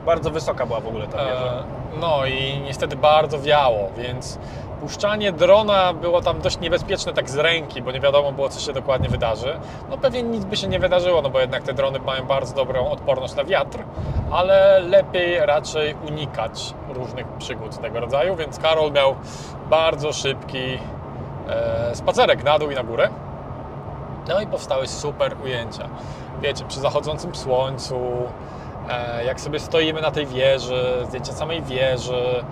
Bardzo 0.07 0.31
wysoka 0.31 0.67
była 0.67 0.81
w 0.81 0.87
ogóle 0.87 1.07
ta 1.07 1.19
wieża. 1.19 1.45
E, 1.45 1.65
no 2.01 2.27
i 2.27 2.61
niestety 2.61 2.97
bardzo 2.97 3.41
wiało, 3.41 3.89
więc 3.97 4.39
Puszczanie 4.85 5.33
drona 5.33 5.93
było 5.93 6.21
tam 6.21 6.41
dość 6.41 6.61
niebezpieczne 6.61 7.13
tak 7.13 7.31
z 7.31 7.37
ręki, 7.37 7.83
bo 7.83 7.93
nie 7.93 8.01
wiadomo 8.01 8.33
było, 8.33 8.49
co 8.49 8.61
się 8.61 8.73
dokładnie 8.73 9.09
wydarzy. 9.09 9.61
No 9.91 9.99
pewnie 9.99 10.23
nic 10.23 10.45
by 10.45 10.57
się 10.57 10.69
nie 10.69 10.79
wydarzyło, 10.79 11.23
no 11.23 11.31
bo 11.31 11.41
jednak 11.41 11.63
te 11.63 11.75
drony 11.75 11.99
mają 11.99 12.27
bardzo 12.27 12.55
dobrą 12.55 12.91
odporność 12.91 13.35
na 13.35 13.45
wiatr, 13.45 13.79
ale 14.31 14.81
lepiej 14.81 15.47
raczej 15.47 15.95
unikać 16.09 16.75
różnych 16.89 17.27
przygód 17.27 17.81
tego 17.81 18.01
rodzaju, 18.01 18.37
więc 18.37 18.59
Karol 18.59 18.93
miał 18.93 19.15
bardzo 19.71 20.13
szybki 20.13 20.79
e, 21.49 21.95
spacerek 21.95 22.45
na 22.45 22.59
dół 22.59 22.71
i 22.71 22.75
na 22.75 22.83
górę. 22.83 23.09
No 24.29 24.41
i 24.41 24.47
powstały 24.47 24.87
super 24.87 25.37
ujęcia. 25.45 25.89
Wiecie, 26.43 26.65
przy 26.69 26.81
zachodzącym 26.81 27.35
słońcu, 27.35 27.99
jak 29.27 29.41
sobie 29.41 29.61
stoimy 29.61 30.01
na 30.01 30.11
tej 30.11 30.27
wieży, 30.27 31.05
zdjęcia 31.09 31.33
samej 31.33 31.63
wieży. 31.63 32.45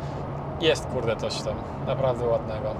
Jest 0.60 0.86
kurde 0.86 1.16
coś 1.16 1.42
tam 1.42 1.54
naprawdę 1.86 2.26
ładnego. 2.26 2.74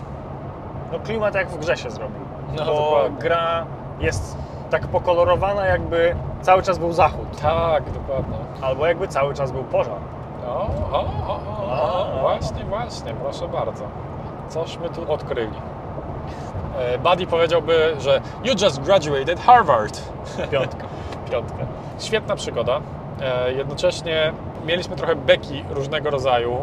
No 0.92 0.98
klimat 0.98 1.34
jak 1.34 1.48
w 1.48 1.58
grze 1.58 1.76
się 1.76 1.90
zrobił. 1.90 2.20
No, 2.56 2.64
bo 2.64 2.72
dokładnie. 2.74 3.18
gra 3.18 3.66
jest 4.00 4.36
tak 4.70 4.86
pokolorowana, 4.86 5.66
jakby 5.66 6.16
cały 6.42 6.62
czas 6.62 6.78
był 6.78 6.92
zachód. 6.92 7.40
Tak, 7.42 7.90
dokładnie. 7.90 8.36
Albo 8.60 8.86
jakby 8.86 9.08
cały 9.08 9.34
czas 9.34 9.52
był 9.52 9.64
pożar. 9.64 9.98
O, 10.46 10.66
o, 10.92 11.00
o, 11.26 11.40
o, 11.66 12.16
o, 12.16 12.20
właśnie, 12.20 12.64
właśnie, 12.64 13.14
proszę 13.22 13.48
bardzo. 13.48 13.84
Cośmy 14.48 14.90
tu 14.90 15.12
odkryli. 15.12 15.56
E, 16.78 16.98
Buddy 16.98 17.26
powiedziałby, 17.26 17.96
że 17.98 18.20
You 18.44 18.52
just 18.62 18.80
graduated 18.80 19.40
Harvard. 19.40 20.02
Piątka. 20.50 20.86
Piątkę. 21.30 21.66
Świetna 21.98 22.36
przygoda. 22.36 22.80
E, 23.20 23.52
jednocześnie 23.52 24.32
mieliśmy 24.66 24.96
trochę 24.96 25.16
beki 25.16 25.64
różnego 25.70 26.10
rodzaju, 26.10 26.56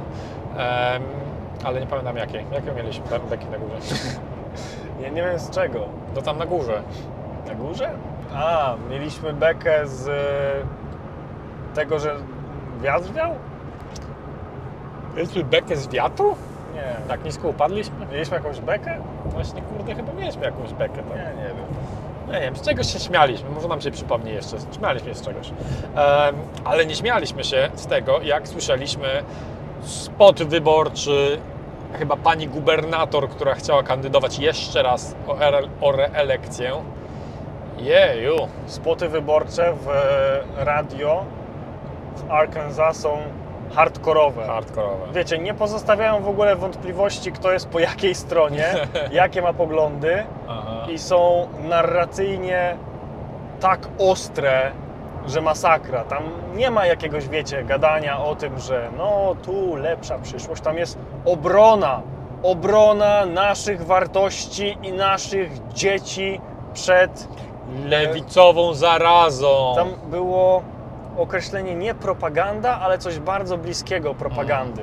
ale 1.64 1.80
nie 1.82 1.88
pamiętam 1.88 2.18
jakiej. 2.18 2.46
Jakie 2.52 2.72
mieliśmy 2.72 3.06
be- 3.10 3.20
beki 3.20 3.46
na 3.46 3.58
górze? 3.58 3.76
Nie, 5.02 5.12
nie 5.12 5.24
wiem 5.24 5.40
z 5.40 5.50
czego. 5.50 5.80
To 6.16 6.22
tam 6.22 6.38
na 6.38 6.46
górze. 6.46 6.82
Na 7.48 7.56
górze? 7.56 7.90
A, 8.36 8.76
mieliśmy 8.90 9.34
bekę 9.34 9.88
z 9.88 10.08
e, 10.08 10.14
tego, 11.76 12.00
że 12.00 12.16
wiatr 12.82 13.12
wiał? 13.14 13.32
Mieliśmy 15.16 15.44
bekę 15.44 15.76
z 15.76 15.88
wiatru? 15.88 16.36
Nie. 16.76 16.96
Tak 17.08 17.24
nisko 17.26 17.48
upadliśmy? 17.48 18.06
Mieliśmy 18.12 18.38
jakąś 18.38 18.60
bekę? 18.62 18.98
Właśnie, 19.26 19.62
kurde, 19.62 19.96
chyba 19.96 20.14
mieliśmy 20.14 20.46
jakąś 20.46 20.74
bekę 20.74 20.98
tam. 21.04 21.18
Nie, 21.18 21.42
nie 21.44 21.48
wiem. 21.48 21.66
Nie 22.32 22.40
wiem, 22.42 22.56
z 22.56 22.62
czegoś 22.62 22.94
się 22.94 23.00
śmialiśmy, 23.00 23.50
może 23.50 23.68
nam 23.68 23.82
się 23.82 23.92
przypomni 23.92 24.32
jeszcze. 24.32 24.58
Śmialiśmy 24.78 25.10
się 25.10 25.16
z 25.16 25.22
czegoś. 25.22 25.52
Ale 26.66 26.86
nie 26.86 26.96
śmialiśmy 26.96 27.44
się 27.44 27.70
z 27.76 27.88
tego, 27.88 28.22
jak 28.22 28.48
słyszeliśmy 28.48 29.08
spot 29.82 30.44
wyborczy 30.44 31.40
chyba 31.94 32.16
pani 32.16 32.48
gubernator, 32.48 33.30
która 33.30 33.56
chciała 33.56 33.84
kandydować 33.84 34.40
jeszcze 34.40 34.84
raz 34.84 35.16
o, 35.28 35.38
re- 35.42 35.68
o 35.82 35.92
reelekcję. 35.92 36.72
Jeju. 37.78 38.36
Spoty 38.66 39.10
wyborcze 39.10 39.74
w 39.74 39.88
e, 39.90 40.66
radio 40.66 41.24
w 42.16 42.32
Arkansas 42.32 42.98
są 42.98 43.18
hardkorowe. 43.76 44.46
Hardkorowe. 44.46 45.14
Wiecie, 45.14 45.38
nie 45.38 45.54
pozostawiają 45.54 46.22
w 46.22 46.28
ogóle 46.28 46.56
wątpliwości, 46.56 47.32
kto 47.32 47.52
jest 47.52 47.70
po 47.70 47.80
jakiej 47.80 48.16
stronie, 48.16 48.74
jakie 49.12 49.42
ma 49.42 49.54
poglądy 49.54 50.24
Aha. 50.48 50.86
i 50.90 50.98
są 50.98 51.48
narracyjnie 51.64 52.78
tak 53.60 53.88
ostre, 54.00 54.72
że 55.28 55.42
masakra. 55.42 56.04
Tam 56.04 56.24
nie 56.56 56.72
ma 56.72 56.86
jakiegoś, 56.86 57.28
wiecie, 57.28 57.64
gadania 57.64 58.24
o 58.24 58.36
tym, 58.36 58.60
że 58.60 58.90
no 58.98 59.36
tu 59.44 59.76
lepsza 59.76 60.20
przyszłość. 60.20 60.62
Tam 60.62 60.78
jest 60.78 60.98
obrona, 61.26 62.02
obrona 62.44 63.26
naszych 63.26 63.86
wartości 63.86 64.78
i 64.84 64.94
naszych 64.94 65.68
dzieci 65.74 66.42
przed 66.74 67.28
Lewicową 67.86 68.74
zarazą. 68.74 69.74
Tam 69.76 69.90
było 70.10 70.62
określenie 71.22 71.76
nie 71.76 71.94
propaganda, 71.94 72.80
ale 72.80 72.98
coś 72.98 73.20
bardzo 73.20 73.58
bliskiego 73.58 74.16
propagandy. 74.16 74.82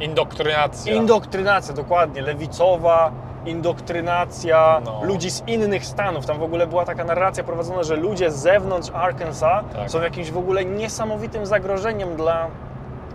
Indoktrynacja. 0.00 0.94
Indoktrynacja, 0.94 1.74
dokładnie, 1.74 2.22
lewicowa 2.22 3.10
indoktrynacja 3.46 4.80
No. 4.84 5.00
ludzi 5.04 5.30
z 5.30 5.42
innych 5.46 5.86
stanów. 5.86 6.26
Tam 6.26 6.38
w 6.38 6.42
ogóle 6.42 6.66
była 6.66 6.84
taka 6.84 7.04
narracja 7.04 7.44
prowadzona, 7.44 7.82
że 7.82 7.96
ludzie 7.96 8.30
z 8.30 8.36
zewnątrz 8.36 8.90
Arkansas 8.94 9.64
Tak. 9.76 9.90
są 9.90 10.02
jakimś 10.02 10.30
w 10.30 10.38
ogóle 10.38 10.64
niesamowitym 10.64 11.46
zagrożeniem 11.46 12.16
dla 12.16 12.46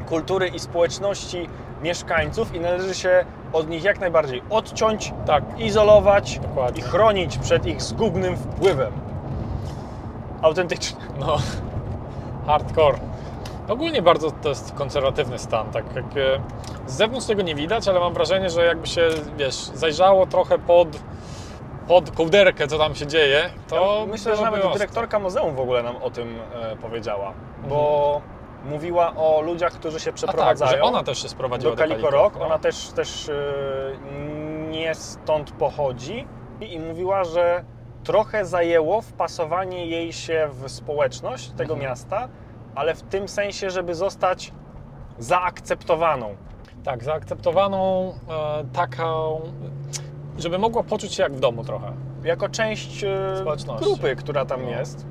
kultury 0.10 0.48
i 0.48 0.60
społeczności 0.60 1.50
mieszkańców 1.84 2.56
i 2.56 2.60
należy 2.60 2.94
się 2.96 3.26
od 3.54 3.70
nich 3.70 3.84
jak 3.84 4.00
najbardziej 4.00 4.42
odciąć, 4.50 5.14
Tak. 5.26 5.44
izolować 5.60 6.40
Dokładnie. 6.40 6.80
i 6.80 6.84
chronić 6.84 7.38
przed 7.38 7.66
ich 7.66 7.82
zgubnym 7.82 8.38
wpływem. 8.38 8.92
Autentycznie. 10.42 11.00
No, 11.20 11.38
hardcore. 12.46 12.98
Ogólnie 13.70 14.02
bardzo 14.02 14.32
to 14.32 14.50
jest 14.50 14.74
konserwatywny 14.74 15.40
stan, 15.40 15.72
tak 15.72 15.86
jak 15.96 16.06
e, 16.06 16.42
z 16.88 16.94
zewnątrz 16.94 17.28
tego 17.28 17.42
nie 17.42 17.56
widać, 17.56 17.88
ale 17.88 18.00
mam 18.00 18.14
wrażenie, 18.14 18.50
że 18.50 18.66
jakby 18.66 18.88
się, 18.88 19.10
wiesz, 19.38 19.56
zajrzało 19.56 20.26
trochę 20.26 20.60
pod, 20.60 20.88
pod 21.88 22.12
kołderkę, 22.12 22.68
co 22.68 22.78
tam 22.78 22.96
się 22.96 23.08
dzieje, 23.08 23.50
to 23.68 24.00
Ja 24.00 24.12
myślę, 24.12 24.36
że 24.36 24.42
nawet 24.42 24.74
dyrektorka 24.74 25.20
muzeum 25.20 25.56
w 25.56 25.60
ogóle 25.60 25.84
nam 25.84 25.96
o 25.96 26.10
tym 26.10 26.40
e, 26.54 26.76
powiedziała, 26.76 27.34
bo 27.70 28.22
mówiła 28.66 29.16
o 29.16 29.42
ludziach, 29.42 29.74
którzy 29.74 30.00
się 30.00 30.10
A 30.10 30.14
tak, 30.14 30.16
przeprowadzają 30.16 30.72
że 30.72 30.82
ona 30.82 31.04
też 31.04 31.22
się 31.22 31.30
sprowadziła 31.30 31.76
do 31.76 31.78
Calico. 31.78 32.10
Rock. 32.10 32.36
No. 32.40 32.46
Ona 32.46 32.60
też, 32.60 32.88
też 32.88 33.30
e, 33.30 33.34
nie 34.70 34.96
stąd 34.96 35.52
pochodzi 35.52 36.28
i 36.62 36.80
mówiła, 36.80 37.24
że 37.24 37.64
trochę 38.04 38.46
zajęło 38.46 39.02
wpasowanie 39.02 39.86
jej 39.86 40.14
się 40.14 40.50
w 40.52 40.70
społeczność 40.72 41.50
tego 41.52 41.74
Mhm. 41.74 41.90
miasta, 41.92 42.28
ale 42.76 42.96
w 42.96 43.02
tym 43.02 43.28
sensie, 43.28 43.70
żeby 43.70 43.96
zostać 43.96 44.52
zaakceptowaną. 45.20 46.36
Tak, 46.84 47.04
zaakceptowaną 47.04 48.14
e, 48.30 48.64
taką, 48.74 49.42
żeby 50.38 50.58
mogła 50.58 50.84
poczuć 50.84 51.14
się 51.14 51.24
jak 51.24 51.34
w 51.34 51.40
domu 51.40 51.64
trochę. 51.64 51.92
jako 52.24 52.50
część 52.50 53.04
e, 53.04 53.10
grupy, 53.80 54.16
która 54.16 54.46
tam 54.46 54.62
No. 54.64 54.70
jest. 54.70 55.06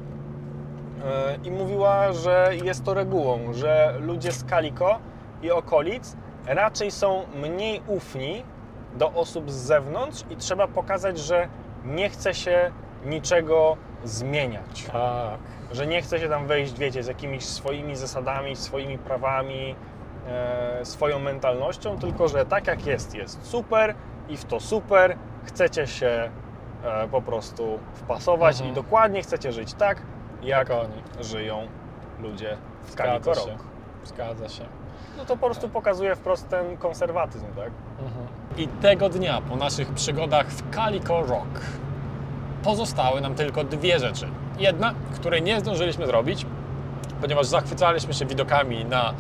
E, 1.04 1.36
I 1.44 1.50
mówiła, 1.50 2.12
że 2.12 2.50
jest 2.64 2.84
to 2.84 2.94
regułą, 2.94 3.52
że 3.52 3.94
ludzie 4.00 4.32
z 4.32 4.44
Kaliko 4.44 4.98
i 5.42 5.50
okolic 5.50 6.16
raczej 6.46 6.90
są 6.90 7.22
mniej 7.34 7.82
ufni 7.86 8.42
do 8.98 9.12
osób 9.12 9.50
z 9.50 9.54
zewnątrz 9.54 10.24
i 10.30 10.36
trzeba 10.36 10.68
pokazać, 10.68 11.18
że 11.18 11.48
nie 11.84 12.08
chce 12.10 12.34
się 12.34 12.70
niczego 13.04 13.76
zmieniać. 14.04 14.84
Tak. 14.92 15.38
Że 15.72 15.86
nie 15.86 16.02
chce 16.02 16.18
się 16.20 16.28
tam 16.28 16.46
wejść, 16.46 16.78
wiecie, 16.78 17.02
z 17.02 17.06
jakimiś 17.06 17.44
swoimi 17.44 17.96
zasadami, 17.96 18.56
swoimi 18.56 18.98
prawami, 18.98 19.74
e, 20.28 20.84
swoją 20.84 21.18
mentalnością, 21.18 21.98
tylko 21.98 22.28
że 22.28 22.46
tak 22.46 22.66
jak 22.66 22.86
jest, 22.86 23.14
jest 23.14 23.46
super 23.46 23.94
i 24.28 24.36
w 24.36 24.44
to 24.44 24.60
super 24.60 25.16
chcecie 25.44 25.86
się 25.86 26.30
e, 26.84 27.08
po 27.08 27.22
prostu 27.22 27.78
wpasować 27.94 28.56
Mhm. 28.56 28.70
i 28.70 28.74
dokładnie 28.74 29.22
chcecie 29.22 29.52
żyć 29.52 29.74
tak, 29.74 30.02
jak 30.42 30.68
Jak 30.68 30.78
oni. 30.78 31.02
żyją 31.24 31.66
ludzie 32.20 32.56
w 32.84 32.90
Zgadza 32.90 33.20
Calico 33.20 33.34
się. 33.34 33.56
Zgadza 34.04 34.48
się. 34.48 34.64
No 35.18 35.24
to 35.24 35.36
po 35.36 35.46
prostu 35.46 35.68
pokazuje 35.68 36.16
wprost 36.16 36.48
ten 36.48 36.76
konserwatyzm, 36.76 37.46
tak? 37.56 37.70
I 38.56 38.68
tego 38.68 39.08
dnia 39.08 39.40
po 39.48 39.56
naszych 39.56 39.88
przygodach 39.92 40.46
w 40.46 40.74
Calico 40.74 41.22
Rock 41.22 41.60
pozostały 42.64 43.20
nam 43.20 43.34
tylko 43.34 43.64
dwie 43.64 43.98
rzeczy. 43.98 44.28
Jedna, 44.58 44.94
której 45.14 45.42
nie 45.42 45.60
zdążyliśmy 45.60 46.06
zrobić, 46.06 46.46
ponieważ 47.20 47.46
zachwycaliśmy 47.46 48.14
się 48.14 48.26
widokami 48.26 48.84
na, 48.84 49.14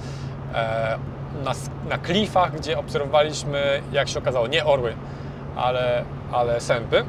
e, 0.54 0.98
na, 1.44 1.52
na 1.88 1.98
klifach, 1.98 2.56
gdzie 2.56 2.78
obserwowaliśmy, 2.78 3.82
jak 3.92 4.08
się 4.08 4.18
okazało, 4.18 4.46
nie 4.46 4.64
orły, 4.64 4.94
ale, 5.56 6.04
ale 6.32 6.60
sępy. 6.60 7.04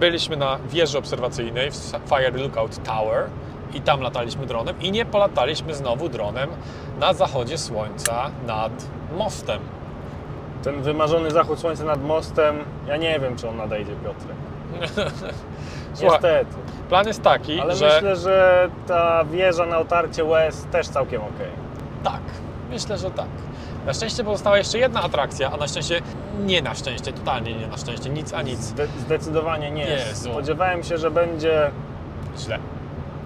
Byliśmy 0.00 0.36
na 0.36 0.58
wieży 0.68 0.98
obserwacyjnej 0.98 1.70
w 1.70 1.92
Fire 2.08 2.30
Lookout 2.30 2.82
Tower 2.82 3.26
i 3.74 3.80
tam 3.80 4.00
lataliśmy 4.00 4.46
dronem 4.46 4.80
i 4.80 4.90
nie 4.90 5.04
polataliśmy 5.04 5.74
znowu 5.74 6.08
dronem 6.08 6.50
na 7.00 7.12
zachodzie 7.14 7.58
słońca 7.58 8.30
nad 8.46 8.72
mostem. 9.18 9.60
Ten 10.62 10.82
wymarzony 10.82 11.30
zachód 11.30 11.58
słońca 11.60 11.84
nad 11.84 12.02
mostem, 12.04 12.56
ja 12.88 12.96
nie 12.96 13.20
wiem, 13.20 13.36
czy 13.36 13.48
on 13.48 13.56
nadejdzie, 13.56 13.92
Piotrek. 13.92 14.36
Słuchaj, 15.94 16.12
Niestety. 16.22 16.56
Plan 16.88 17.06
jest 17.06 17.22
taki, 17.22 17.60
Ale 17.60 17.76
że 17.76 17.86
myślę, 17.94 18.16
że 18.16 18.68
ta 18.86 19.24
wieża 19.24 19.66
na 19.66 19.78
otarcie 19.78 20.24
łez 20.24 20.66
też 20.72 20.88
całkiem 20.88 21.20
okej. 21.22 21.50
tak, 22.04 22.20
myślę, 22.70 22.98
że 22.98 23.10
tak. 23.10 23.26
Na 23.86 23.92
szczęście 23.94 24.24
pozostała 24.24 24.58
jeszcze 24.58 24.78
jedna 24.78 25.02
atrakcja, 25.02 25.50
a 25.52 25.56
na 25.56 25.68
szczęście 25.68 26.00
nie 26.40 26.62
na 26.62 26.74
szczęście, 26.74 27.12
totalnie 27.12 27.54
nie 27.54 27.66
na 27.66 27.76
szczęście, 27.76 28.10
nic 28.10 28.34
a 28.34 28.42
nic. 28.42 28.58
Zde- 28.60 28.86
zdecydowanie 28.98 29.70
nie. 29.70 29.84
Jezu. 29.84 30.30
Spodziewałem 30.30 30.82
się, 30.82 30.98
że 30.98 31.10
będzie 31.10 31.70
Źle. 32.38 32.58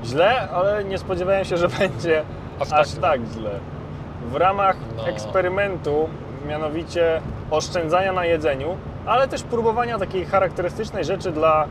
Źle, 0.07 0.49
ale 0.51 0.85
nie 0.85 0.99
spodziewałem 0.99 1.45
się, 1.45 1.57
że 1.57 1.69
będzie 1.79 2.23
Aż 2.61 2.73
aż, 2.73 2.93
tak 2.93 3.01
tak 3.01 3.21
źle. 3.35 3.51
W 4.31 4.37
ramach 4.37 4.77
No. 4.97 5.07
eksperymentu, 5.09 6.09
mianowicie 6.49 7.21
oszczędzania 7.51 8.13
na 8.13 8.25
jedzeniu, 8.25 8.77
ale 9.07 9.29
też 9.29 9.43
próbowania 9.43 9.99
takiej 9.99 10.25
charakterystycznej 10.25 11.05
rzeczy 11.05 11.33
dla, 11.33 11.67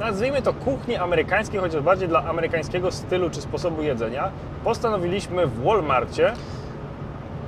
nazwijmy 0.00 0.42
to 0.42 0.52
kuchni 0.52 0.96
amerykańskiej, 0.96 1.60
chociaż 1.60 1.82
bardziej 1.82 2.08
dla 2.08 2.24
amerykańskiego 2.24 2.92
stylu 2.92 3.30
czy 3.30 3.40
sposobu 3.40 3.82
jedzenia, 3.82 4.30
postanowiliśmy 4.64 5.46
w 5.46 5.62
Walmarcie 5.64 6.32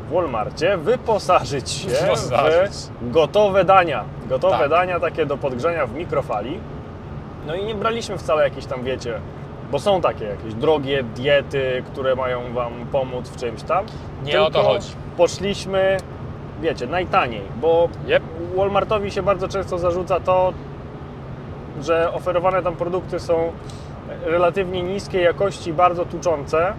w 0.08 0.12
Walmarcie 0.12 0.76
wyposażyć 0.76 1.70
się 1.70 1.88
Wyposażyć. 1.88 2.72
w 3.00 3.10
gotowe 3.10 3.64
dania. 3.64 4.04
Gotowe 4.28 4.58
Tak. 4.58 4.70
dania 4.70 5.00
takie 5.00 5.26
do 5.26 5.36
podgrzania 5.36 5.86
w 5.86 5.94
mikrofali. 5.94 6.60
No 7.46 7.54
i 7.54 7.64
nie 7.64 7.74
braliśmy 7.74 8.18
wcale 8.18 8.44
jakieś 8.44 8.66
tam, 8.66 8.82
wiecie, 8.84 9.20
bo 9.70 9.78
są 9.78 10.00
takie 10.00 10.24
jakieś 10.24 10.54
drogie 10.54 11.02
diety, 11.02 11.82
które 11.92 12.16
mają 12.16 12.52
Wam 12.52 12.72
pomóc 12.92 13.28
w 13.28 13.36
czymś 13.36 13.62
tam. 13.62 13.84
Nie 14.24 14.42
o 14.42 14.50
to 14.50 14.62
chodzi. 14.62 14.88
Poszliśmy, 15.16 15.96
wiecie, 16.60 16.86
najtaniej, 16.86 17.42
bo 17.60 17.88
Yep. 18.08 18.22
Walmartowi 18.56 19.10
się 19.10 19.22
bardzo 19.22 19.48
często 19.48 19.78
zarzuca 19.78 20.20
to, 20.20 20.52
że 21.82 22.12
oferowane 22.12 22.62
tam 22.62 22.76
produkty 22.76 23.20
są 23.20 23.52
relatywnie 24.24 24.82
niskiej 24.82 25.24
jakości, 25.24 25.72
bardzo 25.72 26.04
tuczące, 26.04 26.72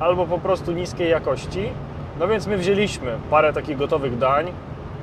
albo 0.00 0.26
po 0.26 0.38
prostu 0.38 0.72
niskiej 0.72 1.10
jakości. 1.10 1.68
No 2.20 2.28
więc 2.28 2.46
my 2.46 2.56
wzięliśmy 2.58 3.18
parę 3.30 3.52
takich 3.52 3.76
gotowych 3.76 4.18
dań. 4.18 4.52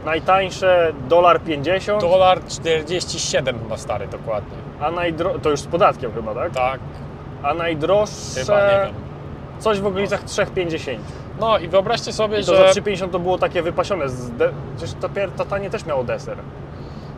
Najtańsze 0.06 0.94
dolar 1.10 1.42
50, 1.42 2.02
Dolar 2.02 2.40
47 2.48 3.60
chyba 3.60 3.78
stary, 3.78 4.08
dokładnie. 4.08 4.58
a 4.80 4.92
najdro... 4.92 5.40
to 5.40 5.50
już 5.50 5.60
z 5.60 5.68
podatkiem 5.68 6.12
chyba, 6.14 6.34
tak? 6.36 6.52
Tak, 6.52 6.80
A 7.44 7.54
najdroższe 7.54 8.46
coś 9.60 9.80
w 9.80 9.86
okolicach 9.86 10.24
3,50. 10.26 10.98
No 11.40 11.58
i 11.58 11.68
wyobraźcie 11.68 12.14
sobie, 12.14 12.40
I 12.40 12.46
to 12.46 12.56
że... 12.56 12.74
za 12.74 12.82
3,50 12.82 13.10
to 13.10 13.20
było 13.20 13.38
takie 13.38 13.62
wypasione. 13.62 14.06
De... 14.38 14.50
Przecież 14.78 14.96
to, 15.02 15.10
pier- 15.10 15.32
to 15.38 15.46
tanie 15.46 15.70
też 15.70 15.86
miało 15.86 16.04
deser. 16.04 16.38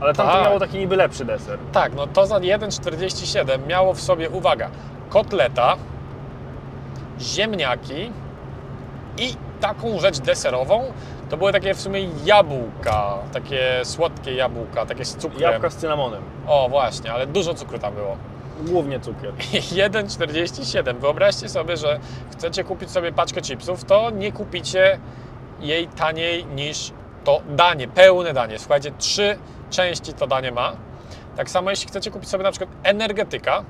Ale 0.01 0.13
tam 0.13 0.27
to 0.27 0.33
Tak. 0.33 0.43
miało 0.43 0.59
taki 0.59 0.77
niby 0.77 0.95
lepszy 0.95 1.25
deser. 1.25 1.57
Tak, 1.71 1.95
no 1.95 2.07
to 2.07 2.25
za 2.27 2.35
1,47 2.35 3.67
miało 3.67 3.93
w 3.93 4.01
sobie, 4.01 4.29
uwaga, 4.29 4.69
kotleta, 5.09 5.75
ziemniaki 7.19 8.11
i 9.17 9.35
taką 9.61 9.99
rzecz 9.99 10.19
deserową. 10.19 10.83
To 11.29 11.37
były 11.37 11.51
takie 11.51 11.73
w 11.73 11.81
sumie 11.81 11.99
jabłka, 12.25 13.13
takie 13.33 13.61
słodkie 13.83 14.33
jabłka, 14.33 14.85
takie 14.85 15.05
z 15.05 15.15
cukrem. 15.17 15.41
Jabłka 15.41 15.69
z 15.69 15.75
cynamonem. 15.75 16.21
O 16.47 16.69
właśnie, 16.69 17.13
ale 17.13 17.27
dużo 17.27 17.53
cukru 17.53 17.79
tam 17.79 17.93
było. 17.93 18.17
Głównie 18.61 18.99
cukier. 18.99 19.33
1,47. 19.89 20.97
Wyobraźcie 20.99 21.49
sobie, 21.49 21.77
że 21.77 21.99
chcecie 22.31 22.63
kupić 22.63 22.91
sobie 22.91 23.11
paczkę 23.11 23.41
chipsów, 23.41 23.83
to 23.83 24.09
nie 24.09 24.31
kupicie 24.31 24.99
jej 25.59 25.87
taniej 25.87 26.45
niż 26.45 26.91
to 27.23 27.41
danie, 27.49 27.87
pełne 27.87 28.33
danie. 28.33 28.59
Słuchajcie, 28.59 28.91
trzy 28.97 29.37
części 29.69 30.13
to 30.13 30.27
danie 30.27 30.51
ma. 30.51 30.73
Tak 31.35 31.49
samo 31.49 31.69
jeśli 31.69 31.87
chcecie 31.87 32.11
kupić 32.11 32.29
sobie 32.29 32.43
na 32.43 32.51
przykład 32.51 32.69
energetyka, 32.83 33.63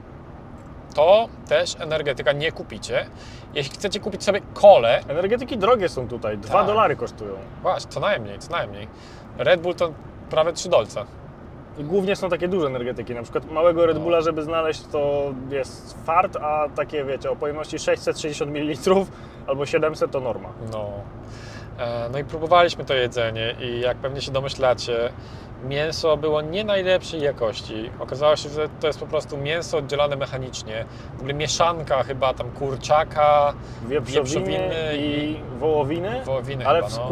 to 0.96 1.28
też 1.48 1.76
energetyka 1.80 2.32
nie 2.32 2.52
kupicie. 2.52 3.06
Jeśli 3.54 3.74
chcecie 3.74 4.00
kupić 4.00 4.24
sobie 4.24 4.42
kolę, 4.54 5.02
Energetyki 5.08 5.58
drogie 5.58 5.90
są 5.90 6.08
tutaj. 6.08 6.38
2 6.38 6.54
Tak. 6.54 6.68
dolary 6.68 6.96
kosztują. 6.96 7.36
właśnie, 7.62 7.92
co 7.92 8.00
najmniej, 8.00 8.40
co 8.40 8.52
najmniej. 8.52 8.88
Red 9.38 9.62
Bull 9.62 9.76
to 9.76 9.92
prawie 10.30 10.54
3 10.54 10.70
dolce. 10.70 11.06
I 11.78 11.84
głównie 11.84 12.16
są 12.16 12.30
takie 12.30 12.48
duże 12.48 12.68
energetyki. 12.68 13.14
Na 13.14 13.24
przykład 13.24 13.52
małego 13.52 13.86
Red 13.86 13.98
No. 13.98 14.04
Bulla, 14.04 14.22
żeby 14.22 14.44
znaleźć, 14.44 14.82
to 14.92 15.34
jest 15.50 15.98
fart, 16.06 16.36
a 16.42 16.70
takie, 16.76 17.06
wiecie, 17.06 17.32
o 17.32 17.36
pojemności 17.36 17.80
660 17.80 18.52
ml 18.52 18.76
albo 19.48 19.66
700 19.66 20.12
to 20.12 20.20
norma. 20.20 20.50
No. 20.72 20.90
E, 21.80 22.10
No 22.12 22.20
i 22.20 22.24
próbowaliśmy 22.24 22.86
to 22.86 22.94
jedzenie 22.94 23.56
i 23.62 23.80
jak 23.80 23.98
pewnie 23.98 24.22
się 24.22 24.32
domyślacie, 24.32 25.10
mięso 25.68 26.18
było 26.18 26.42
nie 26.42 26.64
najlepszej 26.64 27.22
jakości. 27.22 27.90
Okazało 28.00 28.36
się, 28.36 28.50
że 28.50 28.70
to 28.80 28.88
jest 28.88 29.00
po 29.00 29.08
prostu 29.08 29.38
mięso 29.38 29.78
oddzielane 29.78 30.16
mechanicznie. 30.16 30.86
W 31.14 31.20
ogóle 31.20 31.34
mieszanka 31.34 32.04
chyba 32.04 32.34
tam 32.34 32.52
kurczaka, 32.52 33.54
Wieprzowiny, 33.88 34.24
Wieprzowiny 34.24 34.98
i 34.98 35.36
wołowiny, 35.60 36.22
wołowiny 36.26 36.68
ale 36.68 36.78
chyba, 36.80 36.90
w 36.90 36.98
no. 36.98 37.04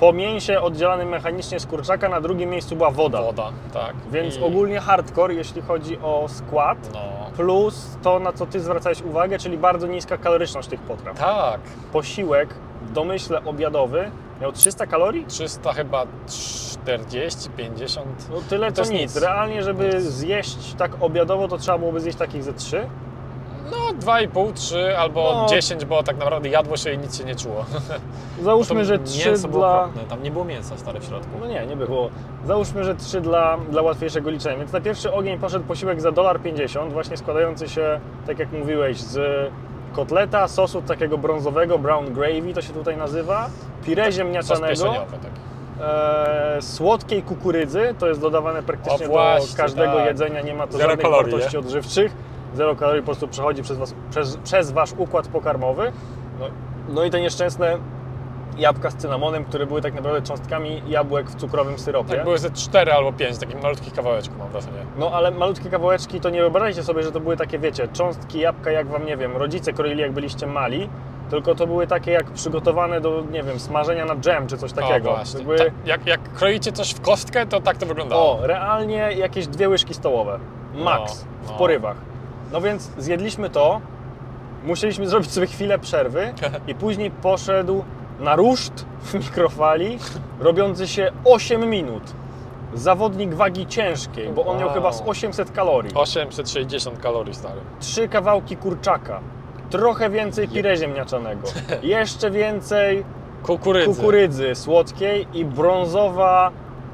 Po 0.00 0.12
mięsie 0.12 0.60
oddzielanym 0.60 1.08
mechanicznie 1.08 1.60
z 1.60 1.66
kurczaka 1.66 2.08
na 2.08 2.20
drugim 2.20 2.50
miejscu 2.50 2.76
była 2.76 2.90
woda. 2.90 3.22
woda, 3.22 3.50
tak. 3.72 3.94
Więc 4.12 4.36
I, 4.36 4.42
ogólnie 4.42 4.80
hardcore, 4.80 5.34
jeśli 5.34 5.62
chodzi 5.62 5.98
o 5.98 6.26
skład, 6.28 6.78
No, 6.94 7.00
plus 7.36 7.96
to, 8.02 8.18
na 8.18 8.32
co 8.32 8.46
Ty 8.46 8.60
zwracałeś 8.60 9.02
uwagę, 9.02 9.38
czyli 9.38 9.58
bardzo 9.58 9.86
niska 9.86 10.16
kaloryczność 10.16 10.68
tych 10.68 10.80
potraw. 10.80 11.18
tak. 11.18 11.60
Posiłek, 11.92 12.54
w 12.82 12.92
domyśle 12.92 13.44
obiadowy, 13.44 14.10
miał 14.40 14.52
300 14.52 14.86
kalorii? 14.86 15.24
300 15.28 15.72
chyba 15.72 16.06
40, 16.26 17.50
50. 17.50 18.06
No 18.30 18.36
tyle 18.48 18.72
To 18.72 18.84
co 18.84 18.92
nic. 18.92 19.00
nic. 19.00 19.16
Realnie, 19.22 19.62
żeby 19.62 19.84
Nic. 19.94 20.02
zjeść 20.04 20.74
tak 20.78 20.90
obiadowo, 21.00 21.48
to 21.48 21.58
trzeba 21.58 21.78
byłoby 21.78 22.00
zjeść 22.00 22.18
takich 22.18 22.42
ze 22.42 22.52
trzy. 22.52 22.86
No 23.70 23.76
2,5, 24.00 24.52
3 24.52 24.98
albo 24.98 25.32
No. 25.34 25.46
10, 25.48 25.84
bo 25.84 26.02
tak 26.02 26.18
naprawdę 26.18 26.48
jadło 26.48 26.76
się 26.76 26.92
i 26.92 26.98
nic 26.98 27.18
się 27.18 27.24
nie 27.24 27.36
czuło. 27.36 27.64
Załóżmy, 28.42 28.84
że 28.84 28.98
trzy 28.98 29.28
mięso 29.28 29.48
było 29.48 29.60
dla... 29.60 29.80
okropne, 29.80 30.02
tam 30.02 30.22
nie 30.22 30.30
było 30.30 30.44
mięsa 30.44 30.76
stary 30.78 31.00
w 31.00 31.04
środku. 31.04 31.30
No 31.40 31.46
nie, 31.46 31.66
nie 31.66 31.76
było. 31.76 32.10
Załóżmy, 32.44 32.84
że 32.84 32.94
trzy 32.94 33.20
dla, 33.20 33.58
dla 33.70 33.82
łatwiejszego 33.82 34.30
liczenia. 34.30 34.56
Więc 34.58 34.72
na 34.72 34.80
pierwszy 34.80 35.12
ogień 35.12 35.38
poszedł 35.38 35.64
posiłek 35.64 36.00
za 36.00 36.12
dolar 36.12 36.40
50, 36.40 36.92
właśnie 36.92 37.16
składający 37.16 37.68
się, 37.68 38.00
tak 38.26 38.38
jak 38.38 38.52
mówiłeś, 38.52 39.00
z 39.00 39.50
kotleta, 39.92 40.48
sosu 40.48 40.82
takiego 40.82 41.18
brązowego, 41.18 41.78
brown 41.78 42.12
gravy 42.14 42.52
to 42.54 42.62
się 42.62 42.72
tutaj 42.72 42.96
nazywa, 42.96 43.50
pire 43.84 44.04
Sos 44.04 44.14
ziemniaczanego, 44.14 44.84
tak. 44.94 45.30
e, 45.80 46.62
słodkiej 46.62 47.22
kukurydzy, 47.22 47.94
to 47.98 48.08
jest 48.08 48.20
dodawane 48.20 48.62
praktycznie 48.62 49.06
O 49.06 49.08
właśnie, 49.08 49.50
do 49.50 49.56
każdego 49.56 49.94
tak. 49.94 50.06
jedzenia, 50.06 50.40
nie 50.40 50.54
ma 50.54 50.66
to 50.66 50.72
Zero 50.72 50.90
żadnych 50.90 51.04
kalorii, 51.04 51.32
wartości 51.32 51.56
odżywczych, 51.56 52.12
zero 52.56 52.76
kalorii 52.76 53.02
po 53.02 53.06
prostu 53.06 53.28
przechodzi 53.28 53.62
przez, 53.62 53.78
was, 53.78 53.94
przez, 54.10 54.36
przez 54.36 54.70
Wasz 54.72 54.92
układ 54.98 55.28
pokarmowy. 55.28 55.92
No, 56.40 56.46
no 56.88 57.04
i 57.04 57.10
te 57.10 57.20
nieszczęsne 57.20 57.78
jabłka 58.58 58.90
z 58.90 58.94
cynamonem, 58.96 59.44
które 59.44 59.66
były 59.66 59.80
tak 59.82 59.94
naprawdę 59.94 60.22
cząstkami 60.22 60.82
jabłek 60.88 61.30
w 61.30 61.34
cukrowym 61.34 61.78
syropie. 61.78 62.14
Tak, 62.14 62.24
były 62.24 62.38
ze 62.38 62.50
4 62.50 62.92
albo 62.92 63.12
5 63.12 63.38
takich 63.38 63.62
malutkich 63.62 63.92
kawałeczków 63.94 64.38
mam 64.38 64.48
wrażenie. 64.48 64.78
No 64.98 65.10
ale 65.10 65.30
malutkie 65.30 65.70
kawałeczki 65.70 66.20
to 66.20 66.30
nie 66.30 66.40
wyobraźcie 66.40 66.82
sobie, 66.82 67.02
że 67.02 67.12
to 67.12 67.20
były 67.20 67.36
takie, 67.36 67.58
wiecie, 67.58 67.88
cząstki 67.88 68.40
jabłka, 68.40 68.70
jak 68.70 68.86
wam, 68.88 69.06
nie 69.06 69.16
wiem, 69.16 69.36
rodzice 69.36 69.72
kroili, 69.72 70.00
jak 70.00 70.12
byliście 70.12 70.46
mali, 70.46 70.88
tylko 71.30 71.54
to 71.54 71.66
były 71.66 71.86
takie 71.86 72.10
jak 72.10 72.30
przygotowane 72.30 73.00
do, 73.00 73.22
nie 73.32 73.42
wiem, 73.42 73.60
smażenia 73.60 74.04
na 74.04 74.16
dżem 74.16 74.46
czy 74.46 74.58
coś 74.58 74.72
takiego. 74.72 75.10
O, 75.10 75.16
właśnie. 75.16 75.44
Były, 75.44 75.58
Tak, 75.58 75.72
jak, 75.84 76.06
jak 76.06 76.32
kroicie 76.32 76.72
coś 76.72 76.90
w 76.94 77.00
kostkę, 77.00 77.46
to 77.46 77.60
tak 77.60 77.76
to 77.76 77.86
wyglądało. 77.86 78.38
o, 78.38 78.46
realnie 78.46 78.96
jakieś 78.96 79.46
dwie 79.46 79.68
łyżki 79.68 79.94
stołowe. 79.94 80.38
Max 80.74 81.26
No, 81.42 81.46
w 81.48 81.50
no. 81.52 81.58
porywach. 81.58 81.96
No 82.52 82.60
więc 82.60 82.90
zjedliśmy 82.98 83.50
to, 83.50 83.80
musieliśmy 84.64 85.08
zrobić 85.08 85.30
sobie 85.30 85.46
chwilę 85.46 85.78
przerwy 85.78 86.34
i 86.68 86.74
później 86.74 87.10
poszedł 87.10 87.84
na 88.20 88.36
ruszt 88.36 88.86
w 89.02 89.14
mikrofali, 89.14 89.98
robiący 90.40 90.88
się 90.88 91.12
8 91.24 91.70
minut. 91.70 92.02
Zawodnik 92.74 93.34
wagi 93.34 93.66
ciężkiej, 93.66 94.28
bo 94.28 94.46
on 94.46 94.56
miał 94.58 94.66
Wow. 94.66 94.74
chyba 94.74 94.92
z 94.92 95.02
800 95.06 95.50
kalorii. 95.52 95.94
860 95.94 96.98
kalorii 96.98 97.34
stary. 97.34 97.60
trzy 97.80 98.08
kawałki 98.08 98.56
kurczaka, 98.56 99.20
trochę 99.70 100.10
więcej 100.10 100.48
pire 100.48 100.76
ziemniaczanego, 100.76 101.48
jeszcze 101.82 102.30
więcej 102.30 103.04
Kukurydzy. 103.42 103.94
kukurydzy 104.00 104.54
słodkiej 104.54 105.26
i 105.34 105.44
brązowa 105.44 106.50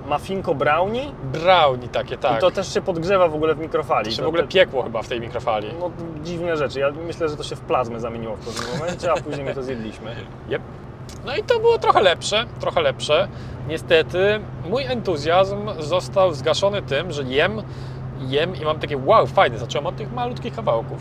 muffinko 0.09 0.55
brownie. 0.55 1.03
Brownie 1.33 1.89
takie, 1.89 2.17
tak. 2.19 2.39
I 2.39 2.41
to 2.41 2.51
też 2.51 2.75
się 2.75 2.81
podgrzewa 2.81 3.29
w 3.29 3.35
ogóle 3.35 3.55
w 3.55 3.59
mikrofali. 3.59 4.05
To 4.05 4.11
się 4.11 4.17
To 4.17 4.25
w 4.25 4.29
ogóle 4.29 4.43
te- 4.43 4.49
piekło 4.49 4.83
chyba 4.83 5.03
w 5.03 5.09
tej 5.09 5.21
mikrofali. 5.21 5.69
no, 5.81 5.91
dziwne 6.25 6.57
rzeczy. 6.57 6.81
Ja 6.81 6.91
myślę, 7.07 7.29
że 7.29 7.37
to 7.37 7.43
się 7.43 7.57
w 7.57 7.61
plazmę 7.61 8.01
zamieniło 8.01 8.37
w 8.37 8.39
pewnym 8.39 8.79
momencie, 8.79 9.13
a 9.13 9.15
później 9.17 9.45
my 9.45 9.55
to 9.55 9.63
zjedliśmy. 9.63 10.15
Yep. 10.51 10.63
No 11.27 11.37
i 11.37 11.43
to 11.43 11.59
było 11.61 11.79
trochę 11.79 12.03
lepsze, 12.03 12.45
trochę 12.61 12.81
lepsze. 12.81 13.29
Niestety 13.69 14.41
mój 14.71 14.85
entuzjazm 14.85 15.71
został 15.81 16.33
zgaszony 16.35 16.83
tym, 16.83 17.13
że 17.13 17.23
jem, 17.23 17.63
jem 18.21 18.57
i 18.57 18.65
mam 18.65 18.79
takie 18.79 18.97
wow, 18.97 19.27
fajne, 19.27 19.59
zacząłem 19.59 19.87
od 19.87 19.97
tych 19.97 20.13
malutkich 20.13 20.55
kawałków. 20.57 20.99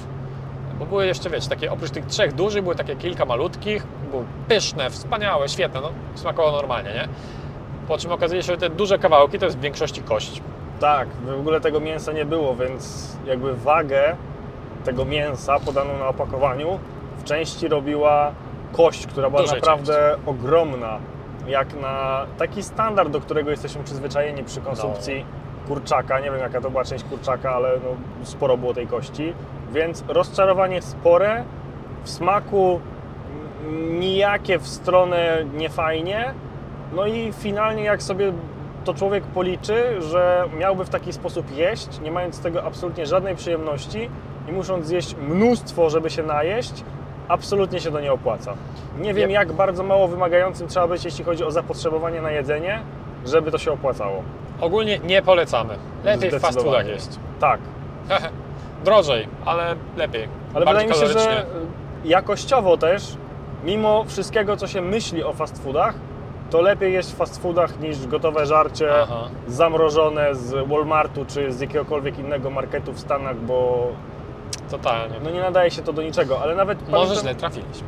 Bo 0.79 0.85
były 0.85 1.05
jeszcze, 1.05 1.29
wiecie, 1.29 1.49
takie 1.49 1.71
oprócz 1.71 1.91
tych 1.91 2.05
trzech 2.05 2.33
dużych, 2.35 2.63
były 2.63 2.75
takie 2.75 2.95
kilka 2.95 3.25
malutkich, 3.25 3.83
były 4.11 4.23
pyszne, 4.47 4.89
wspaniałe, 4.89 5.49
świetne, 5.49 5.81
no 5.81 5.89
smakowało 6.15 6.57
normalnie, 6.57 6.93
nie? 6.93 7.07
Po 7.91 7.97
czym 7.97 8.11
okazuje 8.11 8.43
się, 8.43 8.51
że 8.51 8.57
te 8.57 8.69
duże 8.69 8.99
kawałki 8.99 9.39
to 9.39 9.45
jest 9.45 9.57
w 9.57 9.61
większości 9.61 10.01
kość. 10.01 10.41
Tak, 10.79 11.07
w 11.25 11.39
ogóle 11.39 11.61
tego 11.61 11.79
mięsa 11.79 12.11
nie 12.11 12.25
było, 12.25 12.55
więc 12.55 13.15
jakby 13.25 13.55
wagę 13.55 14.15
tego 14.83 15.05
mięsa 15.05 15.59
podaną 15.59 15.99
na 15.99 16.07
opakowaniu 16.07 16.79
w 17.17 17.23
części 17.23 17.67
robiła 17.67 18.31
kość, 18.71 19.07
która 19.07 19.29
była 19.29 19.41
Dużej 19.41 19.59
naprawdę 19.59 20.15
ogromna. 20.25 20.99
Jak 21.47 21.81
na 21.81 22.25
taki 22.37 22.63
standard, 22.63 23.09
do 23.09 23.21
którego 23.21 23.51
jesteśmy 23.51 23.83
przyzwyczajeni 23.83 24.43
przy 24.43 24.61
konsumpcji 24.61 25.25
kurczaka. 25.67 26.19
Nie 26.19 26.31
wiem 26.31 26.39
jaka 26.39 26.61
to 26.61 26.71
była 26.71 26.83
część 26.83 27.03
kurczaka, 27.03 27.51
ale 27.55 27.69
no, 27.69 28.25
sporo 28.25 28.57
było 28.57 28.73
tej 28.73 28.87
kości. 28.87 29.33
Więc 29.71 30.03
rozczarowanie 30.07 30.81
spore, 30.81 31.43
w 32.03 32.09
smaku 32.09 32.79
nijakie 33.99 34.59
w 34.59 34.67
stronę 34.67 35.45
niefajnie, 35.53 36.33
No 36.93 37.05
i 37.07 37.33
finalnie 37.33 37.83
jak 37.83 38.03
sobie 38.03 38.33
to 38.85 38.93
człowiek 38.93 39.23
policzy, 39.23 40.01
że 40.01 40.43
miałby 40.59 40.85
w 40.85 40.89
taki 40.89 41.13
sposób 41.13 41.57
jeść, 41.57 41.99
nie 42.01 42.11
mając 42.11 42.35
z 42.35 42.39
tego 42.39 42.63
absolutnie 42.63 43.05
żadnej 43.05 43.35
przyjemności 43.35 44.09
i 44.49 44.51
musząc 44.51 44.85
zjeść 44.85 45.15
mnóstwo, 45.29 45.89
żeby 45.89 46.09
się 46.09 46.23
najeść, 46.23 46.83
absolutnie 47.27 47.79
się 47.79 47.91
to 47.91 47.99
nie 47.99 48.13
opłaca. 48.13 48.53
Nie 48.99 49.13
wiem 49.13 49.31
jak 49.31 49.53
bardzo 49.53 49.83
mało 49.83 50.07
wymagającym 50.07 50.67
trzeba 50.67 50.87
być, 50.87 51.05
jeśli 51.05 51.23
chodzi 51.23 51.43
o 51.43 51.51
zapotrzebowanie 51.51 52.21
na 52.21 52.31
jedzenie, 52.31 52.79
żeby 53.25 53.51
to 53.51 53.57
się 53.57 53.71
opłacało. 53.71 54.23
Ogólnie 54.61 54.99
nie 54.99 55.21
polecamy. 55.21 55.73
Lepiej 56.03 56.29
w 56.31 56.33
fast 56.33 56.43
foodach 56.43 56.83
Zdecydowanie. 56.83 56.89
jeść. 56.89 57.09
Tak. 57.39 57.59
Drożej, 58.85 59.27
ale 59.45 59.75
lepiej. 59.97 60.27
Ale 60.53 60.65
Bardziej 60.65 60.87
wydaje 60.87 61.03
mi 61.05 61.09
się, 61.09 61.15
kalorycznie. 61.15 61.31
że 61.33 61.45
jakościowo 62.05 62.77
też, 62.77 63.17
mimo 63.63 64.03
wszystkiego, 64.07 64.57
co 64.57 64.67
się 64.67 64.81
myśli 64.81 65.23
o 65.23 65.33
fast 65.33 65.63
foodach, 65.63 65.95
to 66.51 66.61
lepiej 66.61 66.93
jeść 66.93 67.09
w 67.11 67.15
fast 67.15 67.41
foodach 67.41 67.79
niż 67.79 68.07
gotowe 68.07 68.45
żarcie 68.45 68.89
Aha. 69.01 69.27
zamrożone 69.47 70.35
z 70.35 70.67
Walmartu 70.67 71.25
czy 71.25 71.51
z 71.51 71.59
jakiegokolwiek 71.61 72.19
innego 72.19 72.49
marketu 72.49 72.93
w 72.93 72.99
Stanach, 72.99 73.37
bo 73.37 73.87
Totalnie. 74.71 75.15
no 75.23 75.29
nie 75.29 75.39
nadaje 75.41 75.71
się 75.71 75.81
to 75.81 75.93
do 75.93 76.01
niczego. 76.01 76.39
Ale 76.41 76.55
nawet 76.55 76.79
Może 76.89 76.91
pamiętam- 76.97 77.17
źle 77.23 77.35
trafiliśmy. 77.35 77.87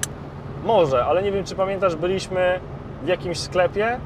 Może, 0.64 1.06
ale 1.06 1.24
nie 1.24 1.32
wiem, 1.32 1.46
czy 1.46 1.56
pamiętasz, 1.56 1.96
byliśmy 1.96 2.60
w 3.04 3.08
jakimś 3.08 3.40
sklepie 3.40 4.00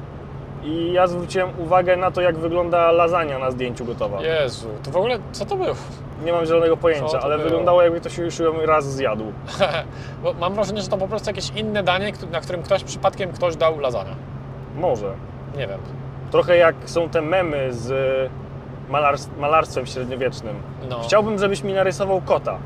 i 0.64 0.92
ja 0.92 1.06
zwróciłem 1.06 1.48
uwagę 1.58 1.96
na 1.96 2.10
to, 2.10 2.20
jak 2.20 2.38
wygląda 2.38 2.92
lasagna 2.92 3.38
na 3.38 3.50
zdjęciu 3.50 3.84
gotowa. 3.84 4.22
Jezu, 4.22 4.68
to 4.82 4.90
w 4.90 4.96
ogóle 4.96 5.18
co 5.32 5.44
to 5.46 5.56
było? 5.56 5.74
Nie 6.24 6.32
mam 6.32 6.46
zielonego 6.46 6.76
pojęcia, 6.76 7.18
to 7.18 7.22
ale 7.22 7.36
było? 7.36 7.48
wyglądało 7.48 7.82
jakby 7.82 8.00
ktoś 8.00 8.18
już 8.18 8.38
ją 8.38 8.66
raz 8.66 8.92
zjadł. 8.94 9.24
Bo 10.22 10.32
mam 10.32 10.54
wrażenie, 10.54 10.82
że 10.82 10.88
to 10.88 10.96
po 10.98 11.08
prostu 11.08 11.30
jakieś 11.30 11.50
inne 11.56 11.82
danie, 11.82 12.12
któ- 12.12 12.26
na 12.26 12.40
którym 12.40 12.62
ktoś 12.62 12.84
przypadkiem 12.84 13.32
ktoś 13.32 13.56
dał 13.56 13.80
lasagne. 13.80 14.14
Może. 14.80 15.12
Nie 15.56 15.66
wiem. 15.66 15.78
Trochę 16.30 16.56
jak 16.56 16.74
są 16.84 17.08
te 17.08 17.22
memy 17.22 17.72
z 17.72 17.90
malars- 18.90 19.28
malarstwem 19.38 19.86
średniowiecznym. 19.86 20.56
No. 20.90 20.98
Chciałbym, 21.00 21.38
żebyś 21.38 21.62
mi 21.64 21.72
narysował 21.72 22.20
kota. 22.20 22.58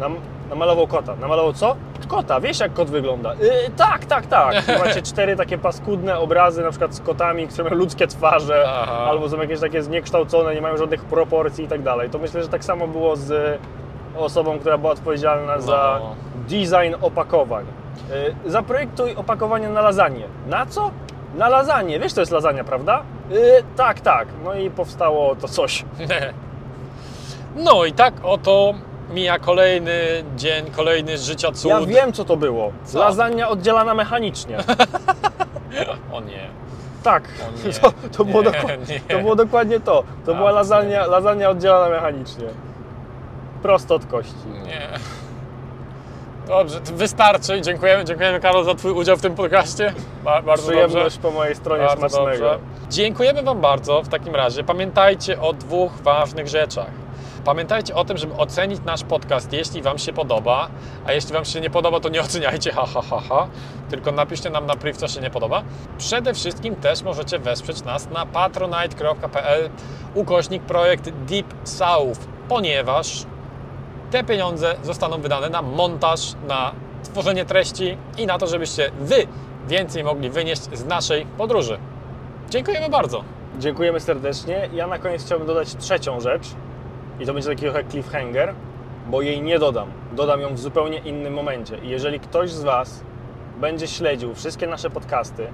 Nam, 0.00 0.16
namalował 0.50 0.86
kota. 0.86 1.16
Namalował 1.16 1.52
co? 1.52 1.76
Kota. 2.08 2.40
Wiesz, 2.40 2.60
jak 2.60 2.72
kot 2.72 2.90
wygląda? 2.90 3.34
Yy, 3.34 3.50
tak, 3.76 4.04
tak, 4.04 4.26
tak. 4.26 4.54
I 4.76 4.78
macie 4.78 5.02
cztery 5.02 5.36
takie 5.36 5.58
paskudne 5.58 6.18
obrazy, 6.18 6.62
na 6.62 6.70
przykład 6.70 6.94
z 6.94 7.00
kotami, 7.00 7.46
które 7.48 7.64
mają 7.64 7.76
ludzkie 7.76 8.06
twarze, 8.06 8.64
Aha. 8.68 8.92
albo 9.08 9.28
są 9.28 9.36
jakieś 9.40 9.60
takie 9.60 9.82
zniekształcone, 9.82 10.54
nie 10.54 10.60
mają 10.60 10.76
żadnych 10.76 11.04
proporcji 11.04 11.64
i 11.64 11.68
tak 11.68 11.82
dalej. 11.82 12.10
To 12.10 12.18
myślę, 12.18 12.42
że 12.42 12.48
tak 12.48 12.64
samo 12.64 12.88
było 12.88 13.16
z 13.16 13.58
osobą, 14.16 14.58
która 14.58 14.78
była 14.78 14.92
odpowiedzialna 14.92 15.60
za 15.60 16.00
No. 16.02 16.14
design 16.48 16.94
opakowań. 17.02 17.64
Yy, 18.44 18.50
zaprojektuj 18.50 19.14
opakowanie 19.16 19.68
na 19.68 19.80
lasagne. 19.80 20.24
Na 20.46 20.66
co? 20.66 20.90
Na 21.34 21.48
lasagne. 21.48 21.98
Wiesz, 21.98 22.12
to 22.12 22.20
jest 22.20 22.32
lasagna, 22.32 22.64
prawda? 22.64 23.02
Yy, 23.30 23.38
tak, 23.76 24.00
tak. 24.00 24.28
No 24.44 24.54
i 24.54 24.70
powstało 24.70 25.36
to 25.36 25.48
coś. 25.48 25.84
No 27.56 27.84
i 27.84 27.92
tak 27.92 28.14
oto 28.22 28.74
mija 29.10 29.38
kolejny 29.38 30.24
dzień, 30.36 30.70
kolejny 30.70 31.18
z 31.18 31.22
życia 31.24 31.52
cud. 31.52 31.70
Ja 31.70 31.80
wiem, 31.80 32.12
co 32.12 32.24
to 32.24 32.36
było. 32.36 32.72
Co? 32.84 32.98
Lasagna 32.98 33.48
oddzielana 33.48 33.94
mechanicznie. 33.94 34.56
O 36.12 36.20
nie. 36.20 36.48
Tak, 37.02 37.22
O 37.48 37.66
nie. 37.66 37.72
to, 37.80 37.92
to, 38.16 38.24
było 38.24 38.42
Nie, 38.42 38.50
doku- 38.50 38.68
nie. 38.88 39.00
to 39.00 39.18
było 39.18 39.36
dokładnie 39.36 39.80
to. 39.80 40.04
To 40.26 40.34
była 40.34 40.48
A, 40.48 40.52
lasagna, 40.52 41.06
lasagna 41.06 41.48
oddzielana 41.48 41.88
mechanicznie. 41.88 42.44
Prosto 43.62 43.94
od 43.94 44.06
kości. 44.06 44.34
Nie. 44.66 44.88
Dobrze, 46.46 46.80
wystarczy. 46.80 47.60
Dziękujemy, 47.60 48.04
dziękujemy 48.04 48.40
Karol 48.40 48.64
za 48.64 48.74
Twój 48.74 48.92
udział 48.92 49.16
w 49.16 49.20
tym 49.22 49.34
podcaście. 49.34 49.94
Ba- 50.24 50.42
bardzo 50.42 50.62
Przyjemność 50.68 51.16
dobrze. 51.16 51.20
po 51.20 51.30
mojej 51.30 51.54
stronie 51.54 51.84
Bardzo 51.84 52.08
smacznego. 52.08 52.30
dobrze. 52.30 52.58
Dziękujemy 52.90 53.42
Wam 53.42 53.60
bardzo 53.60 54.02
w 54.02 54.08
takim 54.08 54.34
razie. 54.34 54.64
Pamiętajcie 54.64 55.40
o 55.40 55.52
dwóch 55.52 55.92
ważnych 56.02 56.48
rzeczach. 56.48 56.90
Pamiętajcie 57.44 57.94
o 57.94 58.04
tym, 58.04 58.16
żeby 58.16 58.34
ocenić 58.34 58.80
nasz 58.84 59.02
podcast, 59.04 59.52
jeśli 59.52 59.82
Wam 59.82 59.98
się 59.98 60.12
podoba, 60.12 60.68
a 61.06 61.12
jeśli 61.12 61.32
Wam 61.32 61.44
się 61.44 61.60
nie 61.60 61.70
podoba, 61.70 62.00
to 62.00 62.08
nie 62.08 62.20
oceniajcie, 62.20 62.72
ha, 62.72 62.84
ha, 62.94 63.00
ha, 63.10 63.20
ha. 63.28 63.46
tylko 63.90 64.12
napiszcie 64.12 64.50
nam 64.50 64.66
na 64.66 64.76
priv, 64.76 64.96
co 64.98 65.08
się 65.08 65.20
nie 65.20 65.30
podoba. 65.30 65.62
Przede 65.98 66.34
wszystkim 66.34 66.76
też 66.76 67.02
możecie 67.02 67.38
wesprzeć 67.38 67.82
nas 67.84 68.10
na 68.10 68.26
patronite.pl 68.26 69.70
ukośnik 70.14 70.62
projekt 70.62 71.10
Deep 71.10 71.46
South, 71.64 72.20
ponieważ 72.48 73.26
te 74.10 74.24
pieniądze 74.24 74.74
zostaną 74.82 75.20
wydane 75.20 75.50
na 75.50 75.62
montaż, 75.62 76.34
na 76.48 76.72
tworzenie 77.02 77.44
treści 77.44 77.96
i 78.18 78.26
na 78.26 78.38
to, 78.38 78.46
żebyście 78.46 78.90
Wy 79.00 79.26
więcej 79.68 80.04
mogli 80.04 80.30
wynieść 80.30 80.62
z 80.62 80.84
naszej 80.84 81.26
podróży. 81.26 81.78
Dziękujemy 82.50 82.88
bardzo. 82.88 83.24
Dziękujemy 83.58 84.00
serdecznie. 84.00 84.68
Ja 84.74 84.86
na 84.86 84.98
koniec 84.98 85.24
chciałbym 85.24 85.46
dodać 85.46 85.76
trzecią 85.76 86.20
rzecz. 86.20 86.48
I 87.20 87.26
to 87.26 87.34
będzie 87.34 87.48
taki 87.48 87.62
trochę 87.62 87.84
cliffhanger, 87.84 88.54
bo 89.06 89.22
jej 89.22 89.42
nie 89.42 89.58
dodam. 89.58 89.88
Dodam 90.12 90.40
ją 90.40 90.54
w 90.54 90.58
zupełnie 90.58 90.98
innym 90.98 91.34
momencie. 91.34 91.78
I 91.78 91.88
jeżeli 91.88 92.20
ktoś 92.20 92.50
z 92.50 92.62
Was 92.62 93.04
będzie 93.60 93.86
śledził 93.86 94.34
wszystkie 94.34 94.66
nasze 94.66 94.90
podcasty 94.90 95.46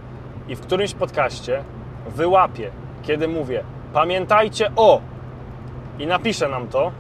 i 0.48 0.56
w 0.56 0.60
którymś 0.60 0.94
podcaście 0.94 1.64
wyłapie, 2.06 2.70
kiedy 3.02 3.28
mówię 3.28 3.64
pamiętajcie 3.92 4.70
o 4.76 5.00
i 5.98 6.06
napisze 6.06 6.48
nam 6.48 6.68
to, 6.68 6.92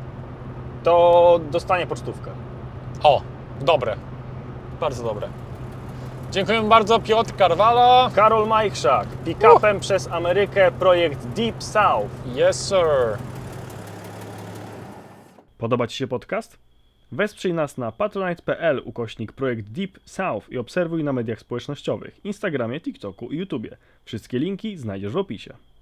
to 0.84 1.40
dostanie 1.50 1.86
pocztówkę. 1.86 2.30
O, 3.02 3.22
dobre. 3.60 3.96
Bardzo 4.80 5.04
dobre. 5.04 5.28
Dziękujemy 6.30 6.68
bardzo, 6.68 7.00
Piotr 7.00 7.36
Karwala. 7.36 8.10
Karol 8.14 8.48
Majchrzak, 8.48 9.08
pick-upem 9.24 9.80
przez 9.80 10.08
Amerykę, 10.08 10.72
projekt 10.72 11.26
Deep 11.26 11.62
South. 11.62 12.10
Yes, 12.26 12.68
sir. 12.68 13.18
Podoba 15.58 15.86
Ci 15.86 15.96
się 15.96 16.06
podcast? 16.06 16.58
Wesprzyj 17.12 17.54
nas 17.54 17.78
na 17.78 17.92
patronite.pl 17.92 18.82
ukośnik 18.84 19.32
projekt 19.32 19.68
Deep 19.68 19.98
South 20.04 20.50
i 20.50 20.58
obserwuj 20.58 21.04
na 21.04 21.12
mediach 21.12 21.40
społecznościowych, 21.40 22.24
Instagramie, 22.24 22.80
TikToku 22.80 23.30
i 23.30 23.36
YouTubie. 23.36 23.76
Wszystkie 24.04 24.38
linki 24.38 24.76
znajdziesz 24.76 25.12
w 25.12 25.16
opisie. 25.16 25.54